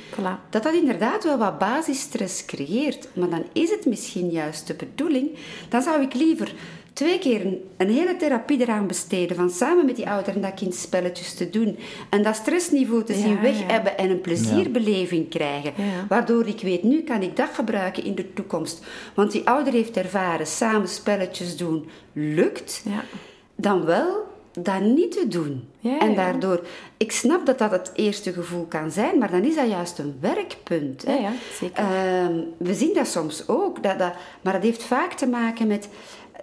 [0.50, 3.08] dat dat inderdaad wel wat basisstress creëert.
[3.12, 5.30] Maar dan is het misschien juist de bedoeling.
[5.68, 6.54] Dan zou ik liever
[6.92, 7.46] twee keer
[7.76, 11.50] een, hele therapie eraan besteden van samen met die ouder en dat kind spelletjes te
[11.50, 11.78] doen
[12.10, 15.72] en dat stressniveau te zien weg hebben en een plezierbeleving krijgen.
[16.08, 18.84] Waardoor ik weet, nu kan ik dat gebruiken in de toekomst.
[19.14, 22.84] Want die ouder heeft ervaren, samen spelletjes doen lukt.
[23.56, 24.25] Dan wel
[24.58, 25.68] dat niet te doen.
[25.98, 26.60] en daardoor,
[26.96, 30.16] ik snap dat dat het eerste gevoel kan zijn, maar dan is dat juist een
[30.20, 31.04] werkpunt.
[31.06, 31.14] Hè.
[31.14, 31.84] Ja, zeker.
[31.84, 35.88] Ehm, we zien dat soms ook, dat, dat, maar dat heeft vaak te maken met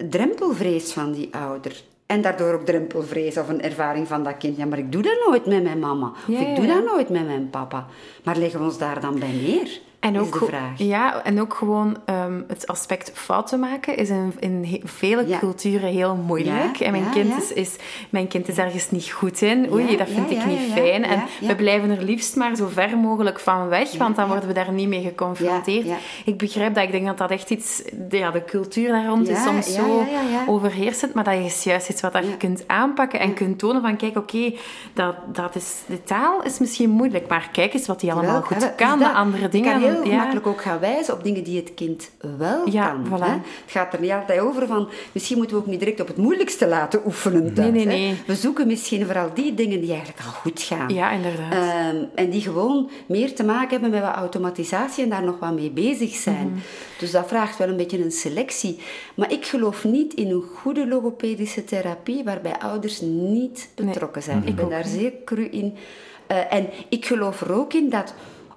[0.08, 1.82] drempelvrees van die ouder.
[2.06, 4.56] En daardoor ook drempelvrees of een ervaring van dat kind.
[4.56, 6.12] Ja, maar ik doe dat nooit met mijn mama.
[6.28, 7.86] Of ik doe dat nooit met mijn papa.
[8.24, 9.80] Maar leggen we ons daar dan bij neer?
[10.04, 10.78] En ook, de vraag.
[10.78, 16.14] Ja, en ook gewoon um, het aspect fouten maken is in, in vele culturen heel
[16.14, 16.80] moeilijk.
[16.80, 17.76] en mijn, kind Is, is,
[18.10, 19.72] mijn kind is ergens niet goed in.
[19.72, 21.04] Oei, dat vind ik niet fijn.
[21.04, 24.54] En we blijven er liefst maar zo ver mogelijk van weg, want dan worden we
[24.54, 25.86] daar niet mee geconfronteerd.
[26.24, 26.84] Ik begrijp dat.
[26.84, 27.82] Ik denk dat dat echt iets...
[28.08, 30.06] Ja, de cultuur daar rond is soms zo
[30.46, 34.16] overheersend, maar dat is juist iets wat je kunt aanpakken en kunt tonen van, kijk,
[34.16, 34.54] oké,
[34.94, 38.74] dat, dat is, de taal is misschien moeilijk, maar kijk eens wat hij allemaal goed
[38.74, 42.62] kan, de andere dingen heel gemakkelijk ook gaan wijzen op dingen die het kind wel
[42.62, 43.06] kan.
[43.06, 43.24] Voilà.
[43.24, 43.32] Hè?
[43.32, 46.16] Het gaat er niet altijd over van, misschien moeten we ook niet direct op het
[46.16, 47.54] moeilijkste laten oefenen.
[47.54, 48.16] Thuis, nee, nee, nee.
[48.26, 50.94] We zoeken misschien vooral die dingen die eigenlijk al goed gaan.
[50.94, 51.52] Ja, inderdaad.
[51.94, 55.54] Um, en die gewoon meer te maken hebben met wat automatisatie en daar nog wat
[55.54, 56.48] mee bezig zijn.
[56.48, 56.58] Mhm.
[56.98, 58.78] Dus dat vraagt wel een beetje een selectie.
[59.14, 64.46] Maar ik geloof niet in een goede logopedische therapie waarbij ouders niet betrokken zijn.
[64.46, 65.76] Ik ben daar zeer cru in.
[66.30, 68.14] Uh, en ik geloof er ook in dat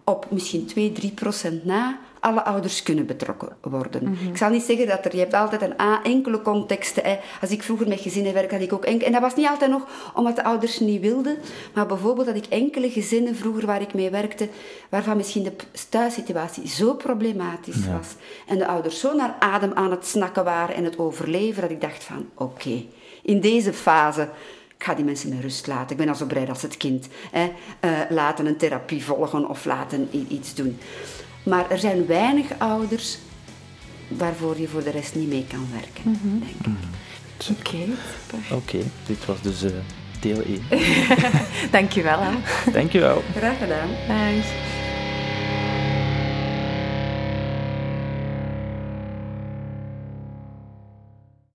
[0.09, 4.03] op misschien 2, 3 procent na alle ouders kunnen betrokken worden.
[4.03, 4.27] Mhm.
[4.27, 7.03] Ik zal niet zeggen dat er, je hebt altijd een A, enkele contexten.
[7.03, 7.17] Hè.
[7.41, 9.71] Als ik vroeger met gezinnen werkte, had ik ook enkele, en dat was niet altijd
[9.71, 11.37] nog omdat de ouders niet wilden,
[11.73, 14.49] maar bijvoorbeeld dat ik enkele gezinnen vroeger waar ik mee werkte,
[14.89, 15.55] waarvan misschien de
[15.89, 18.15] thuissituatie zo problematisch was
[18.47, 21.81] en de ouders zo naar adem aan het snakken waren en het overleven, dat ik
[21.81, 22.83] dacht van, oké,
[23.23, 24.29] in deze fase
[24.77, 25.91] ik ga die mensen met rust laten.
[25.91, 27.07] Ik ben al zo blij als het kind.
[27.31, 27.51] Hè.
[27.81, 30.79] Uh, laten een therapie volgen of laten iets doen.
[31.43, 33.17] Maar er zijn weinig ouders
[34.07, 36.65] waarvoor je voor de rest niet mee kan werken, mm denk ik.
[36.67, 36.97] Mhm.
[37.59, 37.77] Oké,
[38.55, 39.71] Oké, dit was dus uh,
[40.19, 40.61] deel 1.
[41.71, 42.19] Dankjewel.
[42.19, 42.71] Hè.
[42.71, 43.23] Dankjewel.
[43.35, 43.89] Graag gedaan.
[44.07, 44.47] Thanks.